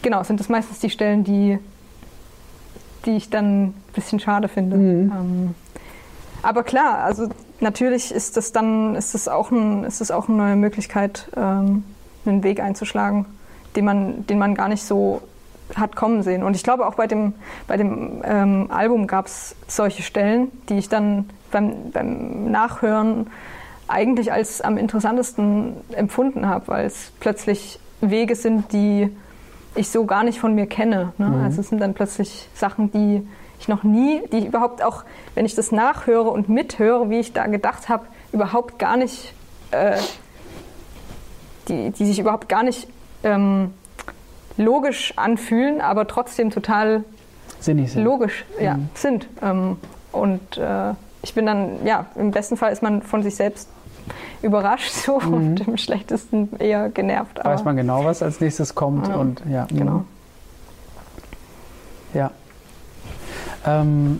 genau, 0.01 0.23
sind 0.23 0.39
das 0.39 0.47
meistens 0.47 0.79
die 0.79 0.89
Stellen, 0.89 1.25
die, 1.25 1.59
die 3.05 3.17
ich 3.17 3.29
dann 3.29 3.63
ein 3.63 3.73
bisschen 3.93 4.19
schade 4.19 4.47
finde. 4.47 4.77
Ähm, 4.77 5.55
aber 6.41 6.63
klar, 6.63 6.99
also 6.99 7.27
natürlich 7.59 8.13
ist 8.13 8.37
das 8.37 8.53
dann 8.53 8.95
ist 8.95 9.13
das 9.13 9.27
auch, 9.27 9.51
ein, 9.51 9.83
ist 9.83 9.99
das 9.99 10.09
auch 10.09 10.29
eine 10.29 10.37
neue 10.37 10.55
Möglichkeit, 10.55 11.29
ähm, 11.35 11.83
einen 12.25 12.43
Weg 12.43 12.61
einzuschlagen, 12.61 13.25
den 13.75 13.83
man, 13.83 14.25
den 14.27 14.39
man 14.39 14.55
gar 14.55 14.69
nicht 14.69 14.83
so 14.83 15.21
hat 15.75 15.95
kommen 15.95 16.23
sehen. 16.23 16.43
Und 16.43 16.55
ich 16.55 16.63
glaube 16.63 16.87
auch 16.87 16.95
bei 16.95 17.07
dem, 17.07 17.33
bei 17.67 17.77
dem 17.77 18.21
ähm, 18.23 18.67
Album 18.71 19.07
gab 19.07 19.27
es 19.27 19.55
solche 19.67 20.03
Stellen, 20.03 20.51
die 20.69 20.77
ich 20.77 20.89
dann 20.89 21.29
beim, 21.51 21.91
beim 21.91 22.51
Nachhören 22.51 23.27
eigentlich 23.87 24.31
als 24.31 24.61
am 24.61 24.77
interessantesten 24.77 25.77
empfunden 25.93 26.47
habe, 26.47 26.67
weil 26.67 26.85
es 26.85 27.11
plötzlich 27.19 27.79
Wege 28.01 28.35
sind, 28.35 28.71
die 28.71 29.09
ich 29.75 29.89
so 29.89 30.05
gar 30.05 30.23
nicht 30.23 30.39
von 30.39 30.55
mir 30.55 30.67
kenne. 30.67 31.13
Ne? 31.17 31.41
Also 31.43 31.61
es 31.61 31.69
sind 31.69 31.79
dann 31.79 31.93
plötzlich 31.93 32.49
Sachen, 32.53 32.91
die 32.91 33.27
ich 33.59 33.67
noch 33.67 33.83
nie, 33.83 34.21
die 34.31 34.37
ich 34.37 34.45
überhaupt 34.45 34.83
auch, 34.83 35.03
wenn 35.35 35.45
ich 35.45 35.55
das 35.55 35.71
nachhöre 35.71 36.29
und 36.29 36.49
mithöre, 36.49 37.09
wie 37.09 37.19
ich 37.19 37.33
da 37.33 37.47
gedacht 37.47 37.89
habe, 37.89 38.05
überhaupt 38.31 38.79
gar 38.79 38.95
nicht, 38.95 39.33
äh, 39.71 39.97
die, 41.67 41.91
die 41.91 42.05
sich 42.05 42.19
überhaupt 42.19 42.47
gar 42.47 42.63
nicht 42.63 42.87
ähm, 43.23 43.73
logisch 44.59 45.13
anfühlen, 45.15 45.81
aber 45.81 46.05
trotzdem 46.07 46.51
total 46.51 47.03
Sinnig 47.59 47.91
sind. 47.91 48.03
logisch 48.03 48.45
ja, 48.61 48.77
sind. 48.93 49.27
Ähm, 49.41 49.77
und 50.11 50.57
äh, 50.57 50.93
ich 51.23 51.33
bin 51.33 51.45
dann, 51.45 51.85
ja, 51.85 52.05
im 52.15 52.31
besten 52.31 52.57
Fall 52.57 52.71
ist 52.71 52.83
man 52.83 53.01
von 53.01 53.23
sich 53.23 53.35
selbst 53.35 53.69
überrascht 54.41 54.91
so 54.91 55.15
und 55.15 55.67
im 55.67 55.77
schlechtesten 55.77 56.49
eher 56.59 56.89
genervt. 56.89 57.43
Weiß 57.43 57.63
man 57.63 57.75
genau, 57.75 58.05
was 58.05 58.21
als 58.21 58.39
nächstes 58.39 58.75
kommt 58.75 59.07
Ja, 59.07 59.15
und 59.15 59.41
ja. 59.49 59.67
mhm. 59.71 59.77
genau. 59.77 60.05
Ja. 62.13 62.31
Ähm, 63.65 64.19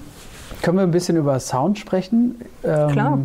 können 0.62 0.78
wir 0.78 0.84
ein 0.84 0.92
bisschen 0.92 1.18
über 1.18 1.40
Sound 1.40 1.80
sprechen? 1.80 2.40
Ähm, 2.64 2.90
Klar. 2.90 3.20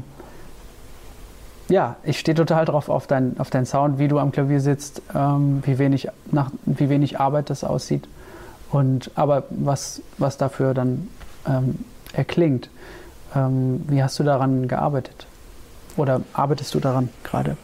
Ja, 1.68 1.96
ich 2.02 2.18
stehe 2.18 2.34
total 2.34 2.66
drauf 2.66 2.88
auf 2.88 3.06
deinen 3.06 3.40
auf 3.40 3.48
deinen 3.48 3.64
Sound, 3.64 3.98
wie 3.98 4.08
du 4.08 4.18
am 4.18 4.32
Klavier 4.32 4.60
sitzt, 4.60 5.00
ähm, 5.14 5.62
wie, 5.64 5.78
wenig, 5.78 6.08
nach, 6.30 6.50
wie 6.66 6.90
wenig 6.90 7.18
Arbeit 7.20 7.48
das 7.48 7.64
aussieht. 7.64 8.06
Und, 8.70 9.10
aber 9.14 9.44
was, 9.50 10.02
was 10.18 10.36
dafür 10.36 10.74
dann 10.74 11.08
ähm, 11.46 11.84
erklingt. 12.12 12.68
Ähm, 13.34 13.84
wie 13.88 14.02
hast 14.02 14.18
du 14.18 14.24
daran 14.24 14.68
gearbeitet? 14.68 15.26
Oder 15.96 16.20
arbeitest 16.32 16.74
du 16.74 16.80
daran 16.80 17.08
gerade? 17.22 17.56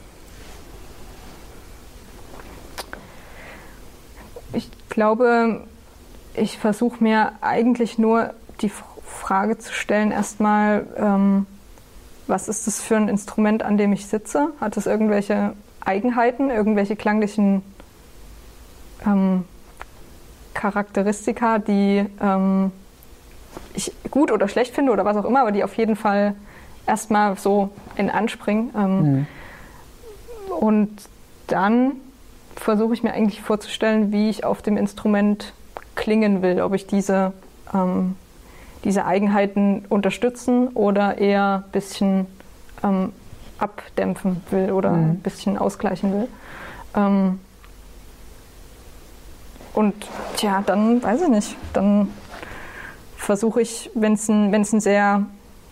Ich 4.53 4.71
glaube, 4.89 5.65
ich 6.35 6.59
versuche 6.59 7.03
mir 7.03 7.33
eigentlich 7.41 7.99
nur 7.99 8.35
die 8.61 8.71
Frage 9.05 9.59
zu 9.59 9.73
stellen, 9.73 10.13
erstmal, 10.13 10.87
ähm, 10.97 11.47
was 12.31 12.49
ist 12.49 12.67
das 12.67 12.81
für 12.81 12.97
ein 12.97 13.09
Instrument, 13.09 13.63
an 13.63 13.77
dem 13.77 13.93
ich 13.93 14.07
sitze? 14.07 14.49
Hat 14.61 14.77
es 14.77 14.87
irgendwelche 14.87 15.53
Eigenheiten, 15.81 16.51
irgendwelche 16.51 16.97
klanglichen 16.97 17.63
ähm, 19.07 19.45
Charakteristika, 20.55 21.59
die 21.59 22.07
ähm, 22.21 22.73
ich 23.75 23.93
gut 24.11 24.31
oder 24.33 24.49
schlecht 24.49 24.75
finde 24.75 24.93
oder 24.93 25.05
was 25.05 25.17
auch 25.17 25.25
immer, 25.25 25.41
aber 25.41 25.53
die 25.53 25.65
auf 25.65 25.75
jeden 25.75 25.97
Fall 25.97 26.35
erstmal 26.87 27.37
so 27.37 27.71
in 27.97 28.11
anspringen. 28.11 28.71
Ähm, 28.77 29.03
mhm. 29.03 29.27
Und 30.59 30.91
dann 31.47 31.93
versuche 32.57 32.95
ich 32.95 33.03
mir 33.03 33.13
eigentlich 33.13 33.41
vorzustellen, 33.41 34.13
wie 34.13 34.29
ich 34.29 34.45
auf 34.45 34.63
dem 34.63 34.77
Instrument 34.77 35.55
klingen 35.95 36.43
will, 36.43 36.61
ob 36.61 36.75
ich 36.75 36.87
diese, 36.87 37.33
ähm, 37.73 38.17
diese 38.85 39.05
Eigenheiten 39.05 39.85
unterstützen 39.89 40.69
oder 40.69 41.19
eher 41.19 41.65
ein 41.67 41.73
bisschen 41.73 42.27
ähm, 42.83 43.13
abdämpfen 43.59 44.43
will 44.51 44.73
oder 44.73 44.91
mhm. 44.91 45.11
ein 45.11 45.19
bisschen 45.19 45.59
ausgleichen 45.59 46.13
will. 46.13 46.29
Ähm, 46.97 47.41
und 49.75 49.95
tja, 50.37 50.63
dann 50.65 51.03
weiß 51.03 51.23
ich 51.23 51.29
nicht. 51.29 51.57
Dann 51.73 52.09
versuche 53.17 53.61
ich, 53.61 53.91
wenn 53.95 54.15
es 54.15 54.29
ein, 54.29 54.55
ein 54.55 54.81
sehr 54.81 55.27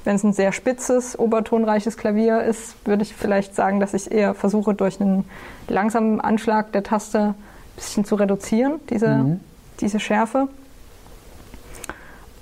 wenn 0.04 0.16
es 0.16 0.24
ein 0.24 0.32
sehr 0.32 0.52
spitzes, 0.52 1.18
obertonreiches 1.18 1.98
Klavier 1.98 2.40
ist, 2.40 2.74
würde 2.86 3.02
ich 3.02 3.14
vielleicht 3.14 3.54
sagen, 3.54 3.78
dass 3.78 3.92
ich 3.92 4.10
eher 4.10 4.32
versuche, 4.32 4.72
durch 4.72 5.00
einen 5.02 5.26
langsamen 5.68 6.18
Anschlag 6.18 6.72
der 6.72 6.82
Taste 6.82 7.18
ein 7.18 7.34
bisschen 7.76 8.06
zu 8.06 8.14
reduzieren, 8.14 8.80
diese, 8.88 9.08
mhm. 9.08 9.40
diese 9.80 10.00
Schärfe. 10.00 10.48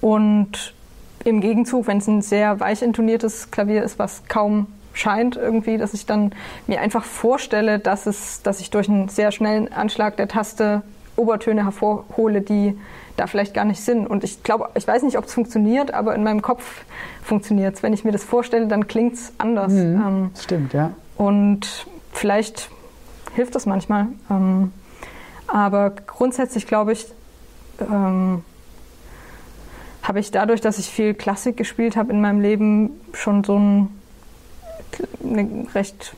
Und 0.07 0.73
im 1.25 1.41
Gegenzug, 1.41 1.89
wenn 1.89 1.99
es 1.99 2.07
ein 2.07 2.23
sehr 2.23 2.61
weich 2.61 2.81
intoniertes 2.81 3.51
Klavier 3.51 3.83
ist, 3.83 3.99
was 3.99 4.23
kaum 4.29 4.69
scheint 4.93 5.35
irgendwie, 5.35 5.79
dass 5.79 5.95
ich 5.95 6.07
dann 6.07 6.31
mir 6.69 6.81
einfach 6.81 7.03
vorstelle, 7.03 7.81
dass, 7.81 8.07
es, 8.07 8.41
dass 8.43 8.61
ich 8.61 8.71
durch 8.71 8.89
einen 8.89 9.09
sehr 9.09 9.33
schnellen 9.33 9.73
Anschlag 9.73 10.17
der 10.17 10.29
Taste 10.29 10.83
Obertöne 11.17 11.65
hervorhole, 11.65 12.41
die 12.41 12.79
da 13.17 13.27
vielleicht 13.27 13.53
gar 13.53 13.65
nicht 13.65 13.81
sind. 13.81 14.07
Und 14.07 14.23
ich 14.23 14.45
glaube, 14.45 14.69
ich 14.77 14.87
weiß 14.87 15.03
nicht, 15.03 15.19
ob 15.19 15.25
es 15.25 15.35
funktioniert, 15.35 15.93
aber 15.93 16.15
in 16.15 16.23
meinem 16.23 16.41
Kopf 16.41 16.85
funktioniert 17.25 17.75
es. 17.75 17.83
Wenn 17.83 17.93
ich 17.93 18.05
mir 18.05 18.13
das 18.13 18.23
vorstelle, 18.23 18.69
dann 18.69 18.87
klingt 18.87 19.15
es 19.15 19.33
anders. 19.39 19.73
Mhm, 19.73 20.03
ähm, 20.07 20.31
stimmt, 20.39 20.73
ja. 20.73 20.93
Und 21.17 21.89
vielleicht 22.13 22.71
hilft 23.35 23.57
das 23.57 23.67
manchmal. 23.67 24.07
Ähm, 24.31 24.71
aber 25.49 25.91
grundsätzlich 25.91 26.69
glaube 26.69 26.93
ich, 26.93 27.07
ähm, 27.81 28.45
habe 30.07 30.21
ich 30.21 30.31
dadurch, 30.31 30.61
dass 30.61 30.79
ich 30.79 30.87
viel 30.87 31.15
Klassik 31.15 31.57
gespielt 31.57 31.97
habe 31.97 32.13
in 32.13 32.21
meinem 32.21 32.41
Leben, 32.41 32.91
schon 33.13 33.43
so 33.43 33.59
ein, 33.59 33.89
eine 35.23 35.67
recht 35.75 36.15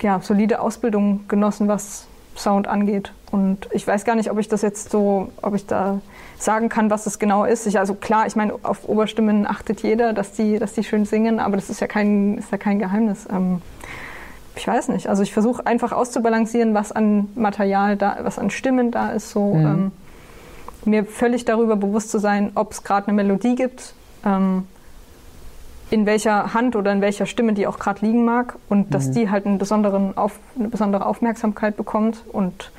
ja, 0.00 0.20
solide 0.22 0.60
Ausbildung 0.60 1.28
genossen, 1.28 1.68
was 1.68 2.06
Sound 2.36 2.68
angeht. 2.68 3.12
Und 3.30 3.68
ich 3.72 3.86
weiß 3.86 4.04
gar 4.04 4.14
nicht, 4.14 4.30
ob 4.30 4.38
ich 4.38 4.48
das 4.48 4.62
jetzt 4.62 4.90
so, 4.90 5.30
ob 5.42 5.54
ich 5.54 5.66
da 5.66 6.00
sagen 6.38 6.70
kann, 6.70 6.90
was 6.90 7.04
das 7.04 7.18
genau 7.18 7.44
ist. 7.44 7.66
Ich, 7.66 7.78
also 7.78 7.94
klar, 7.94 8.26
ich 8.26 8.34
meine, 8.34 8.54
auf 8.62 8.88
Oberstimmen 8.88 9.46
achtet 9.46 9.82
jeder, 9.82 10.14
dass 10.14 10.32
die, 10.32 10.58
dass 10.58 10.72
die 10.72 10.82
schön 10.82 11.04
singen, 11.04 11.38
aber 11.38 11.56
das 11.56 11.68
ist 11.68 11.80
ja 11.80 11.86
kein, 11.86 12.38
ist 12.38 12.50
ja 12.50 12.56
kein 12.56 12.78
Geheimnis. 12.78 13.26
Ähm, 13.30 13.60
ich 14.56 14.66
weiß 14.66 14.88
nicht. 14.88 15.06
Also 15.06 15.22
ich 15.22 15.32
versuche 15.34 15.66
einfach 15.66 15.92
auszubalancieren, 15.92 16.72
was 16.72 16.92
an 16.92 17.28
Material 17.34 17.96
da, 17.96 18.18
was 18.22 18.38
an 18.38 18.50
Stimmen 18.50 18.90
da 18.90 19.10
ist, 19.10 19.30
so 19.30 19.54
mhm. 19.54 19.66
ähm, 19.66 19.92
mir 20.84 21.04
völlig 21.04 21.44
darüber 21.44 21.76
bewusst 21.76 22.10
zu 22.10 22.18
sein, 22.18 22.52
ob 22.54 22.72
es 22.72 22.82
gerade 22.82 23.08
eine 23.08 23.16
Melodie 23.16 23.54
gibt, 23.54 23.94
ähm, 24.24 24.66
in 25.90 26.06
welcher 26.06 26.54
Hand 26.54 26.76
oder 26.76 26.92
in 26.92 27.00
welcher 27.00 27.26
Stimme 27.26 27.52
die 27.52 27.66
auch 27.66 27.78
gerade 27.78 28.06
liegen 28.06 28.24
mag 28.24 28.56
und 28.68 28.94
dass 28.94 29.08
mhm. 29.08 29.12
die 29.12 29.30
halt 29.30 29.46
einen 29.46 29.58
besonderen 29.58 30.16
auf, 30.16 30.38
eine 30.58 30.68
besondere 30.68 31.06
Aufmerksamkeit 31.06 31.76
bekommt 31.76 32.22
und 32.32 32.70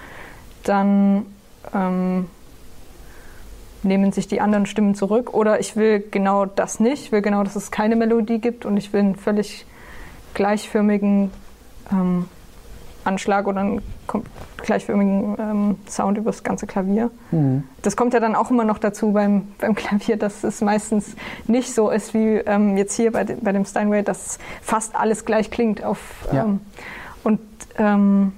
dann 0.64 1.26
ähm, 1.74 2.28
nehmen 3.84 4.12
sich 4.12 4.28
die 4.28 4.41
anderen 4.41 4.66
Stimmen 4.66 4.95
zurück. 4.95 5.34
Oder 5.34 5.60
ich 5.60 5.76
will 5.76 6.04
genau 6.12 6.45
das 6.45 6.80
nicht, 6.80 7.06
ich 7.06 7.12
will 7.12 7.22
genau, 7.22 7.43
dass 7.43 7.56
es 7.56 7.72
keine 7.72 7.95
Melodie 7.95 8.39
gibt 8.39 8.66
und 8.66 8.78
ich 8.78 8.93
will 8.93 9.02
einen 9.02 9.16
völlig 9.16 9.66
gleichförmigen 10.34 11.32
ähm, 11.91 12.26
Anschlag 13.04 13.47
oder 13.47 13.62
einen 13.62 13.82
gleichförmigen 14.58 15.36
ähm, 15.39 15.76
Sound 15.88 16.18
über 16.18 16.32
das 16.32 16.43
ganze 16.43 16.68
Klavier. 16.68 17.12
Mhm. 17.32 17.64
Das 17.82 17.95
kommt 17.95 18.14
ja 18.14 18.20
dann 18.20 18.36
auch 18.36 18.52
immer 18.52 18.64
noch 18.64 18.78
dazu 18.78 19.12
beim, 19.12 19.47
beim 19.60 19.76
Klavier, 19.76 20.18
dass 20.18 20.43
es 20.43 20.62
meistens 20.62 21.16
nicht 21.47 21.74
so 21.74 21.89
ist 21.89 22.14
wie 22.14 22.38
ähm, 22.38 22.78
jetzt 22.78 22.95
hier 22.95 23.12
bei, 23.12 23.24
de, 23.24 23.38
bei 23.41 23.52
dem 23.52 23.66
Steinway, 23.66 24.04
dass 24.04 24.39
fast 24.62 24.95
alles 24.95 25.26
gleich 25.26 25.52
klingt. 25.52 25.84
Auf, 25.84 25.99
ja. 26.32 26.43
Ähm, 26.43 26.60
und 27.24 27.39
ähm, 27.78 28.34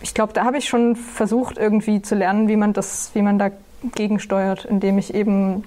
ich 0.00 0.14
glaube, 0.14 0.32
da 0.32 0.44
habe 0.44 0.58
ich 0.58 0.68
schon 0.68 0.96
versucht, 0.96 1.58
irgendwie 1.58 2.02
zu 2.02 2.14
lernen, 2.14 2.48
wie 2.48 2.56
man 2.56 2.72
das, 2.72 3.10
wie 3.14 3.22
man 3.22 3.38
da 3.38 3.50
gegensteuert, 3.94 4.64
indem 4.64 4.98
ich 4.98 5.14
eben 5.14 5.64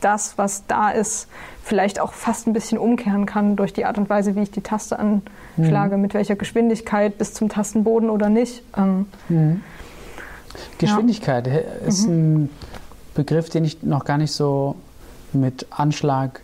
das, 0.00 0.38
was 0.38 0.66
da 0.66 0.90
ist, 0.90 1.28
vielleicht 1.62 2.00
auch 2.00 2.12
fast 2.12 2.46
ein 2.46 2.52
bisschen 2.52 2.78
umkehren 2.78 3.26
kann 3.26 3.56
durch 3.56 3.72
die 3.72 3.84
Art 3.84 3.98
und 3.98 4.08
Weise, 4.08 4.36
wie 4.36 4.42
ich 4.42 4.50
die 4.50 4.60
Taste 4.60 4.98
anschlage, 4.98 5.96
mhm. 5.96 6.02
mit 6.02 6.14
welcher 6.14 6.36
Geschwindigkeit 6.36 7.18
bis 7.18 7.34
zum 7.34 7.48
Tastenboden 7.48 8.10
oder 8.10 8.28
nicht. 8.28 8.62
Ähm, 8.76 9.06
mhm. 9.28 9.62
Geschwindigkeit 10.78 11.46
ja. 11.46 11.58
ist 11.86 12.06
mhm. 12.06 12.12
ein 12.12 12.50
Begriff, 13.14 13.50
den 13.50 13.64
ich 13.64 13.82
noch 13.82 14.04
gar 14.04 14.18
nicht 14.18 14.32
so 14.32 14.76
mit 15.32 15.66
Anschlag 15.70 16.40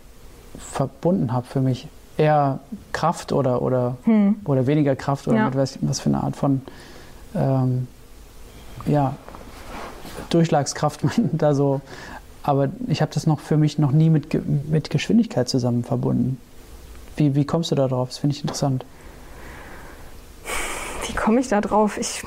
verbunden 0.57 1.31
habe 1.31 1.45
für 1.45 1.61
mich. 1.61 1.87
Eher 2.17 2.59
Kraft 2.91 3.31
oder, 3.31 3.61
oder, 3.61 3.97
hm. 4.03 4.35
oder 4.45 4.67
weniger 4.67 4.95
Kraft 4.95 5.27
oder 5.27 5.37
ja. 5.37 5.45
mit 5.45 5.55
was, 5.55 5.79
was 5.81 5.99
für 5.99 6.09
eine 6.09 6.23
Art 6.23 6.35
von 6.35 6.61
ähm, 7.33 7.87
ja, 8.85 9.15
Durchschlagskraft 10.29 11.03
man 11.17 11.29
da 11.33 11.55
so. 11.55 11.81
Aber 12.43 12.69
ich 12.87 13.01
habe 13.01 13.11
das 13.13 13.25
noch 13.25 13.39
für 13.39 13.57
mich 13.57 13.79
noch 13.79 13.91
nie 13.91 14.09
mit, 14.09 14.33
mit 14.69 14.89
Geschwindigkeit 14.89 15.47
zusammen 15.47 15.83
verbunden. 15.83 16.37
Wie, 17.15 17.35
wie 17.35 17.45
kommst 17.45 17.71
du 17.71 17.75
da 17.75 17.87
drauf? 17.87 18.09
Das 18.09 18.17
finde 18.17 18.35
ich 18.35 18.41
interessant. 18.41 18.85
Wie 21.07 21.13
komme 21.13 21.39
ich 21.39 21.47
da 21.47 21.61
drauf? 21.61 21.97
Ich, 21.97 22.23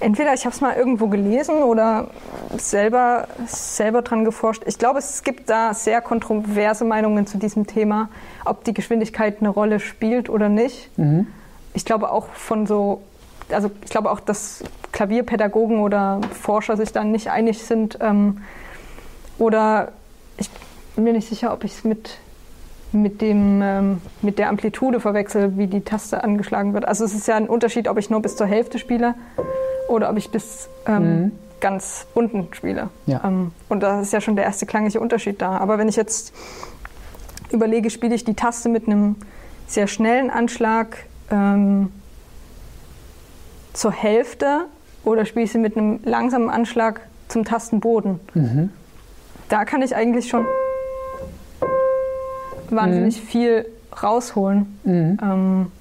entweder 0.00 0.34
ich 0.34 0.44
habe 0.44 0.54
es 0.54 0.60
mal 0.60 0.76
irgendwo 0.76 1.08
gelesen 1.08 1.62
oder 1.62 2.08
selber, 2.58 3.28
selber 3.46 4.02
dran 4.02 4.24
geforscht. 4.24 4.62
Ich 4.66 4.78
glaube, 4.78 4.98
es 4.98 5.22
gibt 5.22 5.48
da 5.48 5.72
sehr 5.72 6.02
kontroverse 6.02 6.84
Meinungen 6.84 7.26
zu 7.26 7.38
diesem 7.38 7.66
Thema, 7.66 8.10
ob 8.44 8.64
die 8.64 8.74
Geschwindigkeit 8.74 9.38
eine 9.40 9.48
Rolle 9.48 9.80
spielt 9.80 10.28
oder 10.28 10.48
nicht. 10.48 10.90
Mhm. 10.98 11.26
Ich 11.72 11.84
glaube 11.84 12.10
auch 12.10 12.26
von 12.34 12.66
so 12.66 13.02
also 13.50 13.70
ich 13.84 13.90
glaube 13.90 14.10
auch, 14.10 14.20
dass 14.20 14.64
Klavierpädagogen 14.92 15.80
oder 15.80 16.20
Forscher 16.32 16.76
sich 16.76 16.92
da 16.92 17.04
nicht 17.04 17.28
einig 17.28 17.62
sind. 17.62 17.98
Ähm, 18.00 18.38
oder 19.38 19.92
ich 20.36 20.50
bin 20.94 21.04
mir 21.04 21.12
nicht 21.12 21.28
sicher, 21.28 21.52
ob 21.52 21.64
ich 21.64 21.72
es 21.72 21.84
mit, 21.84 22.18
mit, 22.92 23.22
ähm, 23.22 24.00
mit 24.22 24.38
der 24.38 24.48
Amplitude 24.48 25.00
verwechsel, 25.00 25.56
wie 25.56 25.66
die 25.66 25.80
Taste 25.80 26.22
angeschlagen 26.22 26.74
wird. 26.74 26.86
Also 26.86 27.04
es 27.04 27.14
ist 27.14 27.26
ja 27.26 27.36
ein 27.36 27.48
Unterschied, 27.48 27.88
ob 27.88 27.98
ich 27.98 28.10
nur 28.10 28.22
bis 28.22 28.36
zur 28.36 28.46
Hälfte 28.46 28.78
spiele 28.78 29.14
oder 29.88 30.10
ob 30.10 30.16
ich 30.16 30.30
bis 30.30 30.68
ähm, 30.86 31.02
mhm. 31.02 31.32
ganz 31.60 32.06
unten 32.14 32.48
spiele. 32.52 32.90
Ja. 33.06 33.22
Ähm, 33.24 33.52
und 33.68 33.82
da 33.82 34.00
ist 34.00 34.12
ja 34.12 34.20
schon 34.20 34.36
der 34.36 34.44
erste 34.44 34.66
klangliche 34.66 35.00
Unterschied 35.00 35.42
da. 35.42 35.58
Aber 35.58 35.78
wenn 35.78 35.88
ich 35.88 35.96
jetzt 35.96 36.32
überlege, 37.50 37.90
spiele 37.90 38.14
ich 38.14 38.24
die 38.24 38.34
Taste 38.34 38.68
mit 38.68 38.86
einem 38.86 39.16
sehr 39.66 39.86
schnellen 39.86 40.30
Anschlag, 40.30 41.06
ähm, 41.30 41.90
zur 43.74 43.92
Hälfte 43.92 44.66
oder 45.04 45.26
spiele 45.26 45.44
ich 45.44 45.52
sie 45.52 45.58
mit 45.58 45.76
einem 45.76 46.00
langsamen 46.04 46.48
Anschlag 46.48 47.02
zum 47.28 47.44
Tastenboden. 47.44 48.20
Mhm. 48.32 48.70
Da 49.48 49.64
kann 49.64 49.82
ich 49.82 49.94
eigentlich 49.94 50.28
schon 50.28 50.46
wahnsinnig 52.70 53.20
mhm. 53.20 53.26
viel 53.26 53.66
rausholen. 54.02 54.78
Mhm. 54.84 55.18
Ähm, 55.22 55.72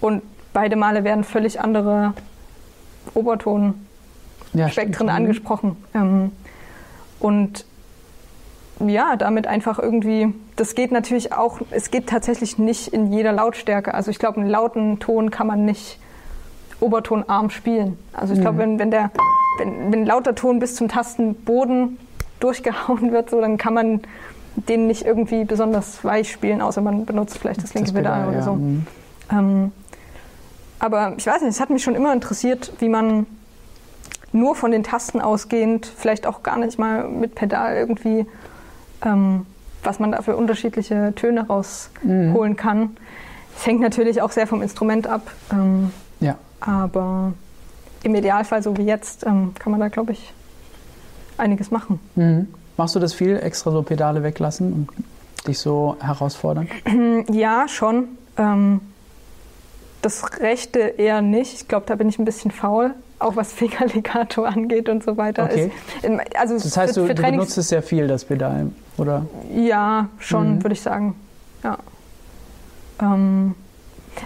und 0.00 0.22
beide 0.52 0.76
Male 0.76 1.04
werden 1.04 1.24
völlig 1.24 1.60
andere 1.60 2.14
Obertonspektren 3.14 5.08
ja, 5.08 5.14
angesprochen. 5.14 5.76
Ähm, 5.94 6.32
und 7.18 7.64
ja, 8.86 9.16
damit 9.16 9.46
einfach 9.46 9.78
irgendwie, 9.78 10.32
das 10.56 10.74
geht 10.74 10.90
natürlich 10.90 11.34
auch, 11.34 11.60
es 11.70 11.90
geht 11.90 12.08
tatsächlich 12.08 12.58
nicht 12.58 12.88
in 12.88 13.12
jeder 13.12 13.32
Lautstärke. 13.32 13.92
Also 13.92 14.10
ich 14.10 14.18
glaube, 14.18 14.40
einen 14.40 14.48
lauten 14.48 14.98
Ton 15.00 15.30
kann 15.30 15.46
man 15.46 15.64
nicht 15.64 15.98
obertonarm 16.80 17.50
spielen. 17.50 17.98
Also 18.14 18.32
ich 18.32 18.40
glaube, 18.40 18.56
mhm. 18.56 18.60
wenn, 18.60 18.78
wenn, 18.78 18.90
der, 18.90 19.10
wenn, 19.58 19.92
wenn 19.92 20.06
lauter 20.06 20.34
Ton 20.34 20.58
bis 20.60 20.76
zum 20.76 20.88
Tastenboden 20.88 21.98
durchgehauen 22.40 23.12
wird, 23.12 23.30
so, 23.30 23.40
dann 23.40 23.58
kann 23.58 23.74
man 23.74 24.00
den 24.56 24.86
nicht 24.86 25.06
irgendwie 25.06 25.44
besonders 25.44 26.04
weich 26.04 26.30
spielen, 26.30 26.60
außer 26.60 26.80
man 26.80 27.06
benutzt 27.06 27.38
vielleicht 27.38 27.62
das 27.62 27.74
linke 27.74 27.92
Pedal 27.92 28.28
oder 28.28 28.38
ja. 28.38 28.42
so. 28.42 28.54
Mhm. 28.54 28.86
Ähm, 29.30 29.72
aber 30.78 31.14
ich 31.16 31.26
weiß 31.26 31.42
nicht, 31.42 31.50
es 31.50 31.60
hat 31.60 31.70
mich 31.70 31.84
schon 31.84 31.94
immer 31.94 32.12
interessiert, 32.12 32.72
wie 32.78 32.88
man 32.88 33.26
nur 34.32 34.54
von 34.54 34.70
den 34.70 34.82
Tasten 34.82 35.20
ausgehend, 35.20 35.86
vielleicht 35.86 36.26
auch 36.26 36.42
gar 36.42 36.58
nicht 36.58 36.78
mal 36.78 37.08
mit 37.08 37.34
Pedal 37.34 37.76
irgendwie 37.76 38.26
ähm, 39.04 39.46
was 39.82 39.98
man 39.98 40.12
da 40.12 40.22
für 40.22 40.36
unterschiedliche 40.36 41.12
Töne 41.16 41.46
rausholen 41.46 42.32
mhm. 42.32 42.56
kann. 42.56 42.96
Es 43.56 43.66
hängt 43.66 43.80
natürlich 43.80 44.22
auch 44.22 44.30
sehr 44.30 44.46
vom 44.46 44.62
Instrument 44.62 45.06
ab. 45.06 45.30
Ähm, 45.52 45.90
ja. 46.20 46.36
Aber 46.60 47.32
im 48.02 48.14
Idealfall, 48.14 48.62
so 48.62 48.76
wie 48.76 48.84
jetzt, 48.84 49.26
ähm, 49.26 49.52
kann 49.58 49.70
man 49.70 49.80
da, 49.80 49.88
glaube 49.88 50.12
ich, 50.12 50.32
einiges 51.40 51.70
machen. 51.70 51.98
Mhm. 52.14 52.48
Machst 52.76 52.94
du 52.94 52.98
das 52.98 53.12
viel, 53.12 53.36
extra 53.36 53.70
so 53.70 53.82
Pedale 53.82 54.22
weglassen 54.22 54.72
und 54.72 54.88
dich 55.46 55.58
so 55.58 55.96
herausfordern? 56.00 56.68
Ja, 57.30 57.66
schon. 57.68 58.08
Ähm, 58.36 58.80
das 60.02 60.40
Rechte 60.40 60.78
eher 60.78 61.20
nicht. 61.20 61.52
Ich 61.54 61.68
glaube, 61.68 61.84
da 61.86 61.94
bin 61.94 62.08
ich 62.08 62.18
ein 62.18 62.24
bisschen 62.24 62.50
faul, 62.50 62.94
auch 63.18 63.36
was 63.36 63.52
Fingerlegato 63.52 64.44
angeht 64.44 64.88
und 64.88 65.04
so 65.04 65.16
weiter. 65.16 65.44
Okay. 65.44 65.70
Ist, 66.02 66.36
also 66.36 66.54
das 66.54 66.76
heißt, 66.76 66.94
für, 66.94 67.06
für 67.06 67.14
du, 67.14 67.22
du 67.22 67.30
benutzt 67.30 67.58
es 67.58 67.68
sehr 67.68 67.82
viel, 67.82 68.08
das 68.08 68.24
Pedal, 68.24 68.70
oder? 68.96 69.26
Ja, 69.54 70.08
schon, 70.18 70.54
mhm. 70.54 70.64
würde 70.64 70.74
ich 70.74 70.80
sagen. 70.80 71.14
Ja. 71.62 71.78
Ähm, 73.00 73.54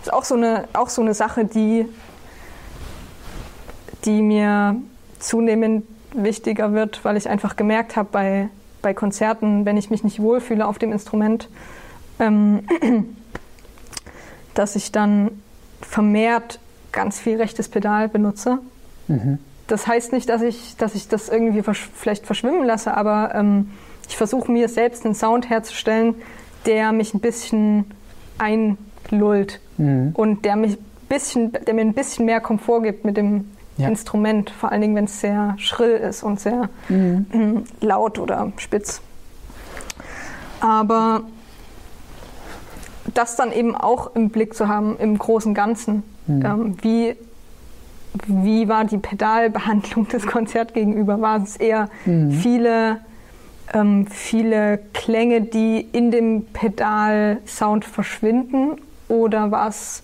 ist 0.01 0.13
auch 0.13 0.25
so 0.25 0.35
eine, 0.35 0.69
auch 0.73 0.89
so 0.89 1.03
eine 1.03 1.15
Sache, 1.15 1.45
die, 1.45 1.87
die 4.05 4.23
mir 4.23 4.77
zunehmend 5.19 5.85
wichtiger 6.15 6.73
wird, 6.73 7.05
weil 7.05 7.17
ich 7.17 7.29
einfach 7.29 7.57
gemerkt 7.57 7.97
habe 7.97 8.09
bei, 8.11 8.49
bei 8.83 8.95
Konzerten, 8.95 9.65
wenn 9.65 9.77
ich 9.77 9.91
mich 9.91 10.05
nicht 10.05 10.21
wohlfühle 10.21 10.67
auf 10.67 10.79
dem 10.79 10.93
Instrument, 10.93 11.49
ähm, 12.19 12.65
dass 14.55 14.77
ich 14.77 14.93
dann 14.93 15.31
vermehrt 15.81 16.61
ganz 16.93 17.19
viel 17.19 17.37
rechtes 17.37 17.69
Pedal 17.69 18.09
benutze. 18.09 18.59
Mhm. 19.09 19.39
Das 19.67 19.87
heißt 19.87 20.13
nicht, 20.13 20.29
dass 20.29 20.43
ich, 20.43 20.77
dass 20.77 20.95
ich 20.95 21.09
das 21.09 21.29
irgendwie 21.29 21.63
versch 21.63 21.89
vielleicht 21.95 22.27
verschwimmen 22.27 22.65
lasse, 22.65 22.97
aber 22.97 23.35
ähm, 23.35 23.71
ich 24.09 24.17
versuche 24.17 24.53
mir 24.53 24.69
selbst 24.69 25.05
einen 25.05 25.15
Sound 25.15 25.49
herzustellen, 25.49 26.15
der 26.67 26.93
mich 26.93 27.15
ein 27.15 27.21
bisschen 27.21 27.87
einlullt 28.39 29.61
mhm. 29.79 30.11
und 30.15 30.45
der, 30.45 30.57
mich 30.57 30.79
bisschen, 31.09 31.53
der 31.53 31.75
mir 31.75 31.83
ein 31.83 31.95
bisschen 31.95 32.27
mehr 32.27 32.41
Komfort 32.41 32.83
gibt 32.83 33.05
mit 33.05 33.17
dem 33.17 33.51
ja. 33.77 33.89
Instrument, 33.89 34.51
vor 34.51 34.71
allen 34.73 34.81
Dingen, 34.81 34.95
wenn 34.95 35.05
es 35.05 35.21
sehr 35.21 35.55
schrill 35.59 35.97
ist 35.97 36.23
und 36.23 36.41
sehr 36.41 36.69
mhm. 36.89 37.27
Mm, 37.33 37.65
laut 37.81 38.19
oder 38.19 38.53
spitz. 38.59 39.01
Aber 40.61 41.23
das 43.13 43.37
dann 43.37 43.53
eben 43.53 43.75
auch 43.75 44.15
im 44.15 44.31
Blick 44.31 44.55
zu 44.55 44.69
haben, 44.69 44.97
im 44.99 45.19
großen 45.19 45.55
Ganzen. 45.55 46.03
Mhm. 46.27 46.45
Ähm, 46.45 46.77
wie, 46.83 47.17
wie 48.27 48.69
war 48.69 48.85
die 48.85 48.99
Pedalbehandlung 48.99 50.09
des 50.13 50.27
Konzerts 50.27 50.73
gegenüber? 50.73 51.21
War 51.21 51.43
es 51.43 51.57
eher 51.57 51.89
mhm. 52.07 52.31
viele, 52.31 53.01
ähm, 53.73 54.07
viele 54.07 54.79
Klänge, 54.95 55.43
die 55.43 55.81
in 55.81 56.11
dem 56.11 56.47
Pedalsound 56.47 57.85
verschwinden? 57.85 58.81
Oder 59.09 59.51
war 59.51 59.69
es, 59.69 60.03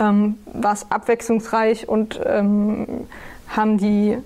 ähm, 0.00 0.38
war 0.52 0.72
es 0.72 0.90
abwechslungsreich 0.90 1.88
und 1.88 2.20
ähm, 2.24 2.86
haben 3.48 3.78
die 3.78 4.18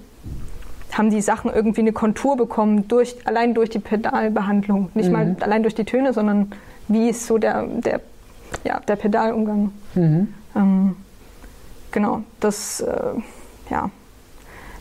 haben 0.93 1.11
die 1.11 1.21
Sachen 1.21 1.53
irgendwie 1.53 1.81
eine 1.81 1.93
Kontur 1.93 2.37
bekommen, 2.37 2.87
durch, 2.87 3.17
allein 3.27 3.53
durch 3.53 3.69
die 3.69 3.81
Pedalbehandlung. 3.81 4.91
Nicht 4.95 5.07
mhm. 5.07 5.13
mal 5.13 5.37
allein 5.41 5.63
durch 5.63 5.75
die 5.75 5.85
Töne, 5.85 6.13
sondern 6.13 6.53
wie 6.87 7.09
ist 7.09 7.27
so 7.27 7.37
der, 7.37 7.65
der, 7.65 8.01
ja, 8.63 8.79
der 8.79 8.95
Pedalumgang. 8.95 9.73
Mhm. 9.95 10.35
Ähm, 10.55 10.97
genau, 11.91 12.23
das, 12.39 12.81
äh, 12.81 12.93
ja. 13.71 13.91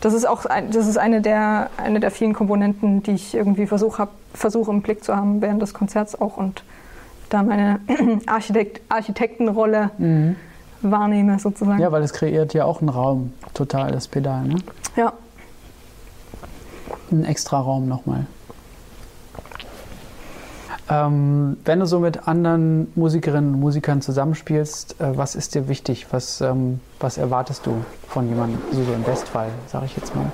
Das 0.00 0.12
ist 0.12 0.26
auch 0.26 0.44
ein, 0.46 0.70
das 0.70 0.86
ist 0.86 0.98
eine, 0.98 1.20
der, 1.20 1.70
eine 1.78 1.98
der 1.98 2.10
vielen 2.10 2.34
Komponenten, 2.34 3.02
die 3.02 3.12
ich 3.12 3.34
irgendwie 3.34 3.66
versuche 3.66 4.08
versuch 4.34 4.68
im 4.68 4.82
Blick 4.82 5.02
zu 5.02 5.16
haben 5.16 5.40
während 5.40 5.62
des 5.62 5.74
Konzerts 5.74 6.20
auch 6.20 6.36
und 6.36 6.62
da 7.30 7.42
meine 7.42 7.80
Architekt, 8.26 8.82
Architektenrolle 8.88 9.90
mhm. 9.98 10.36
Wahrnehme 10.90 11.38
sozusagen. 11.38 11.80
Ja, 11.80 11.92
weil 11.92 12.02
es 12.02 12.12
kreiert 12.12 12.54
ja 12.54 12.64
auch 12.64 12.80
einen 12.80 12.88
Raum, 12.88 13.32
total 13.52 13.92
das 13.92 14.08
Pedal, 14.08 14.44
ne? 14.44 14.56
Ja. 14.96 15.12
Ein 17.10 17.24
extra 17.24 17.60
Raum 17.60 17.88
nochmal. 17.88 18.26
Ähm, 20.90 21.56
wenn 21.64 21.80
du 21.80 21.86
so 21.86 21.98
mit 21.98 22.28
anderen 22.28 22.92
Musikerinnen 22.94 23.54
und 23.54 23.60
Musikern 23.60 24.02
zusammenspielst, 24.02 25.00
äh, 25.00 25.16
was 25.16 25.34
ist 25.34 25.54
dir 25.54 25.68
wichtig? 25.68 26.06
Was, 26.10 26.42
ähm, 26.42 26.80
was 27.00 27.16
erwartest 27.16 27.64
du 27.66 27.84
von 28.06 28.28
jemandem, 28.28 28.60
also 28.70 28.84
so 28.84 28.92
im 28.92 29.02
Bestfall, 29.02 29.48
sage 29.66 29.86
ich 29.86 29.96
jetzt 29.96 30.14
mal? 30.14 30.30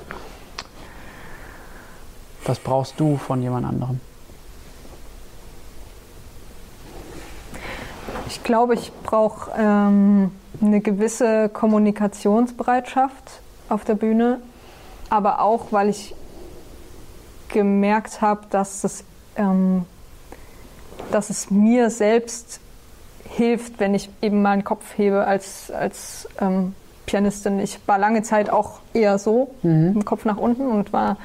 Was 2.46 2.58
brauchst 2.58 2.98
du 2.98 3.16
von 3.16 3.42
jemand 3.42 3.66
anderem? 3.66 4.00
Ich 8.30 8.42
glaube, 8.42 8.74
ich 8.74 8.92
brauche 9.02 9.50
ähm, 9.58 10.30
eine 10.62 10.80
gewisse 10.80 11.50
Kommunikationsbereitschaft 11.50 13.40
auf 13.68 13.84
der 13.84 13.94
Bühne, 13.94 14.38
aber 15.10 15.40
auch, 15.40 15.66
weil 15.72 15.90
ich 15.90 16.14
gemerkt 17.48 18.22
habe, 18.22 18.42
dass 18.50 18.80
das 18.80 19.04
ähm, 19.36 19.84
dass 21.10 21.30
es 21.30 21.50
mir 21.50 21.90
selbst 21.90 22.60
hilft, 23.28 23.80
wenn 23.80 23.94
ich 23.94 24.10
eben 24.22 24.42
mal 24.42 24.52
einen 24.52 24.64
Kopf 24.64 24.96
hebe 24.96 25.26
als, 25.26 25.70
als 25.70 26.28
ähm, 26.40 26.74
Pianistin. 27.06 27.58
Ich 27.60 27.78
war 27.86 27.98
lange 27.98 28.22
Zeit 28.22 28.50
auch 28.50 28.80
eher 28.92 29.18
so, 29.18 29.54
mhm. 29.62 29.86
mit 29.86 29.94
dem 29.94 30.04
Kopf 30.04 30.24
nach 30.24 30.36
unten 30.36 30.66
und 30.66 30.92
war, 30.92 31.16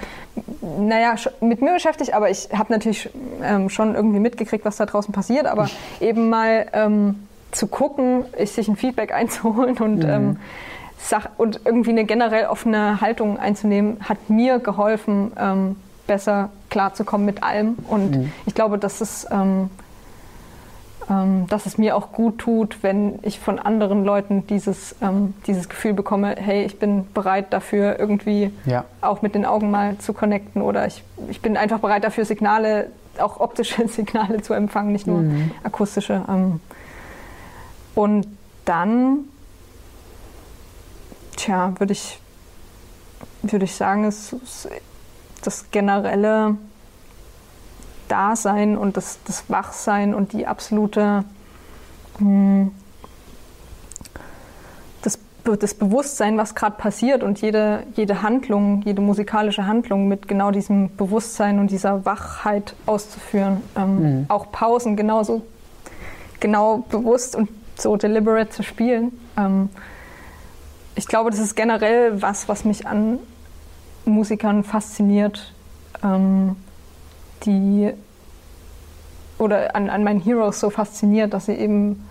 naja, 0.61 1.15
mit 1.41 1.61
mir 1.61 1.73
beschäftigt, 1.73 2.13
aber 2.13 2.29
ich 2.29 2.49
habe 2.51 2.71
natürlich 2.71 3.09
ähm, 3.43 3.69
schon 3.69 3.95
irgendwie 3.95 4.19
mitgekriegt, 4.19 4.65
was 4.65 4.77
da 4.77 4.85
draußen 4.85 5.13
passiert, 5.13 5.45
aber 5.45 5.69
eben 5.99 6.29
mal 6.29 6.67
ähm, 6.73 7.27
zu 7.51 7.67
gucken, 7.67 8.25
sich 8.43 8.67
ein 8.67 8.75
Feedback 8.75 9.13
einzuholen 9.13 9.77
und, 9.77 9.99
mhm. 9.99 10.09
ähm, 10.09 10.37
und 11.37 11.61
irgendwie 11.65 11.91
eine 11.91 12.05
generell 12.05 12.47
offene 12.47 12.99
Haltung 13.01 13.39
einzunehmen, 13.39 13.97
hat 14.01 14.29
mir 14.29 14.59
geholfen, 14.59 15.31
ähm, 15.37 15.75
besser 16.07 16.49
klarzukommen 16.69 17.25
mit 17.25 17.43
allem. 17.43 17.77
Und 17.87 18.15
mhm. 18.15 18.31
ich 18.45 18.53
glaube, 18.53 18.77
dass 18.77 19.01
es, 19.01 19.27
ähm, 21.09 21.45
dass 21.47 21.65
es 21.65 21.77
mir 21.77 21.95
auch 21.95 22.11
gut 22.11 22.39
tut, 22.39 22.81
wenn 22.81 23.19
ich 23.21 23.39
von 23.39 23.59
anderen 23.59 24.03
Leuten 24.03 24.47
dieses, 24.47 24.95
ähm, 25.01 25.33
dieses 25.45 25.69
Gefühl 25.69 25.93
bekomme, 25.93 26.35
hey, 26.37 26.65
ich 26.65 26.79
bin 26.79 27.05
bereit 27.13 27.53
dafür, 27.53 27.99
irgendwie 27.99 28.51
ja. 28.65 28.85
auch 29.01 29.21
mit 29.21 29.35
den 29.35 29.45
Augen 29.45 29.69
mal 29.69 29.97
zu 29.99 30.13
connecten 30.13 30.61
oder 30.61 30.87
ich, 30.87 31.03
ich 31.29 31.41
bin 31.41 31.57
einfach 31.57 31.79
bereit 31.79 32.03
dafür, 32.03 32.25
Signale, 32.25 32.89
auch 33.19 33.39
optische 33.39 33.87
Signale 33.87 34.41
zu 34.41 34.53
empfangen, 34.53 34.91
nicht 34.91 35.07
nur 35.07 35.19
mhm. 35.19 35.51
akustische. 35.63 36.23
Ähm. 36.27 36.59
und 37.93 38.27
dann, 38.65 39.19
tja, 41.35 41.73
würde 41.77 41.93
ich, 41.93 42.19
würde 43.43 43.65
ich 43.65 43.75
sagen, 43.75 44.05
es, 44.05 44.33
es 44.33 44.67
das 45.43 45.69
generelle 45.69 46.57
Dasein 48.07 48.77
und 48.77 48.97
das, 48.97 49.19
das 49.25 49.49
Wachsein 49.49 50.13
und 50.13 50.33
die 50.33 50.47
absolute, 50.47 51.23
mh, 52.19 52.19
hm, 52.19 52.71
das, 55.01 55.19
das 55.43 55.73
Bewusstsein, 55.73 56.37
was 56.37 56.55
gerade 56.55 56.75
passiert 56.77 57.23
und 57.23 57.41
jede, 57.41 57.83
jede 57.95 58.21
Handlung, 58.21 58.81
jede 58.83 59.01
musikalische 59.01 59.67
Handlung 59.67 60.07
mit 60.07 60.27
genau 60.27 60.51
diesem 60.51 60.95
Bewusstsein 60.95 61.59
und 61.59 61.71
dieser 61.71 62.05
Wachheit 62.05 62.75
auszuführen. 62.85 63.61
Ähm, 63.75 64.19
mhm. 64.19 64.25
Auch 64.27 64.51
Pausen 64.51 64.95
genauso 64.95 65.43
genau 66.39 66.85
bewusst 66.89 67.35
und 67.35 67.49
so 67.77 67.95
deliberate 67.95 68.49
zu 68.49 68.63
spielen. 68.63 69.11
Ähm, 69.37 69.69
ich 70.95 71.07
glaube, 71.07 71.29
das 71.29 71.39
ist 71.39 71.55
generell 71.55 72.21
was, 72.21 72.47
was 72.47 72.63
mich 72.63 72.87
an 72.87 73.19
Musikern 74.05 74.63
fasziniert, 74.63 75.53
ähm, 76.03 76.55
die 77.45 77.93
oder 79.37 79.75
an, 79.75 79.89
an 79.89 80.03
meinen 80.03 80.21
Heroes 80.21 80.59
so 80.59 80.69
fasziniert, 80.69 81.33
dass 81.33 81.47
sie 81.47 81.53
eben 81.53 82.07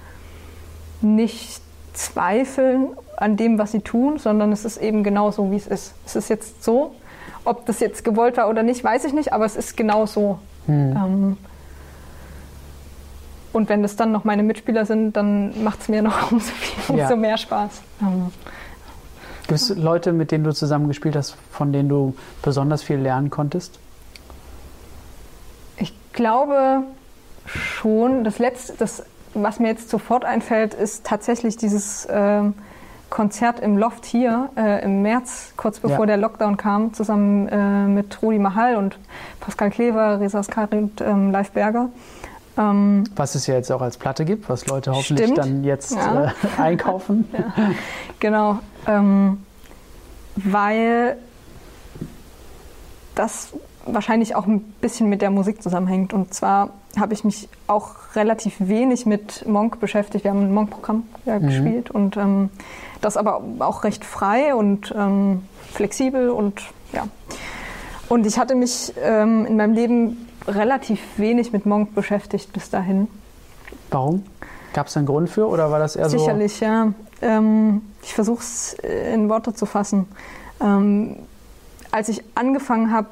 nicht 1.01 1.61
zweifeln 1.95 2.89
an 3.17 3.37
dem, 3.37 3.59
was 3.59 3.73
sie 3.73 3.81
tun, 3.81 4.19
sondern 4.19 4.53
es 4.53 4.65
ist 4.65 4.79
eben 4.79 5.05
genau 5.05 5.31
so, 5.31 5.51
wie 5.51 5.57
es 5.57 5.67
ist. 5.67 5.95
Es 6.05 6.17
ist 6.17 6.29
jetzt 6.29 6.65
so. 6.65 6.95
Ob 7.45 7.67
das 7.67 7.81
jetzt 7.81 8.05
gewollt 8.05 8.37
war 8.37 8.49
oder 8.49 8.63
nicht, 8.63 8.83
weiß 8.83 9.05
ich 9.05 9.13
nicht, 9.13 9.33
aber 9.33 9.45
es 9.45 9.57
ist 9.57 9.77
genau 9.77 10.07
so. 10.07 10.39
Hm. 10.67 10.97
Ähm, 10.97 11.37
und 13.53 13.69
wenn 13.69 13.83
das 13.83 13.97
dann 13.97 14.11
noch 14.11 14.25
meine 14.25 14.43
Mitspieler 14.43 14.85
sind, 14.85 15.13
dann 15.17 15.63
macht 15.63 15.81
es 15.81 15.89
mir 15.89 16.03
noch 16.03 16.33
umso, 16.33 16.51
viel, 16.53 16.95
umso 16.97 17.11
ja. 17.11 17.17
mehr 17.17 17.37
Spaß. 17.37 17.83
Ähm, 18.03 18.31
Gibt 19.47 19.61
es 19.61 19.77
Leute, 19.77 20.13
mit 20.13 20.33
denen 20.33 20.45
du 20.45 20.53
zusammengespielt 20.53 21.15
hast, 21.15 21.37
von 21.51 21.73
denen 21.73 21.89
du 21.89 22.15
besonders 22.43 22.83
viel 22.83 22.97
lernen 22.97 23.31
konntest? 23.31 23.79
Ich 26.15 26.17
glaube 26.17 26.85
schon. 27.45 28.23
Das 28.23 28.39
letzte, 28.39 28.75
das, 28.75 29.03
was 29.35 29.59
mir 29.59 29.67
jetzt 29.67 29.91
sofort 29.91 30.25
einfällt, 30.25 30.73
ist 30.73 31.05
tatsächlich 31.05 31.57
dieses 31.57 32.05
äh, 32.05 32.43
Konzert 33.11 33.59
im 33.59 33.77
Loft 33.77 34.05
hier 34.05 34.49
äh, 34.57 34.85
im 34.85 35.03
März, 35.03 35.55
kurz 35.57 35.81
bevor 35.81 35.99
ja. 36.01 36.07
der 36.07 36.17
Lockdown 36.19 36.57
kam, 36.57 36.95
zusammen 36.95 37.49
äh, 37.49 37.89
mit 37.89 38.23
Rudi 38.23 38.39
Mahal 38.39 38.77
und 38.77 38.97
Pascal 39.41 39.71
Klever, 39.71 40.21
Reza 40.21 40.41
Skari 40.45 40.79
und 40.79 41.01
ähm, 41.01 41.33
Live 41.33 41.51
Berger. 41.51 41.89
Ähm, 42.57 43.03
was 43.17 43.35
es 43.35 43.49
ja 43.49 43.55
jetzt 43.55 43.73
auch 43.73 43.83
als 43.83 43.97
Platte 43.97 44.25
gibt, 44.25 44.49
was 44.49 44.69
Leute 44.69 44.93
hoffentlich 44.93 45.27
stimmt. 45.27 45.39
dann 45.39 45.65
jetzt 45.65 45.97
ja. 45.97 46.27
äh, 46.27 46.31
einkaufen. 46.63 47.29
Ja. 47.33 47.73
Genau, 48.21 48.61
ähm, 48.87 49.43
weil 50.37 51.17
das 53.17 53.49
wahrscheinlich 53.87 54.35
auch 54.37 54.47
ein 54.47 54.61
bisschen 54.81 55.09
mit 55.09 55.23
der 55.23 55.31
Musik 55.31 55.63
zusammenhängt. 55.63 56.13
Und 56.13 56.35
zwar 56.35 56.71
habe 56.99 57.15
ich 57.15 57.25
mich 57.25 57.49
auch 57.67 58.15
relativ 58.15 58.57
wenig 58.59 59.07
mit 59.07 59.47
Monk 59.47 59.81
beschäftigt. 59.81 60.25
Wir 60.25 60.31
haben 60.31 60.43
ein 60.43 60.55
Monk-Programm 60.55 61.05
ja, 61.27 61.39
mhm. 61.39 61.47
gespielt 61.47 61.91
und 61.91 62.17
ähm, 62.17 62.51
das 63.01 63.17
aber 63.17 63.43
auch 63.61 63.85
recht 63.85 64.05
frei 64.05 64.55
und 64.55 64.95
ähm, 64.97 65.43
flexibel 65.73 66.31
und 66.31 66.63
ja. 66.93 67.09
Und 68.09 68.27
ich 68.27 68.39
hatte 68.39 68.55
mich 68.55 68.93
ähm, 69.03 69.47
in 69.47 69.57
meinem 69.57 69.73
Leben 69.73 70.29
relativ 70.47 71.01
wenig 71.17 71.53
mit 71.53 71.67
Monk 71.67 71.95
beschäftigt 71.95 72.53
bis 72.53 72.71
dahin. 72.71 73.09
Warum? 73.91 74.25
Gab 74.73 74.89
es 74.89 74.97
einen 74.97 75.07
Grund 75.07 75.31
für 75.31 75.49
oder 75.49 75.71
war 75.71 75.79
das 75.79 75.97
eher 75.97 76.09
Sicherlich, 76.09 76.53
so? 76.53 76.59
Sicherlich, 76.59 76.95
ja. 77.23 77.37
Ähm, 77.37 77.83
ich 78.03 78.13
versuche 78.13 78.41
es 78.41 78.75
in 78.75 79.29
Worte 79.29 79.55
zu 79.55 79.67
fassen. 79.67 80.07
Ähm, 80.61 81.17
als 81.91 82.09
ich 82.09 82.23
angefangen 82.35 82.93
habe, 82.93 83.09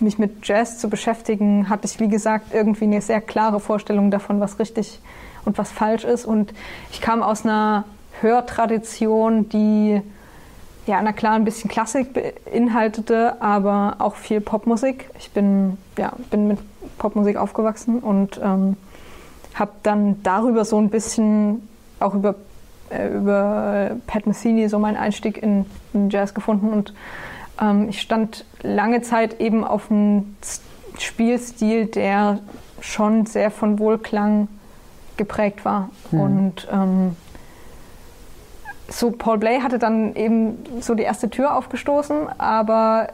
mich 0.00 0.18
mit 0.18 0.46
Jazz 0.46 0.78
zu 0.78 0.88
beschäftigen, 0.88 1.68
hatte 1.68 1.86
ich, 1.86 1.98
wie 2.00 2.08
gesagt, 2.08 2.54
irgendwie 2.54 2.84
eine 2.84 3.00
sehr 3.00 3.20
klare 3.20 3.60
Vorstellung 3.60 4.10
davon, 4.10 4.40
was 4.40 4.58
richtig 4.58 5.00
und 5.44 5.58
was 5.58 5.70
falsch 5.70 6.04
ist. 6.04 6.24
Und 6.24 6.52
ich 6.90 7.00
kam 7.00 7.22
aus 7.22 7.44
einer 7.44 7.84
Hörtradition, 8.20 9.48
die 9.48 10.02
ja, 10.88 11.02
na 11.02 11.12
klar, 11.12 11.34
ein 11.34 11.44
bisschen 11.44 11.68
Klassik 11.70 12.14
beinhaltete, 12.14 13.40
aber 13.42 13.96
auch 13.98 14.16
viel 14.16 14.40
Popmusik. 14.40 15.10
Ich 15.18 15.30
bin, 15.30 15.76
ja, 15.98 16.14
bin 16.30 16.48
mit 16.48 16.58
Popmusik 16.96 17.36
aufgewachsen 17.36 17.98
und 17.98 18.40
ähm, 18.42 18.76
habe 19.54 19.72
dann 19.82 20.22
darüber 20.22 20.64
so 20.64 20.78
ein 20.78 20.88
bisschen, 20.88 21.68
auch 22.00 22.14
über, 22.14 22.36
äh, 22.88 23.08
über 23.08 23.90
Pat 24.06 24.26
Metheny, 24.26 24.68
so 24.68 24.78
meinen 24.78 24.96
Einstieg 24.96 25.42
in, 25.42 25.66
in 25.92 26.08
Jazz 26.08 26.32
gefunden. 26.32 26.72
Und 26.72 26.94
ähm, 27.60 27.88
ich 27.88 28.00
stand 28.00 28.44
lange 28.62 29.02
Zeit 29.02 29.40
eben 29.40 29.64
auf 29.64 29.90
einem 29.90 30.36
Spielstil, 30.98 31.86
der 31.86 32.40
schon 32.80 33.26
sehr 33.26 33.50
von 33.50 33.78
Wohlklang 33.78 34.48
geprägt 35.16 35.64
war. 35.64 35.90
Mhm. 36.10 36.20
Und 36.20 36.68
ähm, 36.72 37.16
so 38.88 39.10
Paul 39.10 39.38
Blay 39.38 39.60
hatte 39.60 39.78
dann 39.78 40.14
eben 40.14 40.64
so 40.80 40.94
die 40.94 41.02
erste 41.02 41.28
Tür 41.28 41.56
aufgestoßen, 41.56 42.28
aber 42.38 43.08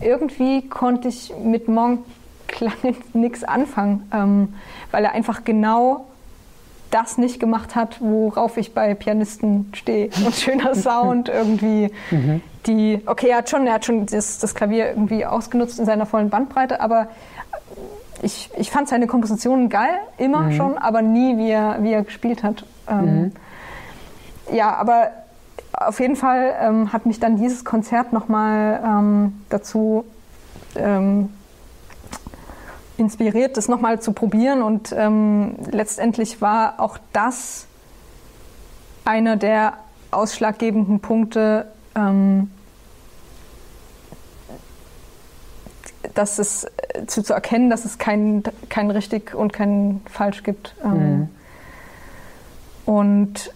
irgendwie 0.00 0.68
konnte 0.68 1.08
ich 1.08 1.32
mit 1.42 1.68
Monk 1.68 2.04
lange 2.60 2.94
nichts 3.12 3.44
anfangen, 3.44 4.08
ähm, 4.12 4.54
weil 4.90 5.04
er 5.04 5.12
einfach 5.12 5.44
genau 5.44 6.06
das 6.90 7.18
nicht 7.18 7.40
gemacht 7.40 7.74
hat, 7.74 8.00
worauf 8.00 8.56
ich 8.56 8.74
bei 8.74 8.94
Pianisten 8.94 9.72
stehe. 9.74 10.10
Und 10.24 10.34
schöner 10.34 10.74
Sound 10.74 11.28
irgendwie. 11.28 11.90
Mhm. 12.10 12.42
Die, 12.66 13.00
okay, 13.06 13.28
er 13.28 13.38
hat 13.38 13.48
schon, 13.48 13.66
er 13.66 13.74
hat 13.74 13.84
schon 13.86 14.06
das, 14.06 14.38
das, 14.38 14.54
Klavier 14.54 14.88
irgendwie 14.90 15.24
ausgenutzt 15.24 15.78
in 15.78 15.86
seiner 15.86 16.04
vollen 16.04 16.28
Bandbreite, 16.28 16.80
aber 16.80 17.08
ich, 18.20 18.50
ich 18.58 18.70
fand 18.70 18.86
seine 18.86 19.06
Kompositionen 19.06 19.70
geil, 19.70 19.98
immer 20.18 20.42
mhm. 20.42 20.52
schon, 20.52 20.78
aber 20.78 21.00
nie, 21.00 21.38
wie 21.38 21.48
er, 21.48 21.82
wie 21.82 21.92
er 21.92 22.02
gespielt 22.02 22.42
hat. 22.42 22.66
Ähm, 22.86 23.22
mhm 23.22 23.32
ja, 24.52 24.74
aber 24.74 25.10
auf 25.72 26.00
jeden 26.00 26.16
Fall 26.16 26.54
ähm, 26.60 26.92
hat 26.92 27.06
mich 27.06 27.20
dann 27.20 27.36
dieses 27.36 27.64
Konzert 27.64 28.12
nochmal 28.12 28.80
ähm, 28.84 29.42
dazu 29.48 30.04
ähm, 30.76 31.30
inspiriert, 33.00 33.56
das 33.56 33.68
nochmal 33.68 34.00
zu 34.00 34.12
probieren. 34.12 34.62
Und 34.62 34.92
ähm, 34.96 35.56
letztendlich 35.70 36.40
war 36.40 36.78
auch 36.78 36.98
das 37.12 37.66
einer 39.04 39.36
der 39.36 39.78
ausschlaggebenden 40.10 41.00
Punkte, 41.00 41.66
ähm, 41.96 42.50
dass 46.14 46.38
es 46.38 46.64
äh, 46.64 47.06
zu, 47.06 47.22
zu, 47.22 47.32
erkennen, 47.32 47.70
dass 47.70 47.84
es 47.84 47.98
kein, 47.98 48.42
kein 48.68 48.90
richtig 48.90 49.34
und 49.34 49.52
kein 49.52 50.00
falsch 50.10 50.42
gibt. 50.42 50.74
Ähm, 50.84 51.18
mhm. 51.18 51.28
Und 52.86 53.54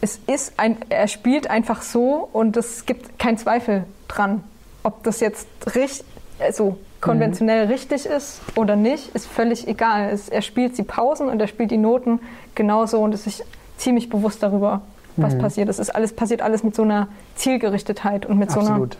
es 0.00 0.18
ist 0.26 0.54
ein, 0.58 0.78
er 0.88 1.06
spielt 1.06 1.48
einfach 1.48 1.82
so 1.82 2.28
und 2.32 2.56
es 2.56 2.86
gibt 2.86 3.18
keinen 3.18 3.38
Zweifel 3.38 3.84
dran. 4.08 4.42
Ob 4.82 5.04
das 5.04 5.20
jetzt 5.20 5.46
richtig, 5.76 6.04
also 6.40 6.78
konventionell 7.02 7.66
mhm. 7.66 7.72
richtig 7.72 8.06
ist 8.06 8.40
oder 8.56 8.76
nicht, 8.76 9.14
ist 9.14 9.26
völlig 9.26 9.68
egal. 9.68 10.08
Es, 10.10 10.30
er 10.30 10.40
spielt 10.40 10.78
die 10.78 10.84
Pausen 10.84 11.28
und 11.28 11.38
er 11.40 11.48
spielt 11.48 11.70
die 11.70 11.76
Noten 11.76 12.20
genauso 12.54 13.00
und 13.00 13.12
ist 13.12 13.24
sich 13.24 13.42
ziemlich 13.76 14.08
bewusst 14.08 14.42
darüber, 14.42 14.80
was 15.16 15.34
mhm. 15.34 15.40
passiert. 15.40 15.68
Es 15.68 15.78
ist 15.78 15.90
alles 15.90 16.14
passiert 16.14 16.40
alles 16.40 16.62
mit 16.62 16.74
so 16.74 16.82
einer 16.82 17.08
Zielgerichtetheit 17.34 18.24
und 18.24 18.38
mit 18.38 18.48
Absolut. 18.50 18.96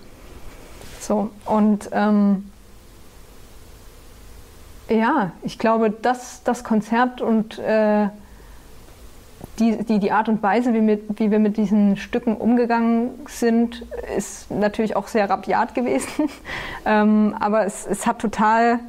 so 1.00 1.18
einer. 1.18 1.30
So 1.30 1.30
und 1.46 1.88
ähm, 1.92 2.50
ja, 4.88 5.30
ich 5.42 5.58
glaube, 5.58 5.90
dass 5.90 6.42
das 6.42 6.64
Konzert 6.64 7.20
und 7.20 7.58
äh, 7.60 8.08
die, 9.58 9.84
die, 9.84 9.98
die 9.98 10.12
Art 10.12 10.28
und 10.28 10.42
Weise, 10.42 10.72
wie, 10.74 10.80
mit, 10.80 11.18
wie 11.18 11.30
wir 11.30 11.38
mit 11.38 11.56
diesen 11.56 11.96
Stücken 11.96 12.36
umgegangen 12.36 13.10
sind, 13.26 13.84
ist 14.16 14.50
natürlich 14.50 14.96
auch 14.96 15.08
sehr 15.08 15.28
rabiat 15.28 15.74
gewesen. 15.74 16.28
ähm, 16.86 17.34
aber 17.38 17.66
es, 17.66 17.86
es 17.86 18.06
hat 18.06 18.18
total, 18.18 18.80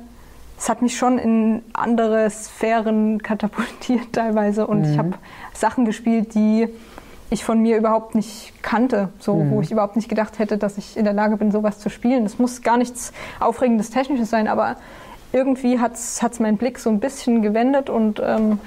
es 0.58 0.70
hat 0.70 0.82
mich 0.82 0.98
schon 0.98 1.18
in 1.18 1.62
andere 1.74 2.30
Sphären 2.30 3.22
katapultiert 3.22 4.08
teilweise. 4.14 4.68
Und 4.68 4.82
mhm. 4.82 4.92
ich 4.92 4.98
habe 4.98 5.14
Sachen 5.54 5.86
gespielt, 5.86 6.34
die 6.34 6.68
ich 7.30 7.44
von 7.44 7.60
mir 7.62 7.78
überhaupt 7.78 8.16
nicht 8.16 8.54
kannte, 8.62 9.10
so 9.20 9.36
mhm. 9.36 9.52
wo 9.52 9.62
ich 9.62 9.72
überhaupt 9.72 9.96
nicht 9.96 10.08
gedacht 10.08 10.40
hätte, 10.40 10.58
dass 10.58 10.78
ich 10.78 10.96
in 10.96 11.04
der 11.04 11.14
Lage 11.14 11.38
bin, 11.38 11.52
sowas 11.52 11.80
zu 11.80 11.90
spielen. 11.90 12.26
Es 12.26 12.40
muss 12.40 12.62
gar 12.62 12.78
nichts 12.78 13.12
Aufregendes 13.40 13.90
Technisches 13.90 14.30
sein, 14.30 14.48
aber 14.48 14.78
irgendwie 15.32 15.80
hat 15.80 15.96
es 15.96 16.40
meinen 16.40 16.58
Blick 16.58 16.78
so 16.80 16.90
ein 16.92 17.00
bisschen 17.00 17.42
gewendet 17.42 17.90
und 17.90 18.22
ähm, 18.24 18.60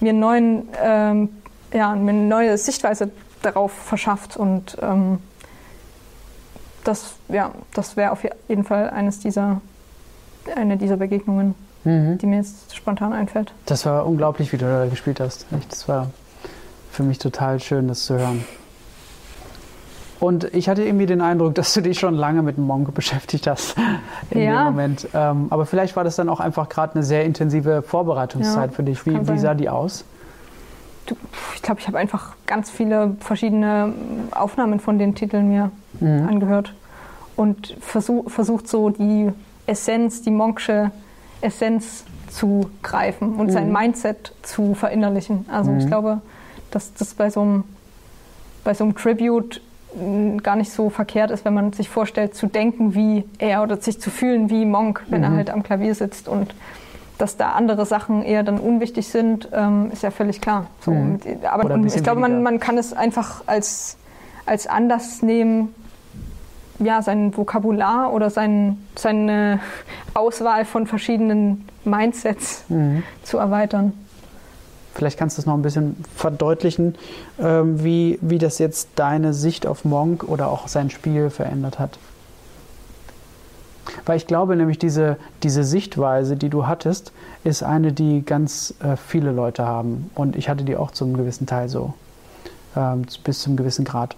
mir 0.00 0.12
neuen 0.12 0.68
ähm, 0.82 1.28
ja, 1.72 1.92
eine 1.92 2.12
neue 2.12 2.56
Sichtweise 2.58 3.10
darauf 3.42 3.72
verschafft. 3.72 4.36
Und 4.36 4.76
ähm, 4.80 5.18
das, 6.84 7.14
ja, 7.28 7.52
das 7.74 7.96
wäre 7.96 8.12
auf 8.12 8.24
jeden 8.48 8.64
Fall 8.64 8.90
eines 8.90 9.20
dieser, 9.20 9.60
eine 10.54 10.76
dieser 10.76 10.96
Begegnungen, 10.96 11.54
mhm. 11.84 12.18
die 12.18 12.26
mir 12.26 12.36
jetzt 12.36 12.74
spontan 12.74 13.12
einfällt. 13.12 13.52
Das 13.66 13.84
war 13.86 14.06
unglaublich, 14.06 14.52
wie 14.52 14.56
du 14.56 14.66
da 14.66 14.86
gespielt 14.86 15.20
hast. 15.20 15.46
Das 15.68 15.88
war 15.88 16.10
für 16.90 17.02
mich 17.02 17.18
total 17.18 17.60
schön, 17.60 17.88
das 17.88 18.04
zu 18.04 18.18
hören. 18.18 18.44
Und 20.20 20.52
ich 20.52 20.68
hatte 20.68 20.82
irgendwie 20.82 21.06
den 21.06 21.20
Eindruck, 21.20 21.54
dass 21.56 21.74
du 21.74 21.80
dich 21.80 21.98
schon 21.98 22.14
lange 22.14 22.42
mit 22.42 22.58
Monk 22.58 22.92
beschäftigt 22.94 23.46
hast 23.46 23.76
in 24.30 24.42
ja. 24.42 24.64
dem 24.64 24.74
Moment. 24.74 25.08
Ähm, 25.14 25.46
aber 25.50 25.66
vielleicht 25.66 25.96
war 25.96 26.04
das 26.04 26.16
dann 26.16 26.28
auch 26.28 26.40
einfach 26.40 26.68
gerade 26.68 26.94
eine 26.94 27.04
sehr 27.04 27.24
intensive 27.24 27.82
Vorbereitungszeit 27.82 28.70
ja, 28.70 28.76
für 28.76 28.82
dich. 28.82 29.06
Wie, 29.06 29.28
wie 29.28 29.38
sah 29.38 29.54
die 29.54 29.68
aus? 29.68 30.04
ich 31.54 31.62
glaube, 31.62 31.80
ich 31.80 31.86
habe 31.86 31.98
einfach 31.98 32.34
ganz 32.46 32.70
viele 32.70 33.16
verschiedene 33.20 33.94
Aufnahmen 34.30 34.80
von 34.80 34.98
den 34.98 35.14
Titeln 35.14 35.48
mir 35.48 35.70
mhm. 36.00 36.28
angehört 36.28 36.74
und 37.36 37.76
versuch, 37.80 38.30
versucht 38.30 38.68
so 38.68 38.90
die 38.90 39.30
Essenz, 39.66 40.22
die 40.22 40.30
Monksche 40.30 40.90
Essenz 41.40 42.04
zu 42.30 42.70
greifen 42.82 43.36
und 43.36 43.46
mhm. 43.46 43.52
sein 43.52 43.72
Mindset 43.72 44.34
zu 44.42 44.74
verinnerlichen. 44.74 45.46
Also 45.50 45.70
mhm. 45.70 45.78
ich 45.78 45.86
glaube, 45.86 46.20
dass 46.70 46.92
das 46.94 47.14
bei 47.14 47.30
so 47.30 47.40
einem, 47.40 47.64
bei 48.64 48.74
so 48.74 48.84
einem 48.84 48.94
Tribute 48.94 49.62
gar 50.42 50.56
nicht 50.56 50.70
so 50.70 50.90
verkehrt 50.90 51.30
ist, 51.30 51.44
wenn 51.44 51.54
man 51.54 51.72
sich 51.72 51.88
vorstellt, 51.88 52.34
zu 52.34 52.46
denken 52.46 52.94
wie 52.94 53.24
er 53.38 53.62
oder 53.62 53.78
sich 53.78 54.00
zu 54.00 54.10
fühlen 54.10 54.50
wie 54.50 54.64
Monk, 54.64 55.02
wenn 55.08 55.22
er 55.22 55.30
mhm. 55.30 55.36
halt 55.36 55.50
am 55.50 55.62
Klavier 55.62 55.94
sitzt 55.94 56.28
und 56.28 56.54
dass 57.16 57.36
da 57.36 57.50
andere 57.52 57.84
Sachen 57.84 58.22
eher 58.22 58.44
dann 58.44 58.58
unwichtig 58.58 59.08
sind, 59.08 59.48
ähm, 59.52 59.90
ist 59.92 60.02
ja 60.02 60.10
völlig 60.10 60.40
klar. 60.40 60.66
So, 60.80 60.92
mhm. 60.92 61.18
Aber 61.50 61.76
ich 61.84 62.02
glaube, 62.02 62.20
man, 62.20 62.42
man 62.42 62.60
kann 62.60 62.78
es 62.78 62.92
einfach 62.92 63.42
als, 63.46 63.96
als 64.46 64.66
Anlass 64.66 65.22
nehmen, 65.22 65.74
ja, 66.78 67.02
sein 67.02 67.36
Vokabular 67.36 68.12
oder 68.12 68.30
sein, 68.30 68.78
seine 68.94 69.58
Auswahl 70.14 70.64
von 70.64 70.86
verschiedenen 70.86 71.66
Mindsets 71.84 72.64
mhm. 72.68 73.02
zu 73.24 73.38
erweitern. 73.38 73.92
Vielleicht 74.98 75.16
kannst 75.16 75.38
du 75.38 75.42
es 75.42 75.46
noch 75.46 75.54
ein 75.54 75.62
bisschen 75.62 75.94
verdeutlichen, 76.16 76.96
ähm, 77.38 77.84
wie, 77.84 78.18
wie 78.20 78.38
das 78.38 78.58
jetzt 78.58 78.88
deine 78.96 79.32
Sicht 79.32 79.64
auf 79.64 79.84
Monk 79.84 80.24
oder 80.24 80.50
auch 80.50 80.66
sein 80.66 80.90
Spiel 80.90 81.30
verändert 81.30 81.78
hat. 81.78 82.00
Weil 84.06 84.16
ich 84.16 84.26
glaube 84.26 84.56
nämlich, 84.56 84.76
diese, 84.76 85.16
diese 85.44 85.62
Sichtweise, 85.62 86.36
die 86.36 86.48
du 86.48 86.66
hattest, 86.66 87.12
ist 87.44 87.62
eine, 87.62 87.92
die 87.92 88.24
ganz 88.24 88.74
äh, 88.80 88.96
viele 88.96 89.30
Leute 89.30 89.64
haben. 89.64 90.10
Und 90.16 90.34
ich 90.34 90.48
hatte 90.48 90.64
die 90.64 90.76
auch 90.76 90.90
zum 90.90 91.16
gewissen 91.16 91.46
Teil 91.46 91.68
so. 91.68 91.94
ähm, 92.74 93.02
bis 93.22 93.38
zum 93.38 93.56
gewissen 93.56 93.84
Grad. 93.84 94.16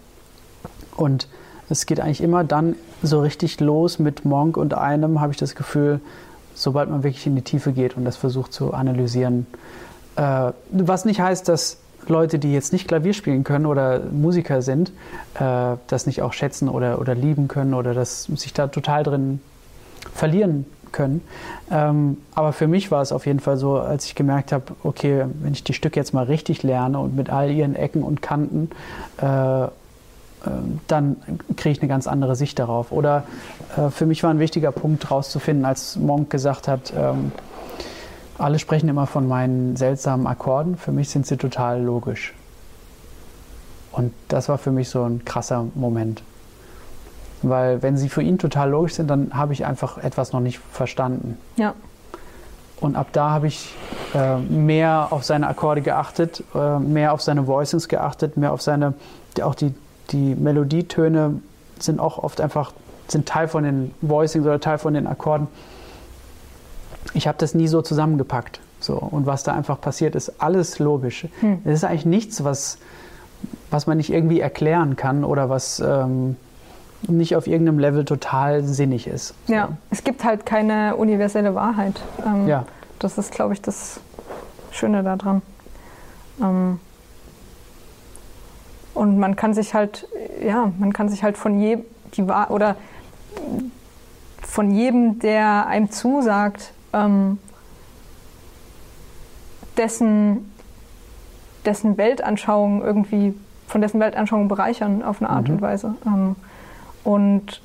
Und 0.96 1.28
es 1.68 1.84
geht 1.84 2.00
eigentlich 2.00 2.22
immer 2.22 2.42
dann 2.42 2.74
so 3.02 3.20
richtig 3.20 3.60
los 3.60 3.98
mit 3.98 4.24
Monk 4.24 4.56
und 4.56 4.72
einem, 4.72 5.20
habe 5.20 5.32
ich 5.32 5.38
das 5.38 5.54
Gefühl, 5.54 6.00
sobald 6.54 6.88
man 6.88 7.02
wirklich 7.02 7.26
in 7.26 7.36
die 7.36 7.42
Tiefe 7.42 7.72
geht 7.72 7.98
und 7.98 8.06
das 8.06 8.16
versucht 8.16 8.54
zu 8.54 8.72
analysieren. 8.72 9.46
Äh, 10.16 10.52
was 10.70 11.04
nicht 11.04 11.20
heißt, 11.20 11.48
dass 11.48 11.78
Leute, 12.06 12.38
die 12.38 12.52
jetzt 12.52 12.72
nicht 12.72 12.88
Klavier 12.88 13.12
spielen 13.12 13.44
können 13.44 13.66
oder 13.66 14.00
Musiker 14.00 14.62
sind, 14.62 14.90
äh, 15.34 15.76
das 15.86 16.06
nicht 16.06 16.22
auch 16.22 16.32
schätzen 16.32 16.68
oder, 16.68 17.00
oder 17.00 17.14
lieben 17.14 17.48
können 17.48 17.74
oder 17.74 17.94
das 17.94 18.24
sich 18.24 18.52
da 18.52 18.68
total 18.68 19.02
drin 19.02 19.40
verlieren 20.14 20.66
können. 20.92 21.22
Ähm, 21.70 22.16
aber 22.34 22.52
für 22.52 22.66
mich 22.66 22.90
war 22.90 23.02
es 23.02 23.12
auf 23.12 23.26
jeden 23.26 23.40
Fall 23.40 23.56
so, 23.56 23.78
als 23.78 24.06
ich 24.06 24.14
gemerkt 24.14 24.52
habe, 24.52 24.64
okay, 24.82 25.26
wenn 25.40 25.52
ich 25.52 25.62
die 25.62 25.74
Stücke 25.74 26.00
jetzt 26.00 26.12
mal 26.12 26.24
richtig 26.24 26.62
lerne 26.62 26.98
und 26.98 27.14
mit 27.14 27.30
all 27.30 27.50
ihren 27.50 27.76
Ecken 27.76 28.02
und 28.02 28.22
Kanten, 28.22 28.70
äh, 29.18 29.64
ähm, 30.46 30.80
dann 30.88 31.16
kriege 31.56 31.70
ich 31.70 31.82
eine 31.82 31.88
ganz 31.88 32.06
andere 32.06 32.34
Sicht 32.34 32.58
darauf. 32.58 32.92
Oder 32.92 33.24
äh, 33.76 33.90
für 33.90 34.06
mich 34.06 34.22
war 34.22 34.30
ein 34.30 34.38
wichtiger 34.38 34.72
Punkt 34.72 35.04
herauszufinden, 35.04 35.64
als 35.64 35.96
Monk 35.96 36.30
gesagt 36.30 36.66
hat, 36.66 36.92
ähm, 36.96 37.32
alle 38.40 38.58
sprechen 38.58 38.88
immer 38.88 39.06
von 39.06 39.28
meinen 39.28 39.76
seltsamen 39.76 40.26
Akkorden, 40.26 40.76
für 40.76 40.92
mich 40.92 41.08
sind 41.08 41.26
sie 41.26 41.36
total 41.36 41.82
logisch. 41.82 42.34
Und 43.92 44.12
das 44.28 44.48
war 44.48 44.58
für 44.58 44.70
mich 44.70 44.88
so 44.88 45.04
ein 45.04 45.24
krasser 45.24 45.66
Moment. 45.74 46.22
Weil 47.42 47.82
wenn 47.82 47.96
sie 47.96 48.08
für 48.08 48.22
ihn 48.22 48.38
total 48.38 48.70
logisch 48.70 48.94
sind, 48.94 49.08
dann 49.08 49.34
habe 49.34 49.52
ich 49.52 49.64
einfach 49.64 49.98
etwas 49.98 50.32
noch 50.32 50.40
nicht 50.40 50.60
verstanden. 50.72 51.38
Ja. 51.56 51.74
Und 52.80 52.96
ab 52.96 53.08
da 53.12 53.30
habe 53.30 53.46
ich 53.46 53.74
äh, 54.14 54.36
mehr 54.38 55.08
auf 55.10 55.24
seine 55.24 55.48
Akkorde 55.48 55.82
geachtet, 55.82 56.44
äh, 56.54 56.78
mehr 56.78 57.12
auf 57.12 57.20
seine 57.20 57.46
Voicings 57.46 57.88
geachtet, 57.88 58.36
mehr 58.36 58.52
auf 58.52 58.62
seine, 58.62 58.94
auch 59.42 59.54
die 59.54 59.74
die 60.12 60.34
Melodietöne 60.34 61.40
sind 61.78 62.00
auch 62.00 62.18
oft 62.18 62.40
einfach 62.40 62.72
sind 63.08 63.26
Teil 63.26 63.48
von 63.48 63.64
den 63.64 63.94
Voicings 64.00 64.46
oder 64.46 64.60
Teil 64.60 64.78
von 64.78 64.94
den 64.94 65.06
Akkorden. 65.06 65.48
Ich 67.14 67.26
habe 67.26 67.38
das 67.38 67.54
nie 67.54 67.68
so 67.68 67.82
zusammengepackt. 67.82 68.60
So. 68.80 68.94
Und 68.94 69.26
was 69.26 69.42
da 69.42 69.52
einfach 69.52 69.80
passiert, 69.80 70.14
ist 70.14 70.40
alles 70.40 70.78
logisch. 70.78 71.26
Hm. 71.40 71.60
Es 71.64 71.74
ist 71.74 71.84
eigentlich 71.84 72.06
nichts, 72.06 72.44
was, 72.44 72.78
was 73.70 73.86
man 73.86 73.98
nicht 73.98 74.12
irgendwie 74.12 74.40
erklären 74.40 74.96
kann 74.96 75.24
oder 75.24 75.48
was 75.48 75.80
ähm, 75.80 76.36
nicht 77.06 77.36
auf 77.36 77.46
irgendeinem 77.46 77.78
Level 77.78 78.04
total 78.04 78.62
sinnig 78.64 79.06
ist. 79.06 79.34
So. 79.46 79.52
Ja, 79.52 79.70
es 79.90 80.04
gibt 80.04 80.24
halt 80.24 80.46
keine 80.46 80.96
universelle 80.96 81.54
Wahrheit. 81.54 82.00
Ähm, 82.24 82.46
ja. 82.46 82.64
Das 82.98 83.18
ist, 83.18 83.32
glaube 83.32 83.54
ich, 83.54 83.62
das 83.62 84.00
Schöne 84.70 85.02
daran. 85.02 85.42
Ähm, 86.40 86.80
und 88.94 89.18
man 89.18 89.36
kann 89.36 89.54
sich 89.54 89.74
halt, 89.74 90.06
ja, 90.44 90.72
man 90.78 90.92
kann 90.92 91.08
sich 91.08 91.22
halt 91.22 91.38
von 91.38 91.60
jedem, 91.60 91.84
die 92.14 92.22
oder 92.22 92.76
von 94.42 94.72
jedem, 94.72 95.20
der 95.20 95.66
einem 95.66 95.90
zusagt, 95.90 96.72
ähm, 96.92 97.38
dessen, 99.76 100.52
dessen 101.64 101.96
Weltanschauung 101.96 102.82
irgendwie, 102.82 103.34
von 103.66 103.80
dessen 103.80 104.00
Weltanschauung 104.00 104.48
bereichern 104.48 105.02
auf 105.02 105.20
eine 105.20 105.30
Art 105.30 105.48
mhm. 105.48 105.54
und 105.54 105.62
Weise. 105.62 105.94
Ähm, 106.06 106.36
und 107.04 107.62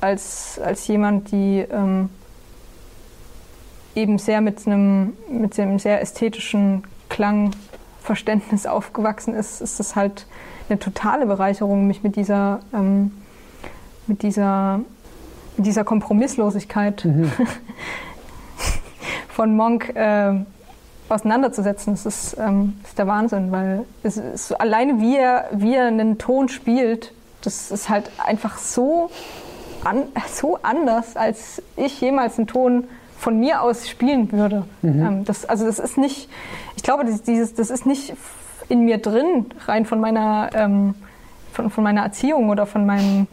als, 0.00 0.60
als 0.62 0.86
jemand, 0.86 1.30
die 1.30 1.64
ähm, 1.70 2.10
eben 3.94 4.18
sehr 4.18 4.40
mit 4.40 4.66
einem, 4.66 5.14
mit 5.30 5.58
einem 5.58 5.78
sehr 5.78 6.00
ästhetischen 6.00 6.84
Klang 7.08 7.52
Verständnis 8.00 8.64
aufgewachsen 8.64 9.34
ist, 9.34 9.60
ist 9.60 9.80
es 9.80 9.96
halt 9.96 10.26
eine 10.68 10.78
totale 10.78 11.26
Bereicherung, 11.26 11.86
mich 11.86 12.02
mit 12.02 12.16
dieser, 12.16 12.60
ähm, 12.72 13.12
mit 14.06 14.22
dieser, 14.22 14.80
mit 15.56 15.66
dieser 15.66 15.84
Kompromisslosigkeit 15.84 17.04
mhm. 17.04 17.30
von 19.38 19.54
Monk 19.54 19.94
äh, 19.94 20.32
auseinanderzusetzen. 21.08 21.92
Das 21.92 22.06
ist, 22.06 22.36
ähm, 22.40 22.74
ist 22.82 22.98
der 22.98 23.06
Wahnsinn, 23.06 23.52
weil 23.52 23.84
es 24.02 24.16
ist, 24.16 24.60
alleine 24.60 25.00
wie 25.00 25.16
er, 25.16 25.44
wie 25.52 25.76
er 25.76 25.86
einen 25.86 26.18
Ton 26.18 26.48
spielt, 26.48 27.12
das 27.42 27.70
ist 27.70 27.88
halt 27.88 28.10
einfach 28.26 28.58
so, 28.58 29.10
an, 29.84 30.08
so 30.26 30.58
anders, 30.64 31.14
als 31.14 31.62
ich 31.76 32.00
jemals 32.00 32.36
einen 32.36 32.48
Ton 32.48 32.88
von 33.16 33.38
mir 33.38 33.62
aus 33.62 33.88
spielen 33.88 34.32
würde. 34.32 34.64
Mhm. 34.82 35.06
Ähm, 35.06 35.24
das, 35.24 35.44
also 35.44 35.66
das 35.66 35.78
ist 35.78 35.98
nicht, 35.98 36.28
ich 36.74 36.82
glaube, 36.82 37.04
das, 37.04 37.22
dieses, 37.22 37.54
das 37.54 37.70
ist 37.70 37.86
nicht 37.86 38.14
in 38.68 38.84
mir 38.86 38.98
drin, 38.98 39.46
rein 39.68 39.86
von 39.86 40.00
meiner, 40.00 40.50
ähm, 40.52 40.96
von, 41.52 41.70
von 41.70 41.84
meiner 41.84 42.02
Erziehung 42.02 42.50
oder 42.50 42.66
von 42.66 42.84
meinem 42.86 43.28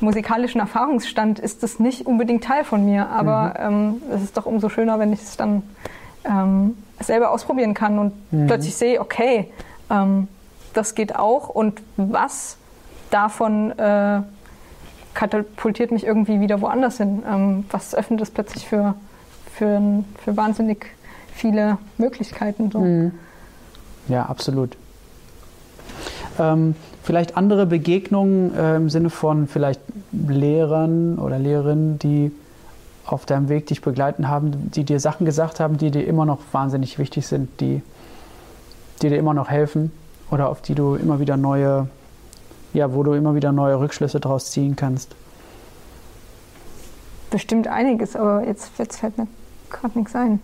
musikalischen 0.00 0.60
Erfahrungsstand 0.60 1.38
ist 1.38 1.62
das 1.62 1.78
nicht 1.78 2.06
unbedingt 2.06 2.44
Teil 2.44 2.64
von 2.64 2.84
mir. 2.84 3.08
Aber 3.08 3.54
mhm. 3.70 4.00
ähm, 4.00 4.02
es 4.14 4.22
ist 4.22 4.36
doch 4.36 4.46
umso 4.46 4.68
schöner, 4.68 4.98
wenn 4.98 5.12
ich 5.12 5.20
es 5.22 5.36
dann 5.36 5.62
ähm, 6.24 6.76
selber 7.00 7.30
ausprobieren 7.30 7.74
kann 7.74 7.98
und 7.98 8.12
mhm. 8.32 8.46
plötzlich 8.46 8.74
sehe, 8.74 9.00
okay, 9.00 9.50
ähm, 9.90 10.28
das 10.74 10.94
geht 10.94 11.16
auch 11.16 11.48
und 11.48 11.80
was 11.96 12.56
davon 13.10 13.72
äh, 13.78 14.22
katapultiert 15.14 15.90
mich 15.90 16.06
irgendwie 16.06 16.40
wieder 16.40 16.60
woanders 16.60 16.98
hin. 16.98 17.22
Ähm, 17.28 17.64
was 17.70 17.94
öffnet 17.94 18.20
es 18.20 18.30
plötzlich 18.30 18.66
für 18.66 18.94
für, 19.60 20.04
für 20.24 20.36
wahnsinnig 20.38 20.86
viele 21.34 21.76
Möglichkeiten. 21.98 22.70
So. 22.70 22.80
Mhm. 22.80 23.12
Ja, 24.08 24.24
absolut. 24.24 24.76
Ähm, 26.38 26.74
vielleicht 27.02 27.36
andere 27.36 27.66
Begegnungen 27.66 28.54
äh, 28.54 28.76
im 28.76 28.90
Sinne 28.90 29.10
von 29.10 29.46
vielleicht 29.46 29.80
Lehrern 30.12 31.18
oder 31.18 31.38
Lehrerinnen, 31.38 31.98
die 31.98 32.32
auf 33.06 33.26
deinem 33.26 33.48
Weg 33.48 33.66
dich 33.66 33.82
begleiten 33.82 34.28
haben, 34.28 34.70
die 34.70 34.84
dir 34.84 35.00
Sachen 35.00 35.24
gesagt 35.24 35.60
haben, 35.60 35.78
die 35.78 35.90
dir 35.90 36.06
immer 36.06 36.26
noch 36.26 36.38
wahnsinnig 36.52 36.98
wichtig 36.98 37.26
sind, 37.26 37.60
die, 37.60 37.82
die 39.02 39.08
dir 39.08 39.18
immer 39.18 39.34
noch 39.34 39.48
helfen 39.48 39.90
oder 40.30 40.48
auf 40.48 40.62
die 40.62 40.74
du 40.74 40.94
immer 40.94 41.18
wieder 41.18 41.36
neue, 41.36 41.88
ja, 42.72 42.94
wo 42.94 43.02
du 43.02 43.14
immer 43.14 43.34
wieder 43.34 43.52
neue 43.52 43.80
Rückschlüsse 43.80 44.20
draus 44.20 44.50
ziehen 44.50 44.76
kannst? 44.76 45.14
Bestimmt 47.30 47.68
einiges, 47.68 48.16
aber 48.16 48.44
jetzt, 48.44 48.70
jetzt 48.78 48.98
fällt 48.98 49.18
mir 49.18 49.26
gerade 49.70 49.98
nichts 49.98 50.14
ein. 50.14 50.40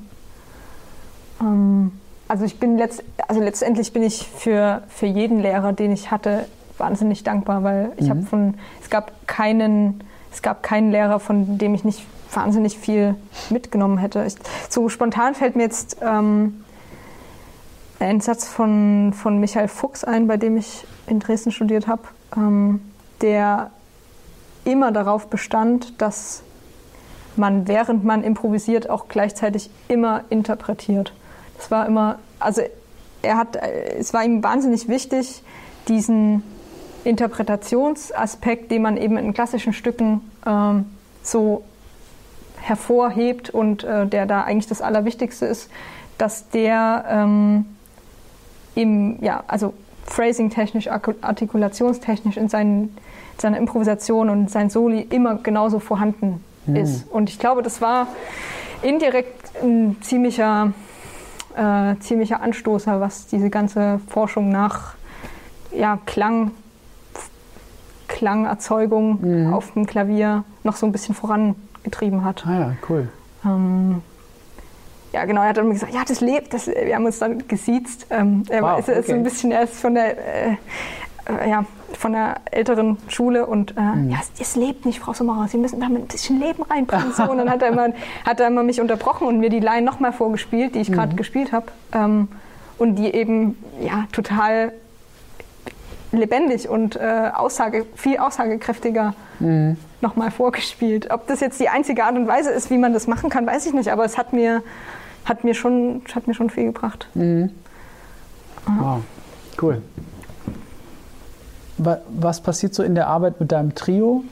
Ähm, 1.41 1.93
also 2.29 2.45
ich 2.45 2.59
bin 2.59 2.77
letzt, 2.77 3.05
also 3.29 3.41
letztendlich 3.41 3.93
bin 3.93 4.03
ich 4.03 4.27
für, 4.27 4.83
für 4.89 5.07
jeden 5.07 5.41
Lehrer, 5.41 5.73
den 5.73 5.93
ich 5.93 6.11
hatte, 6.11 6.47
wahnsinnig 6.79 7.25
dankbar, 7.25 7.63
weil 7.63 7.93
ich 7.97 8.07
mhm. 8.07 8.11
habe 8.11 8.23
von 8.23 8.55
es 8.83 8.91
gab 8.91 9.27
keinen 9.27 10.03
es 10.37 10.43
gab 10.43 10.63
keinen 10.63 10.91
Lehrer, 10.91 11.19
von 11.19 11.57
dem 11.57 11.75
ich 11.75 11.85
nicht 11.85 12.05
wahnsinnig 12.31 12.79
viel 12.79 13.15
mitgenommen 13.49 13.97
hätte. 13.97 14.23
Ich, 14.27 14.35
so 14.69 14.91
spontan 14.91 15.35
fällt 15.35 15.57
mir 15.57 15.63
jetzt 15.63 15.97
ähm, 16.03 16.63
ein 17.99 18.21
Satz 18.21 18.47
von, 18.47 19.15
von 19.15 19.41
Michael 19.41 19.69
Fuchs 19.69 20.05
ein, 20.05 20.27
bei 20.27 20.37
dem 20.37 20.59
ich 20.59 20.87
in 21.07 21.21
Dresden 21.21 21.53
studiert 21.53 21.87
habe, 21.87 22.03
ähm, 22.37 22.81
der 23.23 23.71
immer 24.65 24.93
darauf 24.93 25.29
bestand, 25.29 26.03
dass 26.03 26.43
man, 27.37 27.67
während 27.67 28.05
man 28.05 28.23
improvisiert, 28.23 28.91
auch 28.91 29.09
gleichzeitig 29.09 29.71
immer 29.89 30.25
interpretiert. 30.29 31.15
Das 31.57 31.71
war 31.71 31.87
immer, 31.87 32.19
also 32.39 32.63
er 33.23 33.37
hat, 33.37 33.57
es 33.57 34.13
war 34.13 34.25
ihm 34.25 34.43
wahnsinnig 34.43 34.89
wichtig, 34.89 35.43
diesen 35.89 36.43
Interpretationsaspekt, 37.05 38.71
den 38.71 38.83
man 38.83 38.97
eben 38.97 39.17
in 39.17 39.33
klassischen 39.33 39.73
Stücken 39.73 40.21
ähm, 40.45 40.87
so 41.23 41.63
hervorhebt 42.61 43.51
und 43.51 43.85
äh, 43.85 44.07
der 44.07 44.27
da 44.27 44.43
eigentlich 44.43 44.67
das 44.67 44.83
Allerwichtigste 44.83 45.47
ist, 45.47 45.71
dass 46.19 46.49
der 46.51 47.05
ähm, 47.09 47.67
im, 48.75 49.19
ja, 49.23 49.45
also 49.47 49.73
phrasing-technisch, 50.07 50.89
artikulationstechnisch 50.89 52.37
in 52.37 52.49
seinen, 52.49 52.97
seiner 53.39 53.59
Improvisation 53.59 54.31
und 54.31 54.51
sein 54.51 54.71
Soli 54.71 55.01
immer 55.11 55.37
genauso 55.37 55.79
vorhanden 55.79 56.43
mhm. 56.67 56.77
ist. 56.77 57.11
Und 57.11 57.29
ich 57.29 57.39
glaube, 57.39 57.63
das 57.63 57.81
war 57.81 58.09
indirekt 58.83 59.51
ein 59.63 59.97
ziemlicher, 60.01 60.73
äh, 61.57 61.99
ziemlicher 62.01 62.41
Anstoßer, 62.41 63.01
was 63.01 63.27
diese 63.27 63.51
ganze 63.51 64.01
Forschung 64.09 64.51
nach 64.51 64.95
ja, 65.73 65.99
Klang, 66.07 66.53
Klangerzeugung 68.09 69.21
mhm. 69.21 69.55
auf 69.55 69.73
dem 69.73 69.87
Klavier 69.87 70.45
noch 70.63 70.77
so 70.77 70.87
ein 70.87 70.93
bisschen 70.93 71.15
vorangetrieben 71.15 72.25
hat. 72.25 72.47
Ah 72.47 72.55
ja, 72.55 72.73
cool. 72.89 73.09
Ähm, 73.45 74.03
ja, 75.13 75.25
genau, 75.25 75.43
er 75.43 75.49
hat 75.51 75.57
dann 75.57 75.71
gesagt, 75.71 75.95
ja, 75.95 76.03
das 76.07 76.21
lebt, 76.21 76.53
das, 76.53 76.67
wir 76.67 76.95
haben 76.95 77.07
uns 77.07 77.19
dann 77.19 77.49
gesiezt. 77.49 78.07
Ähm, 78.11 78.43
er 78.49 78.63
wow, 78.63 78.79
ist, 78.79 78.89
okay. 78.89 79.01
ist 79.01 79.07
so 79.09 79.15
ein 79.15 79.23
bisschen, 79.23 79.51
er 79.51 79.63
ist 79.63 79.81
von 79.81 79.95
der, 79.95 80.19
äh, 80.19 80.51
äh, 81.27 81.51
ja, 81.51 81.65
von 81.93 82.13
der 82.13 82.37
älteren 82.51 82.99
Schule 83.09 83.47
und 83.47 83.77
äh, 83.77 83.81
mhm. 83.81 84.11
ja, 84.11 84.19
es 84.39 84.57
lebt 84.57 84.87
nicht, 84.87 85.01
Frau 85.01 85.13
Sommerer, 85.13 85.49
Sie 85.49 85.59
müssen 85.59 85.81
da 85.81 85.87
ein 85.87 86.07
bisschen 86.07 86.41
Leben 86.41 86.63
reinbringen. 86.63 87.13
So. 87.13 87.25
Und 87.31 87.39
dann 87.39 87.51
hat 87.51 87.63
er, 87.63 87.69
immer, 87.69 87.89
hat 88.25 88.41
er 88.41 88.49
immer 88.49 88.63
mich 88.63 88.81
unterbrochen 88.81 89.27
und 89.27 89.39
mir 89.39 89.51
die 89.51 89.61
Line 89.61 89.83
nochmal 89.83 90.13
vorgespielt, 90.13 90.75
die 90.75 90.81
ich 90.81 90.91
gerade 90.91 91.13
mhm. 91.13 91.17
gespielt 91.17 91.53
habe. 91.53 91.67
Ähm, 91.93 92.29
und 92.79 92.97
die 92.97 93.15
eben 93.15 93.57
ja 93.81 94.07
total 94.13 94.73
lebendig 96.13 96.69
und 96.69 96.97
äh, 96.97 97.31
Aussage, 97.35 97.87
viel 97.95 98.19
aussagekräftiger 98.19 99.15
mhm. 99.39 99.77
nochmal 100.01 100.31
vorgespielt. 100.31 101.11
Ob 101.11 101.27
das 101.27 101.41
jetzt 101.41 101.61
die 101.61 101.69
einzige 101.69 102.05
Art 102.05 102.17
und 102.17 102.27
Weise 102.27 102.51
ist, 102.51 102.71
wie 102.71 102.79
man 102.79 102.93
das 102.93 103.07
machen 103.07 103.31
kann, 103.31 103.47
weiß 103.47 103.67
ich 103.67 103.73
nicht, 103.73 103.91
aber 103.91 104.05
es 104.05 104.19
hat 104.19 104.33
mir, 104.33 104.63
hat 105.25 105.45
mir, 105.45 105.55
schon, 105.55 106.03
hat 106.15 106.27
mir 106.27 106.35
schon 106.35 106.51
viel 106.51 106.65
gebracht. 106.65 107.09
Mhm. 107.15 107.51
Wow, 108.67 109.01
cool. 109.63 109.83
Was 111.79 112.41
passiert 112.41 112.75
so 112.75 112.83
in 112.83 112.95
der 112.95 113.07
Arbeit 113.09 113.41
mit 113.41 113.53
deinem 113.53 113.75
Trio? 113.75 114.25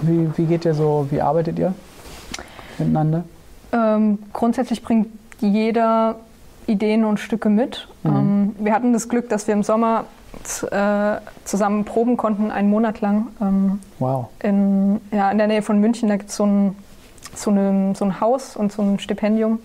Wie, 0.00 0.30
wie 0.36 0.44
geht 0.44 0.64
ihr 0.64 0.74
so, 0.74 1.08
wie 1.10 1.20
arbeitet 1.20 1.58
ihr 1.58 1.74
miteinander? 2.78 3.24
Ähm, 3.72 4.18
grundsätzlich 4.32 4.82
bringt 4.82 5.08
jeder 5.40 6.16
Ideen 6.66 7.04
und 7.04 7.18
Stücke 7.18 7.48
mit. 7.48 7.88
Mhm. 8.02 8.10
Ähm, 8.10 8.56
wir 8.58 8.72
hatten 8.72 8.92
das 8.92 9.08
Glück, 9.08 9.28
dass 9.28 9.46
wir 9.46 9.54
im 9.54 9.62
Sommer 9.62 10.04
äh, 10.70 11.16
zusammen 11.44 11.84
proben 11.84 12.16
konnten, 12.16 12.50
einen 12.50 12.70
Monat 12.70 13.00
lang. 13.00 13.28
Ähm, 13.40 13.80
wow. 13.98 14.28
In, 14.42 15.00
ja, 15.10 15.30
in 15.30 15.38
der 15.38 15.46
Nähe 15.46 15.62
von 15.62 15.78
München, 15.78 16.08
da 16.08 16.16
gibt 16.16 16.30
es 16.30 16.36
so 16.36 16.46
ein, 16.46 16.76
so, 17.34 17.50
so 17.94 18.04
ein 18.04 18.20
Haus 18.20 18.56
und 18.56 18.72
so 18.72 18.82
ein 18.82 18.98
Stipendium 18.98 19.58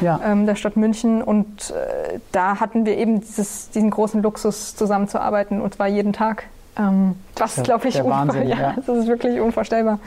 ja. 0.00 0.20
ähm, 0.24 0.46
der 0.46 0.54
Stadt 0.56 0.76
München. 0.76 1.22
Und 1.22 1.70
äh, 1.70 2.18
da 2.32 2.60
hatten 2.60 2.86
wir 2.86 2.96
eben 2.96 3.20
dieses, 3.20 3.70
diesen 3.70 3.90
großen 3.90 4.22
Luxus, 4.22 4.76
zusammenzuarbeiten 4.76 5.60
und 5.60 5.74
zwar 5.74 5.88
jeden 5.88 6.12
Tag. 6.12 6.44
Ähm, 6.76 7.14
was, 7.36 7.62
glaube 7.62 7.88
ich, 7.88 8.02
Wahnsinn, 8.02 8.48
ja, 8.48 8.60
ja. 8.60 8.74
das 8.84 8.96
ist 8.96 9.06
wirklich 9.06 9.40
unvorstellbar. 9.40 9.98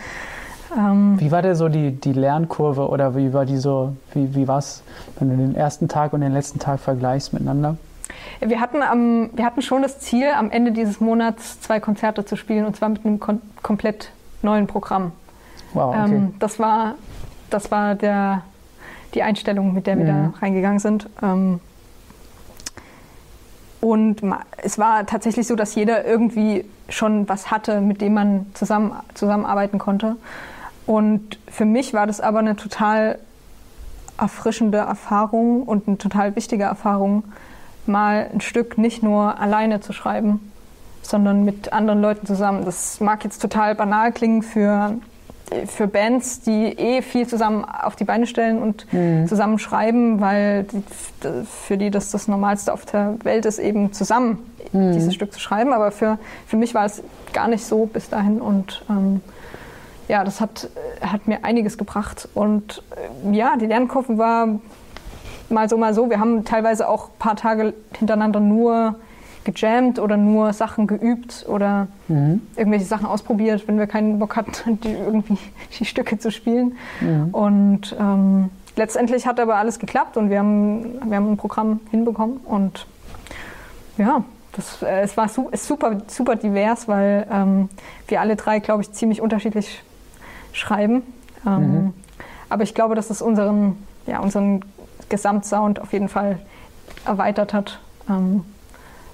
Ähm, 0.75 1.15
wie 1.19 1.31
war 1.31 1.41
denn 1.41 1.55
so 1.55 1.69
die, 1.69 1.91
die 1.91 2.13
Lernkurve 2.13 2.89
oder 2.89 3.15
wie 3.15 3.33
war 3.33 3.45
die 3.45 3.57
so, 3.57 3.93
wie, 4.13 4.35
wie 4.35 4.47
war 4.47 4.57
es, 4.57 4.83
wenn 5.17 5.29
du 5.29 5.37
den 5.37 5.55
ersten 5.55 5.87
Tag 5.87 6.13
und 6.13 6.21
den 6.21 6.33
letzten 6.33 6.59
Tag 6.59 6.79
vergleichst 6.79 7.33
miteinander? 7.33 7.77
Wir 8.39 8.59
hatten, 8.59 8.81
am, 8.81 9.29
wir 9.33 9.45
hatten 9.45 9.61
schon 9.61 9.81
das 9.81 9.99
Ziel, 9.99 10.27
am 10.35 10.51
Ende 10.51 10.71
dieses 10.71 10.99
Monats 10.99 11.61
zwei 11.61 11.79
Konzerte 11.79 12.25
zu 12.25 12.35
spielen 12.35 12.65
und 12.65 12.75
zwar 12.75 12.89
mit 12.89 13.05
einem 13.05 13.19
kom 13.19 13.41
komplett 13.63 14.11
neuen 14.41 14.67
Programm. 14.67 15.11
Wow, 15.73 15.95
okay. 15.95 16.15
Ähm, 16.15 16.33
das 16.39 16.59
war, 16.59 16.95
das 17.49 17.71
war 17.71 17.95
der, 17.95 18.43
die 19.13 19.23
Einstellung, 19.23 19.73
mit 19.73 19.87
der 19.87 19.97
wir 19.97 20.05
mhm. 20.05 20.33
da 20.33 20.39
reingegangen 20.39 20.79
sind. 20.79 21.09
Ähm, 21.21 21.59
und 23.79 24.21
es 24.57 24.79
war 24.79 25.05
tatsächlich 25.05 25.47
so, 25.47 25.55
dass 25.55 25.75
jeder 25.75 26.05
irgendwie 26.05 26.65
schon 26.89 27.29
was 27.29 27.51
hatte, 27.51 27.81
mit 27.81 28.01
dem 28.01 28.13
man 28.13 28.47
zusammen, 28.53 28.93
zusammenarbeiten 29.13 29.77
konnte. 29.77 30.15
Und 30.85 31.37
für 31.49 31.65
mich 31.65 31.93
war 31.93 32.07
das 32.07 32.21
aber 32.21 32.39
eine 32.39 32.55
total 32.55 33.19
erfrischende 34.17 34.79
Erfahrung 34.79 35.63
und 35.63 35.87
eine 35.87 35.97
total 35.97 36.35
wichtige 36.35 36.63
Erfahrung, 36.63 37.23
mal 37.85 38.29
ein 38.33 38.41
Stück 38.41 38.77
nicht 38.77 39.03
nur 39.03 39.39
alleine 39.39 39.79
zu 39.79 39.93
schreiben, 39.93 40.51
sondern 41.01 41.45
mit 41.45 41.71
anderen 41.71 42.01
Leuten 42.01 42.25
zusammen. 42.25 42.65
Das 42.65 42.99
mag 42.99 43.23
jetzt 43.23 43.39
total 43.39 43.75
banal 43.75 44.11
klingen 44.11 44.41
für, 44.41 44.95
für 45.65 45.87
Bands, 45.87 46.41
die 46.41 46.65
eh 46.77 47.01
viel 47.01 47.27
zusammen 47.27 47.63
auf 47.65 47.95
die 47.95 48.03
Beine 48.03 48.27
stellen 48.27 48.61
und 48.61 48.91
mhm. 48.91 49.27
zusammen 49.27 49.59
schreiben, 49.59 50.19
weil 50.19 50.63
die, 50.63 50.83
für 51.45 51.77
die 51.77 51.89
das 51.89 52.11
das 52.11 52.27
Normalste 52.27 52.73
auf 52.73 52.85
der 52.85 53.15
Welt 53.23 53.45
ist, 53.45 53.59
eben 53.59 53.93
zusammen 53.93 54.45
mhm. 54.73 54.91
dieses 54.91 55.13
Stück 55.13 55.33
zu 55.33 55.39
schreiben. 55.39 55.73
Aber 55.73 55.91
für, 55.91 56.19
für 56.45 56.57
mich 56.57 56.73
war 56.73 56.85
es 56.85 57.01
gar 57.33 57.47
nicht 57.47 57.65
so 57.65 57.85
bis 57.85 58.09
dahin 58.09 58.41
und 58.41 58.83
ähm, 58.89 59.21
ja, 60.07 60.23
das 60.23 60.39
hat, 60.39 60.69
hat 61.01 61.27
mir 61.27 61.43
einiges 61.43 61.77
gebracht. 61.77 62.29
Und 62.33 62.83
äh, 63.31 63.35
ja, 63.35 63.57
die 63.57 63.65
Lernkurve 63.65 64.17
war 64.17 64.47
mal 65.49 65.69
so, 65.69 65.77
mal 65.77 65.93
so. 65.93 66.09
Wir 66.09 66.19
haben 66.19 66.45
teilweise 66.45 66.87
auch 66.87 67.09
ein 67.09 67.19
paar 67.19 67.35
Tage 67.35 67.73
hintereinander 67.97 68.39
nur 68.39 68.95
gejammt 69.51 69.99
oder 69.99 70.17
nur 70.17 70.53
Sachen 70.53 70.87
geübt 70.87 71.45
oder 71.47 71.87
mhm. 72.07 72.41
irgendwelche 72.55 72.85
Sachen 72.85 73.05
ausprobiert, 73.05 73.67
wenn 73.67 73.79
wir 73.79 73.87
keinen 73.87 74.19
Bock 74.19 74.35
hatten, 74.35 74.79
die 74.83 74.91
irgendwie 74.91 75.37
die 75.79 75.85
Stücke 75.85 76.19
zu 76.19 76.31
spielen. 76.31 76.77
Mhm. 77.01 77.29
Und 77.31 77.95
ähm, 77.99 78.49
letztendlich 78.75 79.25
hat 79.25 79.39
aber 79.39 79.55
alles 79.55 79.79
geklappt 79.79 80.17
und 80.17 80.29
wir 80.29 80.39
haben, 80.39 81.09
wir 81.09 81.17
haben 81.17 81.31
ein 81.31 81.37
Programm 81.37 81.79
hinbekommen 81.91 82.37
und 82.37 82.85
ja, 83.97 84.23
das, 84.51 84.81
äh, 84.83 85.01
es 85.01 85.15
war 85.17 85.27
su 85.29 85.49
super, 85.53 85.97
super 86.07 86.35
divers, 86.35 86.87
weil 86.87 87.25
ähm, 87.31 87.69
wir 88.07 88.21
alle 88.21 88.35
drei, 88.35 88.59
glaube 88.59 88.81
ich, 88.81 88.91
ziemlich 88.91 89.21
unterschiedlich 89.21 89.83
schreiben. 90.51 91.03
Ähm, 91.45 91.61
mhm. 91.61 91.93
Aber 92.49 92.63
ich 92.63 92.73
glaube, 92.73 92.95
dass 92.95 93.09
es 93.09 93.21
unseren, 93.21 93.77
ja, 94.05 94.19
unseren 94.19 94.63
Gesamtsound 95.09 95.79
auf 95.79 95.93
jeden 95.93 96.09
Fall 96.09 96.39
erweitert 97.05 97.53
hat. 97.53 97.79
Ähm, 98.09 98.43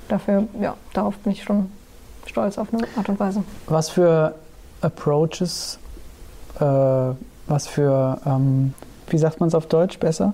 dafür, 0.07 0.47
ja, 0.59 0.75
darauf 0.93 1.17
bin 1.17 1.33
ich 1.33 1.43
schon 1.43 1.69
stolz 2.25 2.57
auf 2.57 2.73
eine 2.73 2.83
Art 2.97 3.09
und 3.09 3.19
Weise. 3.19 3.43
Was 3.67 3.89
für 3.89 4.35
Approaches, 4.81 5.79
äh, 6.59 6.63
was 7.47 7.67
für, 7.67 8.19
ähm, 8.25 8.73
wie 9.07 9.17
sagt 9.17 9.39
man 9.39 9.47
es 9.47 9.55
auf 9.55 9.67
Deutsch 9.67 9.99
besser? 9.99 10.33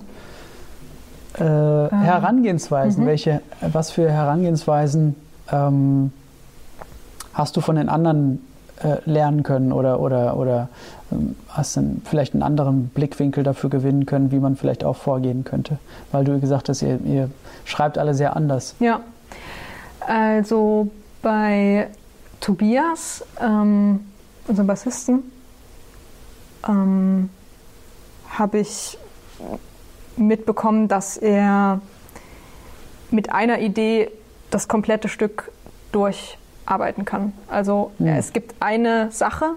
Äh, 1.38 1.44
ähm. 1.44 1.88
Herangehensweisen, 1.90 3.04
mhm. 3.04 3.08
welche, 3.08 3.40
was 3.60 3.90
für 3.90 4.10
Herangehensweisen 4.10 5.14
ähm, 5.52 6.12
hast 7.32 7.56
du 7.56 7.60
von 7.60 7.76
den 7.76 7.88
anderen 7.88 8.44
äh, 8.82 8.96
lernen 9.04 9.42
können 9.42 9.72
oder, 9.72 10.00
oder, 10.00 10.36
oder 10.36 10.68
ähm, 11.12 11.36
hast 11.48 11.76
dann 11.76 12.02
vielleicht 12.04 12.34
einen 12.34 12.42
anderen 12.42 12.88
Blickwinkel 12.88 13.44
dafür 13.44 13.70
gewinnen 13.70 14.06
können, 14.06 14.32
wie 14.32 14.38
man 14.38 14.56
vielleicht 14.56 14.84
auch 14.84 14.96
vorgehen 14.96 15.44
könnte? 15.44 15.78
Weil 16.12 16.24
du 16.24 16.40
gesagt 16.40 16.68
hast, 16.68 16.82
ihr, 16.82 16.98
ihr 17.04 17.30
schreibt 17.64 17.98
alle 17.98 18.14
sehr 18.14 18.36
anders. 18.36 18.74
Ja, 18.80 19.00
also 20.00 20.90
bei 21.22 21.88
Tobias, 22.40 23.24
ähm, 23.40 24.00
unserem 24.46 24.66
Bassisten, 24.66 25.30
ähm, 26.66 27.30
habe 28.30 28.58
ich 28.58 28.98
mitbekommen, 30.16 30.88
dass 30.88 31.16
er 31.16 31.80
mit 33.10 33.32
einer 33.32 33.60
Idee 33.60 34.10
das 34.50 34.68
komplette 34.68 35.08
Stück 35.08 35.50
durch 35.92 36.38
arbeiten 36.66 37.04
kann. 37.04 37.32
Also 37.48 37.92
mhm. 37.98 38.08
es 38.08 38.32
gibt 38.32 38.54
eine 38.60 39.10
Sache, 39.10 39.54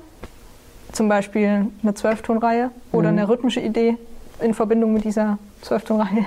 zum 0.91 1.09
Beispiel 1.09 1.67
eine 1.81 1.93
Zwölftonreihe 1.93 2.71
oder 2.91 3.11
mhm. 3.11 3.17
eine 3.17 3.29
rhythmische 3.29 3.59
Idee 3.59 3.97
in 4.39 4.53
Verbindung 4.53 4.93
mit 4.93 5.05
dieser 5.05 5.37
Zwölftonreihe, 5.61 6.25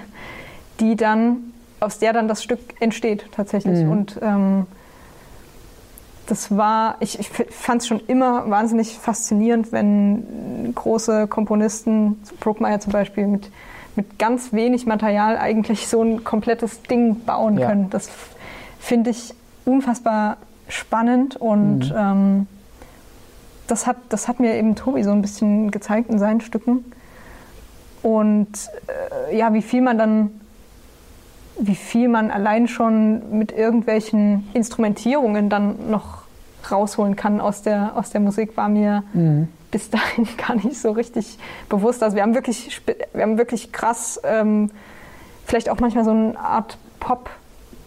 die 0.81 0.97
dann 0.97 1.53
aus 1.87 1.99
der 1.99 2.13
dann 2.13 2.29
das 2.29 2.43
Stück 2.43 2.61
entsteht 2.81 3.27
tatsächlich. 3.33 3.85
Mhm. 3.85 3.91
Und 3.91 4.19
ähm, 4.21 4.67
das 6.27 6.57
war, 6.57 6.97
ich, 7.01 7.19
ich 7.19 7.29
fand 7.29 7.83
es 7.83 7.89
schon 7.89 8.01
immer 8.09 8.51
wahnsinnig 8.51 8.99
faszinierend, 8.99 9.71
wenn 9.71 10.73
große 10.75 11.29
Komponisten, 11.29 12.21
Bruckmeier 12.41 12.81
zum 12.81 12.93
Beispiel, 12.93 13.29
mit, 13.29 13.51
mit 13.95 14.19
ganz 14.19 14.53
wenig 14.53 14.87
Material 14.87 15.39
eigentlich 15.39 15.87
so 15.87 16.03
ein 16.03 16.25
komplettes 16.25 16.83
Ding 16.83 17.21
bauen 17.25 17.59
ja. 17.59 17.69
können. 17.69 17.89
Das 17.91 18.11
finde 18.81 19.11
ich 19.11 19.33
unfassbar 19.65 20.39
spannend 20.69 21.37
und 21.37 21.91
mhm. 21.91 21.97
ähm, 21.97 22.47
das, 23.69 23.87
hat, 23.87 23.97
das 24.09 24.27
hat 24.27 24.41
mir 24.41 24.55
eben 24.57 24.75
Tobi 24.75 25.05
so 25.05 25.13
ein 25.13 25.23
bisschen 25.23 25.71
gezeigt 25.71 26.11
in 26.11 26.19
seinen 26.19 26.41
Stücken. 26.41 26.85
Und 28.03 28.49
äh, 29.31 29.37
ja, 29.37 29.53
wie 29.55 29.63
viel 29.63 29.83
man 29.83 29.99
dann, 29.99 30.41
wie 31.59 31.75
viel 31.75 32.09
man 32.09 32.31
allein 32.31 32.69
schon 32.69 33.39
mit 33.39 33.53
irgendwelchen 33.53 34.49
Instrumentierungen 34.53 35.49
dann 35.49 35.91
noch 35.91 36.23
rausholen 36.71 37.17
kann 37.17 37.41
aus 37.41 37.63
der, 37.63 37.97
aus 37.97 38.11
der 38.11 38.21
Musik, 38.21 38.57
war 38.57 38.69
mir 38.69 39.05
mhm. 39.13 39.49
bis 39.71 39.91
dahin 39.91 40.27
gar 40.47 40.57
nicht 40.57 40.79
so 40.79 40.91
richtig 40.91 41.39
bewusst. 41.69 42.03
Also 42.03 42.17
wir 42.17 42.23
haben 42.23 42.35
wirklich, 42.35 42.83
wir 43.13 43.23
haben 43.23 43.39
wirklich 43.39 43.73
krass, 43.73 44.21
ähm, 44.25 44.71
vielleicht 45.45 45.71
auch 45.71 45.81
manchmal 45.81 46.05
so 46.05 46.11
eine 46.11 46.39
Art 46.39 46.79
Pop- 47.01 47.31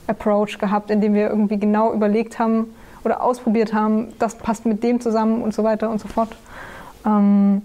Approach 0.10 0.58
gehabt, 0.58 0.90
in 0.90 1.02
dem 1.02 1.14
wir 1.14 1.30
irgendwie 1.30 1.58
genau 1.58 1.94
überlegt 1.94 2.40
haben 2.40 2.74
oder 3.04 3.22
ausprobiert 3.24 3.74
haben, 3.74 4.08
das 4.20 4.36
passt 4.36 4.66
mit 4.66 4.84
dem 4.84 5.00
zusammen 5.00 5.42
und 5.42 5.54
so 5.54 5.64
weiter 5.64 5.90
und 5.90 6.02
so 6.02 6.08
fort. 6.08 6.36
Ähm, 7.06 7.62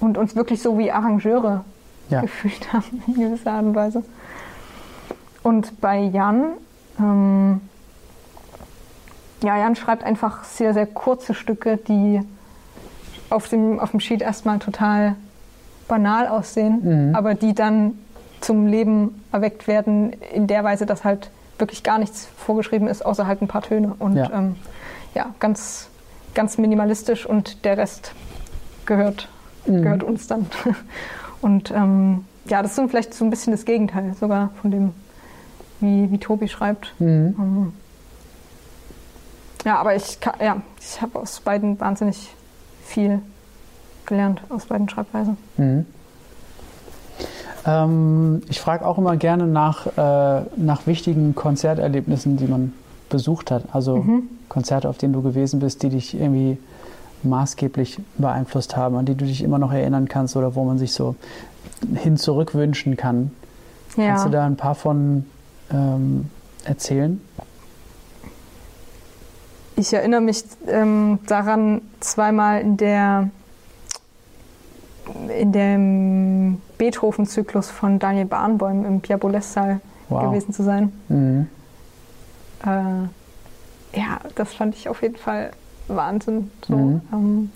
und 0.00 0.18
uns 0.18 0.34
wirklich 0.34 0.60
so 0.60 0.78
wie 0.78 0.90
Arrangeure 0.90 1.64
ja. 2.10 2.20
gefühlt 2.22 2.72
haben, 2.72 3.02
in 3.06 3.14
gewisser 3.14 3.52
Art 3.52 3.64
und 3.64 3.74
Weise. 3.74 4.04
Und 5.42 5.80
bei 5.80 5.98
Jan, 5.98 6.52
ähm, 6.98 7.60
ja, 9.42 9.58
Jan 9.58 9.74
schreibt 9.74 10.04
einfach 10.04 10.44
sehr, 10.44 10.74
sehr 10.74 10.86
kurze 10.86 11.34
Stücke, 11.34 11.78
die 11.78 12.20
auf 13.30 13.48
dem, 13.48 13.80
auf 13.80 13.92
dem 13.92 14.00
Sheet 14.00 14.22
erstmal 14.22 14.58
total 14.58 15.16
banal 15.88 16.28
aussehen, 16.28 17.08
mhm. 17.08 17.14
aber 17.14 17.34
die 17.34 17.54
dann 17.54 17.94
zum 18.40 18.66
Leben 18.66 19.22
erweckt 19.32 19.66
werden 19.66 20.12
in 20.34 20.46
der 20.46 20.64
Weise, 20.64 20.86
dass 20.86 21.04
halt 21.04 21.30
wirklich 21.58 21.82
gar 21.82 21.98
nichts 21.98 22.28
vorgeschrieben 22.36 22.88
ist, 22.88 23.04
außer 23.04 23.26
halt 23.26 23.42
ein 23.42 23.48
paar 23.48 23.62
Töne. 23.62 23.94
Und 23.98 24.16
ja, 24.16 24.30
ähm, 24.32 24.56
ja 25.14 25.34
ganz, 25.38 25.88
ganz 26.34 26.58
minimalistisch 26.58 27.26
und 27.26 27.64
der 27.64 27.76
Rest 27.76 28.12
gehört, 28.86 29.28
mhm. 29.66 29.82
gehört 29.82 30.02
uns 30.02 30.26
dann. 30.26 30.46
Und 31.40 31.70
ähm, 31.70 32.24
ja, 32.46 32.62
das 32.62 32.76
ist 32.76 32.90
vielleicht 32.90 33.14
so 33.14 33.24
ein 33.24 33.30
bisschen 33.30 33.52
das 33.52 33.64
Gegenteil 33.64 34.14
sogar 34.18 34.50
von 34.60 34.70
dem, 34.70 34.92
wie, 35.80 36.10
wie 36.10 36.18
Tobi 36.18 36.48
schreibt. 36.48 36.94
Mhm. 36.98 37.34
Ähm, 37.38 37.72
Ja, 39.64 39.78
aber 39.78 39.94
ich, 39.94 40.18
ja, 40.40 40.56
ich 40.80 41.00
habe 41.02 41.18
aus 41.18 41.40
beiden 41.40 41.78
wahnsinnig 41.80 42.34
viel 42.84 43.20
gelernt, 44.06 44.42
aus 44.48 44.66
beiden 44.66 44.88
Schreibweisen. 44.88 45.36
Mhm. 45.56 45.86
Ähm, 47.66 48.42
ich 48.48 48.60
frage 48.60 48.86
auch 48.86 48.98
immer 48.98 49.16
gerne 49.16 49.46
nach, 49.46 49.86
äh, 49.86 50.42
nach 50.56 50.86
wichtigen 50.86 51.34
Konzerterlebnissen, 51.34 52.36
die 52.36 52.46
man 52.46 52.72
besucht 53.10 53.50
hat. 53.50 53.64
Also 53.72 53.98
mhm. 53.98 54.22
Konzerte, 54.48 54.88
auf 54.88 54.98
denen 54.98 55.12
du 55.12 55.22
gewesen 55.22 55.60
bist, 55.60 55.82
die 55.82 55.90
dich 55.90 56.18
irgendwie 56.18 56.58
maßgeblich 57.22 58.00
beeinflusst 58.18 58.76
haben, 58.76 58.96
an 58.96 59.06
die 59.06 59.14
du 59.14 59.24
dich 59.24 59.42
immer 59.42 59.58
noch 59.58 59.72
erinnern 59.72 60.08
kannst 60.08 60.36
oder 60.36 60.54
wo 60.54 60.64
man 60.64 60.78
sich 60.78 60.92
so 60.92 61.16
hin 61.94 62.16
zurück 62.16 62.54
wünschen 62.54 62.96
kann. 62.96 63.30
Ja. 63.96 64.08
Kannst 64.08 64.26
du 64.26 64.30
da 64.30 64.46
ein 64.46 64.56
paar 64.56 64.74
von 64.74 65.24
ähm, 65.72 66.30
erzählen? 66.64 67.20
Ich 69.76 69.92
erinnere 69.92 70.20
mich 70.20 70.44
ähm, 70.66 71.18
daran, 71.26 71.80
zweimal 72.00 72.60
in 72.60 72.76
der 72.76 73.30
in 75.38 75.52
dem 75.52 76.60
Beethoven-Zyklus 76.78 77.68
von 77.68 77.98
Daniel 77.98 78.26
Barnbäum 78.26 78.84
im 78.84 79.00
Pierre 79.00 79.18
Boulez-Saal 79.18 79.80
wow. 80.08 80.30
gewesen 80.30 80.52
zu 80.52 80.62
sein. 80.62 80.92
Mhm. 81.08 81.48
Äh, 82.64 83.98
ja, 83.98 84.20
das 84.36 84.52
fand 84.52 84.76
ich 84.76 84.88
auf 84.88 85.02
jeden 85.02 85.16
Fall 85.16 85.50
Wahnsinn. 85.96 86.50
So, 86.66 86.76
mhm. 86.76 87.00
ähm, 87.12 87.52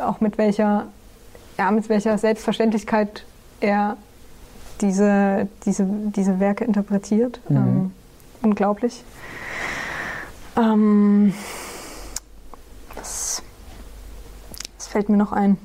auch 0.00 0.20
mit 0.20 0.38
welcher, 0.38 0.86
ja, 1.58 1.70
mit 1.70 1.88
welcher 1.88 2.18
Selbstverständlichkeit 2.18 3.24
er 3.60 3.96
diese, 4.80 5.48
diese, 5.64 5.84
diese 5.86 6.40
Werke 6.40 6.64
interpretiert. 6.64 7.40
Mhm. 7.48 7.56
Ähm, 7.56 7.92
unglaublich. 8.42 9.02
Ähm, 10.56 11.34
was, 12.94 13.42
was 14.76 14.86
fällt 14.86 15.08
mir 15.08 15.16
noch 15.16 15.32
ein? 15.32 15.58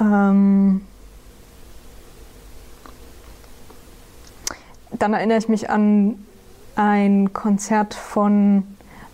Ähm, 0.00 0.82
dann 4.92 5.14
erinnere 5.14 5.38
ich 5.38 5.48
mich 5.48 5.70
an 5.70 6.24
ein 6.76 7.32
Konzert 7.32 7.94
von 7.94 8.64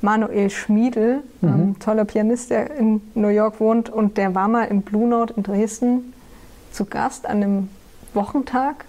Manuel 0.04 0.50
Schmiedel, 0.50 1.22
mhm. 1.40 1.48
ähm, 1.48 1.78
toller 1.78 2.04
Pianist, 2.04 2.50
der 2.50 2.70
in 2.76 3.00
New 3.14 3.28
York 3.28 3.58
wohnt 3.58 3.88
und 3.88 4.18
der 4.18 4.34
war 4.34 4.48
mal 4.48 4.64
im 4.64 4.82
Blue 4.82 5.08
Note 5.08 5.32
in 5.34 5.42
Dresden 5.42 6.12
zu 6.70 6.84
Gast 6.84 7.26
an 7.26 7.42
einem 7.42 7.68
Wochentag. 8.12 8.84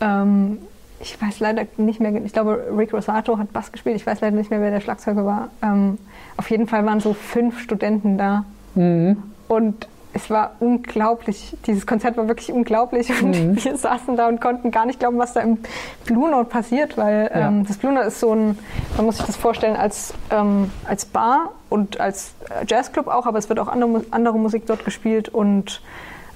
Ähm, 0.00 0.58
ich 1.00 1.20
weiß 1.20 1.40
leider 1.40 1.66
nicht 1.76 2.00
mehr, 2.00 2.14
ich 2.24 2.32
glaube, 2.32 2.66
Rick 2.76 2.94
Rosato 2.94 3.36
hat 3.36 3.52
Bass 3.52 3.72
gespielt, 3.72 3.96
ich 3.96 4.06
weiß 4.06 4.20
leider 4.20 4.36
nicht 4.36 4.50
mehr, 4.50 4.60
wer 4.60 4.70
der 4.70 4.80
Schlagzeuger 4.80 5.26
war. 5.26 5.48
Ähm, 5.60 5.98
auf 6.36 6.50
jeden 6.50 6.68
Fall 6.68 6.86
waren 6.86 7.00
so 7.00 7.12
fünf 7.12 7.60
Studenten 7.60 8.16
da. 8.16 8.44
Mhm. 8.76 9.22
Und 9.48 9.88
es 10.16 10.30
war 10.30 10.52
unglaublich. 10.60 11.54
Dieses 11.66 11.86
Konzert 11.86 12.16
war 12.16 12.26
wirklich 12.26 12.50
unglaublich 12.50 13.10
und 13.22 13.38
mhm. 13.38 13.56
wir 13.64 13.76
saßen 13.76 14.16
da 14.16 14.28
und 14.28 14.40
konnten 14.40 14.70
gar 14.70 14.86
nicht 14.86 14.98
glauben, 14.98 15.18
was 15.18 15.34
da 15.34 15.40
im 15.40 15.58
Blue 16.06 16.30
Note 16.30 16.48
passiert, 16.48 16.96
weil 16.96 17.30
ja. 17.32 17.48
ähm, 17.48 17.66
das 17.66 17.76
Blue 17.76 17.92
Note 17.92 18.06
ist 18.06 18.20
so 18.20 18.32
ein, 18.34 18.58
man 18.96 19.04
muss 19.04 19.18
sich 19.18 19.26
das 19.26 19.36
vorstellen, 19.36 19.76
als, 19.76 20.14
ähm, 20.30 20.70
als 20.86 21.04
Bar 21.04 21.52
und 21.68 22.00
als 22.00 22.32
Jazzclub 22.66 23.08
auch, 23.08 23.26
aber 23.26 23.38
es 23.38 23.50
wird 23.50 23.58
auch 23.58 23.68
andere, 23.68 24.04
andere 24.10 24.38
Musik 24.38 24.64
dort 24.66 24.86
gespielt 24.86 25.28
und 25.28 25.82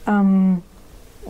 ähm, 0.06 0.62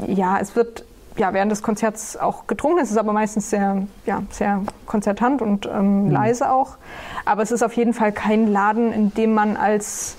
ja, 0.08 0.38
es 0.40 0.56
wird 0.56 0.84
ja, 1.16 1.32
während 1.32 1.52
des 1.52 1.62
Konzerts 1.62 2.16
auch 2.16 2.46
getrunken. 2.46 2.80
Es 2.80 2.90
ist 2.90 2.96
aber 2.96 3.12
meistens 3.12 3.50
sehr, 3.50 3.82
ja, 4.06 4.22
sehr 4.30 4.62
konzertant 4.86 5.42
und 5.42 5.66
ähm, 5.66 6.06
mhm. 6.06 6.10
leise 6.10 6.50
auch. 6.50 6.78
Aber 7.24 7.42
es 7.42 7.52
ist 7.52 7.62
auf 7.62 7.74
jeden 7.74 7.94
Fall 7.94 8.10
kein 8.10 8.50
Laden, 8.50 8.92
in 8.92 9.14
dem 9.14 9.34
man 9.34 9.56
als 9.56 10.16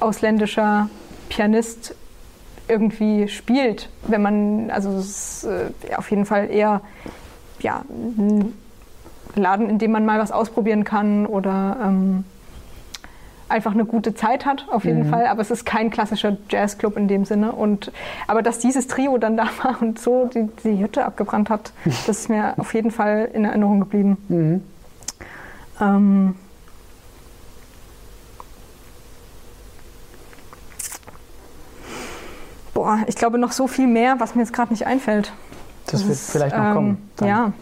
ausländischer 0.00 0.88
Pianist 1.28 1.94
irgendwie 2.68 3.28
spielt, 3.28 3.88
wenn 4.06 4.22
man, 4.22 4.70
also 4.70 4.90
es 4.90 5.44
ist 5.44 5.44
äh, 5.44 5.94
auf 5.96 6.10
jeden 6.10 6.26
Fall 6.26 6.50
eher 6.50 6.82
ja, 7.60 7.82
ein 7.88 8.52
Laden, 9.34 9.68
in 9.68 9.78
dem 9.78 9.90
man 9.90 10.04
mal 10.04 10.18
was 10.18 10.32
ausprobieren 10.32 10.84
kann 10.84 11.26
oder 11.26 11.76
ähm, 11.82 12.24
einfach 13.48 13.72
eine 13.72 13.84
gute 13.84 14.14
Zeit 14.14 14.44
hat, 14.44 14.66
auf 14.70 14.84
jeden 14.84 15.06
mhm. 15.06 15.10
Fall. 15.10 15.26
Aber 15.26 15.40
es 15.40 15.50
ist 15.50 15.64
kein 15.64 15.90
klassischer 15.90 16.36
Jazzclub 16.50 16.96
in 16.96 17.08
dem 17.08 17.24
Sinne. 17.24 17.52
Und, 17.52 17.92
aber 18.26 18.42
dass 18.42 18.58
dieses 18.58 18.86
Trio 18.86 19.18
dann 19.18 19.36
da 19.36 19.48
war 19.62 19.80
und 19.80 19.98
so 19.98 20.26
die, 20.26 20.48
die 20.64 20.82
Hütte 20.82 21.04
abgebrannt 21.04 21.50
hat, 21.50 21.72
das 22.06 22.20
ist 22.20 22.28
mir 22.28 22.54
auf 22.58 22.74
jeden 22.74 22.90
Fall 22.90 23.30
in 23.32 23.44
Erinnerung 23.44 23.80
geblieben. 23.80 24.18
Mhm. 24.28 24.62
Ähm, 25.80 26.34
boah, 32.88 33.00
ich 33.06 33.16
glaube 33.16 33.36
noch 33.36 33.52
so 33.52 33.66
viel 33.66 33.86
mehr, 33.86 34.18
was 34.18 34.34
mir 34.34 34.40
jetzt 34.40 34.54
gerade 34.54 34.72
nicht 34.72 34.86
einfällt. 34.86 35.32
Das, 35.84 35.92
das 35.92 36.04
wird 36.04 36.12
ist, 36.12 36.30
vielleicht 36.30 36.56
noch 36.56 36.64
ähm, 36.64 36.74
kommen. 36.74 37.10
Dann. 37.16 37.28
Ja. 37.28 37.52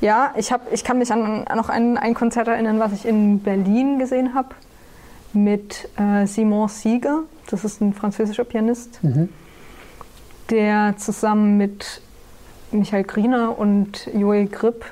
Ja, 0.00 0.34
ich, 0.36 0.50
hab, 0.50 0.72
ich 0.72 0.82
kann 0.82 0.98
mich 0.98 1.12
an 1.12 1.44
noch 1.54 1.68
ein, 1.68 1.98
ein 1.98 2.14
Konzert 2.14 2.48
erinnern, 2.48 2.80
was 2.80 2.92
ich 2.92 3.04
in 3.04 3.40
Berlin 3.40 3.98
gesehen 3.98 4.34
habe 4.34 4.48
mit 5.32 5.88
äh, 5.96 6.26
Simon 6.26 6.68
Sieger. 6.68 7.24
Das 7.50 7.62
ist 7.62 7.80
ein 7.80 7.92
französischer 7.92 8.44
Pianist, 8.44 9.04
mhm. 9.04 9.28
der 10.50 10.96
zusammen 10.96 11.58
mit 11.58 12.00
Michael 12.72 13.04
Griener 13.04 13.58
und 13.58 14.08
Joel 14.14 14.46
Gripp 14.46 14.86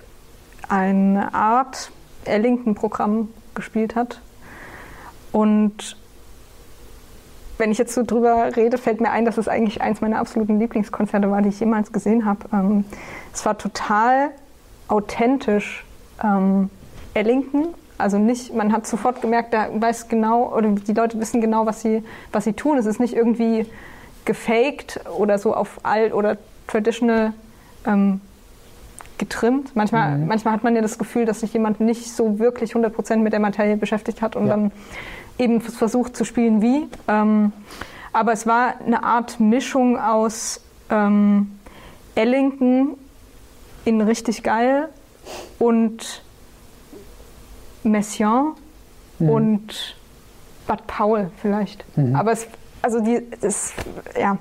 eine 0.68 1.32
Art 1.35 1.91
Ellington-Programm 2.26 3.28
gespielt 3.55 3.97
hat. 3.97 4.20
Und 5.35 5.97
wenn 7.59 7.72
ich 7.72 7.78
jetzt 7.78 7.93
so 7.93 8.05
drüber 8.05 8.55
rede, 8.55 8.78
fällt 8.78 9.01
mir 9.01 9.11
ein, 9.11 9.24
dass 9.24 9.37
es 9.37 9.49
eigentlich 9.49 9.82
eins 9.82 10.01
meiner 10.01 10.20
absoluten 10.20 10.61
Lieblingskonzerte 10.61 11.28
war, 11.28 11.43
die 11.43 11.49
ich 11.49 11.59
jemals 11.59 11.91
gesehen 11.91 12.24
habe. 12.24 12.39
Ähm, 12.53 12.85
es 13.32 13.45
war 13.45 13.59
total 13.59 14.30
authentisch 14.87 15.85
ähm, 16.22 16.70
Ellington. 17.14 17.74
Also 17.99 18.16
nicht, 18.18 18.55
man 18.55 18.72
hat 18.72 18.87
sofort 18.87 19.22
gemerkt, 19.22 19.53
da 19.53 19.70
weiß 19.74 20.07
genau, 20.07 20.55
oder 20.57 20.68
die 20.68 20.93
Leute 20.93 21.18
wissen 21.18 21.41
genau, 21.41 21.66
was 21.66 21.82
sie, 21.82 22.05
was 22.30 22.45
sie 22.45 22.53
tun. 22.53 22.78
Es 22.78 22.87
ist 22.87 23.01
nicht 23.01 23.14
irgendwie 23.14 23.66
gefaked 24.24 25.01
oder 25.18 25.39
so 25.39 25.53
auf 25.53 25.80
alt 25.82 26.14
oder 26.14 26.39
traditional 26.68 27.32
ähm, 27.89 28.20
getrimmt. 29.18 29.74
Manchmal, 29.74 30.16
mhm. 30.16 30.28
manchmal 30.28 30.55
hat 30.55 30.64
man 30.64 30.74
ja 30.76 30.82
das 30.82 30.99
Gefühl, 30.99 31.24
dass 31.24 31.41
sich 31.41 31.53
jemand 31.53 31.80
nicht 31.80 32.12
so 32.12 32.39
wirklich 32.39 32.74
100% 32.74 33.16
mit 33.16 33.32
der 33.32 33.40
Materie 33.40 33.77
beschäftigt 33.77 34.23
hat 34.23 34.36
und 34.36 34.47
ja. 34.47 34.55
dann 34.55 34.73
eben 35.39 35.61
versucht 35.61 36.16
zu 36.16 36.24
spielen 36.24 36.62
wie. 36.62 36.89
Ähm, 37.09 37.52
aber 38.12 38.32
es 38.32 38.47
war 38.47 38.81
eine 38.81 39.02
Art 39.02 39.40
Mischung 39.40 39.98
aus 39.98 40.61
ähm, 40.90 41.59
Ellington 42.15 42.97
in 43.85 44.01
richtig 44.01 44.43
geil 44.43 44.89
und 45.59 46.23
Messiaen 47.82 48.52
mhm. 49.19 49.28
und 49.28 49.97
Bad 50.66 50.86
Paul 50.86 51.31
vielleicht. 51.40 51.85
Mhm. 51.97 52.15
Aber 52.15 52.32
es, 52.32 52.47
also 52.82 53.01
die, 53.01 53.23
das, 53.40 53.73
ja, 54.19 54.39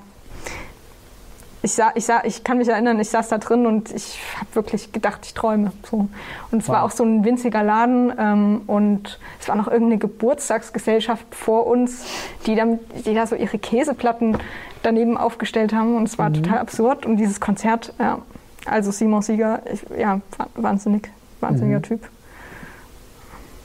ich, 1.64 1.72
sah, 1.72 1.92
ich, 1.94 2.04
sah, 2.04 2.22
ich 2.24 2.44
kann 2.44 2.58
mich 2.58 2.68
erinnern, 2.68 3.00
ich 3.00 3.08
saß 3.08 3.28
da 3.28 3.38
drin 3.38 3.64
und 3.64 3.90
ich 3.90 4.20
habe 4.38 4.54
wirklich 4.54 4.92
gedacht, 4.92 5.20
ich 5.24 5.32
träume. 5.32 5.72
So. 5.90 6.08
Und 6.50 6.58
es 6.58 6.68
wow. 6.68 6.74
war 6.74 6.82
auch 6.84 6.90
so 6.90 7.04
ein 7.04 7.24
winziger 7.24 7.62
Laden 7.62 8.12
ähm, 8.18 8.62
und 8.66 9.18
es 9.40 9.48
war 9.48 9.56
noch 9.56 9.66
irgendeine 9.66 9.98
Geburtstagsgesellschaft 9.98 11.24
vor 11.34 11.66
uns, 11.66 12.04
die, 12.44 12.54
dann, 12.54 12.80
die 13.06 13.14
da 13.14 13.26
so 13.26 13.34
ihre 13.34 13.58
Käseplatten 13.58 14.36
daneben 14.82 15.16
aufgestellt 15.16 15.72
haben 15.72 15.96
und 15.96 16.06
es 16.06 16.18
war 16.18 16.28
mhm. 16.28 16.34
total 16.34 16.58
absurd. 16.58 17.06
Und 17.06 17.16
dieses 17.16 17.40
Konzert, 17.40 17.94
ja, 17.98 18.18
also 18.66 18.90
Simon 18.90 19.22
Sieger, 19.22 19.62
ich, 19.72 19.86
ja, 19.98 20.20
wahnsinnig, 20.56 21.08
wahnsinniger 21.40 21.78
mhm. 21.78 21.82
Typ. 21.82 22.08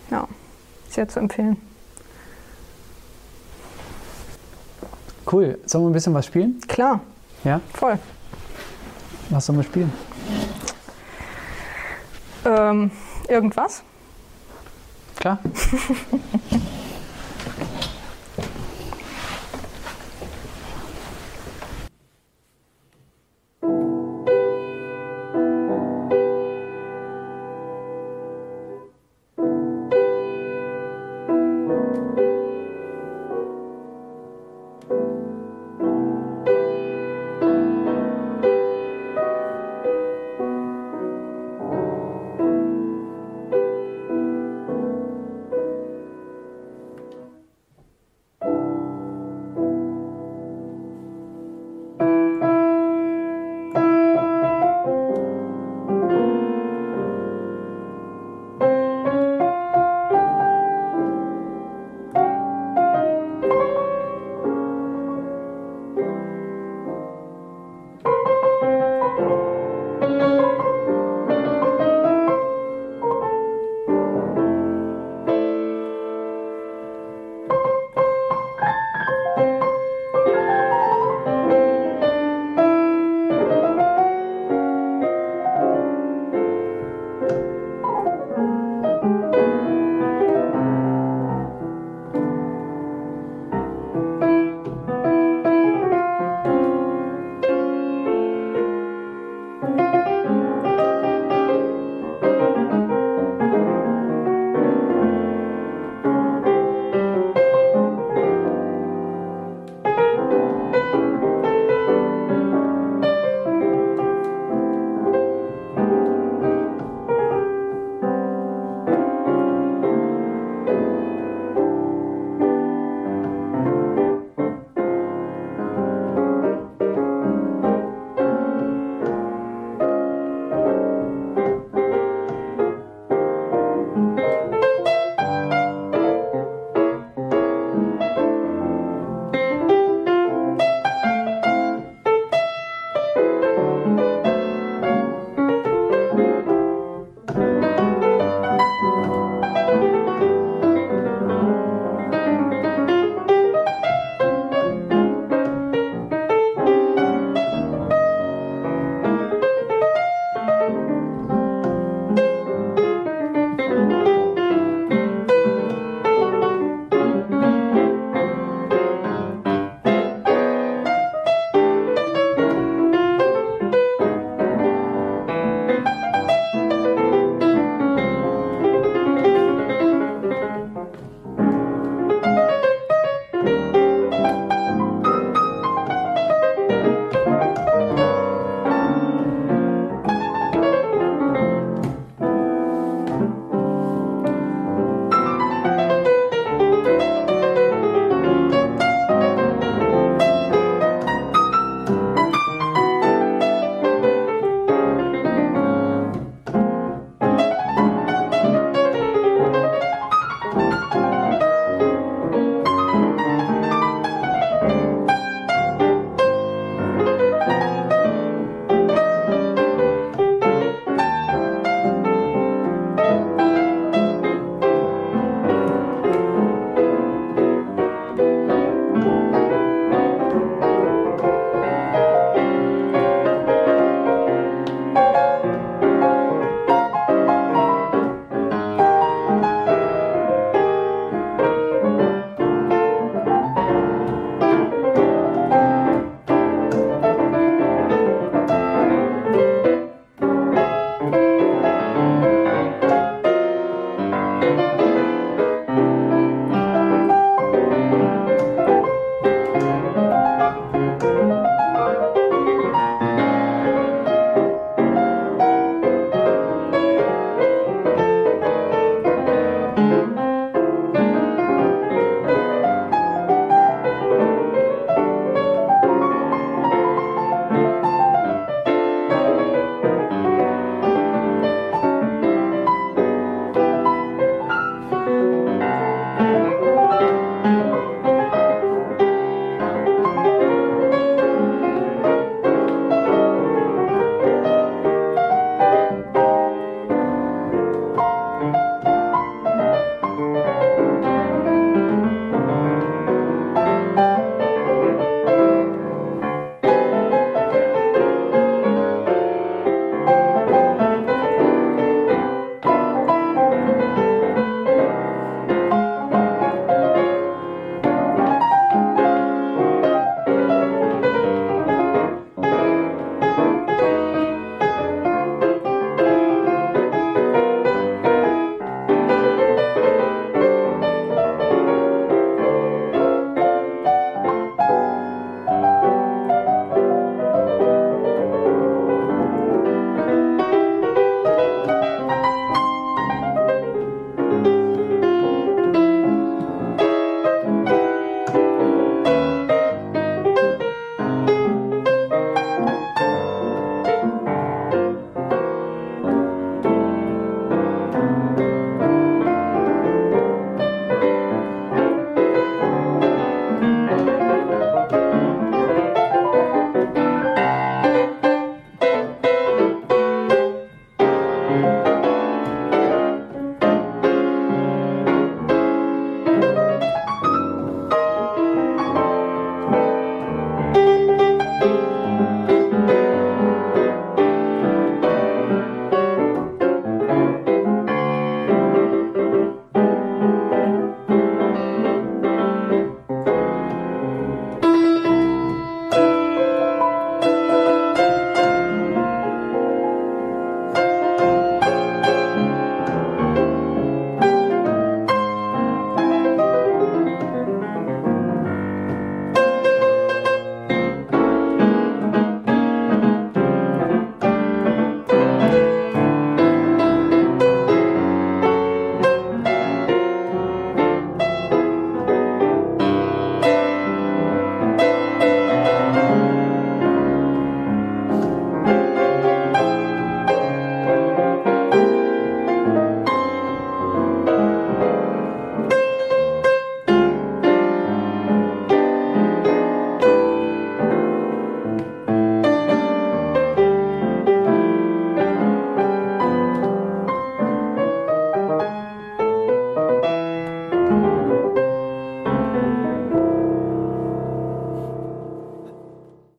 Ja, 0.09 0.25
sehr 0.87 1.09
zu 1.09 1.19
empfehlen. 1.19 1.57
Cool. 5.29 5.59
Sollen 5.65 5.83
wir 5.83 5.89
ein 5.89 5.93
bisschen 5.93 6.13
was 6.13 6.25
spielen? 6.25 6.61
Klar. 6.69 7.01
Ja? 7.43 7.61
Voll. 7.73 7.99
Was 9.29 9.45
sollen 9.45 9.59
wir 9.59 9.63
spielen? 9.63 9.93
Ähm, 12.45 12.91
irgendwas. 13.27 13.83
Klar. 15.17 15.39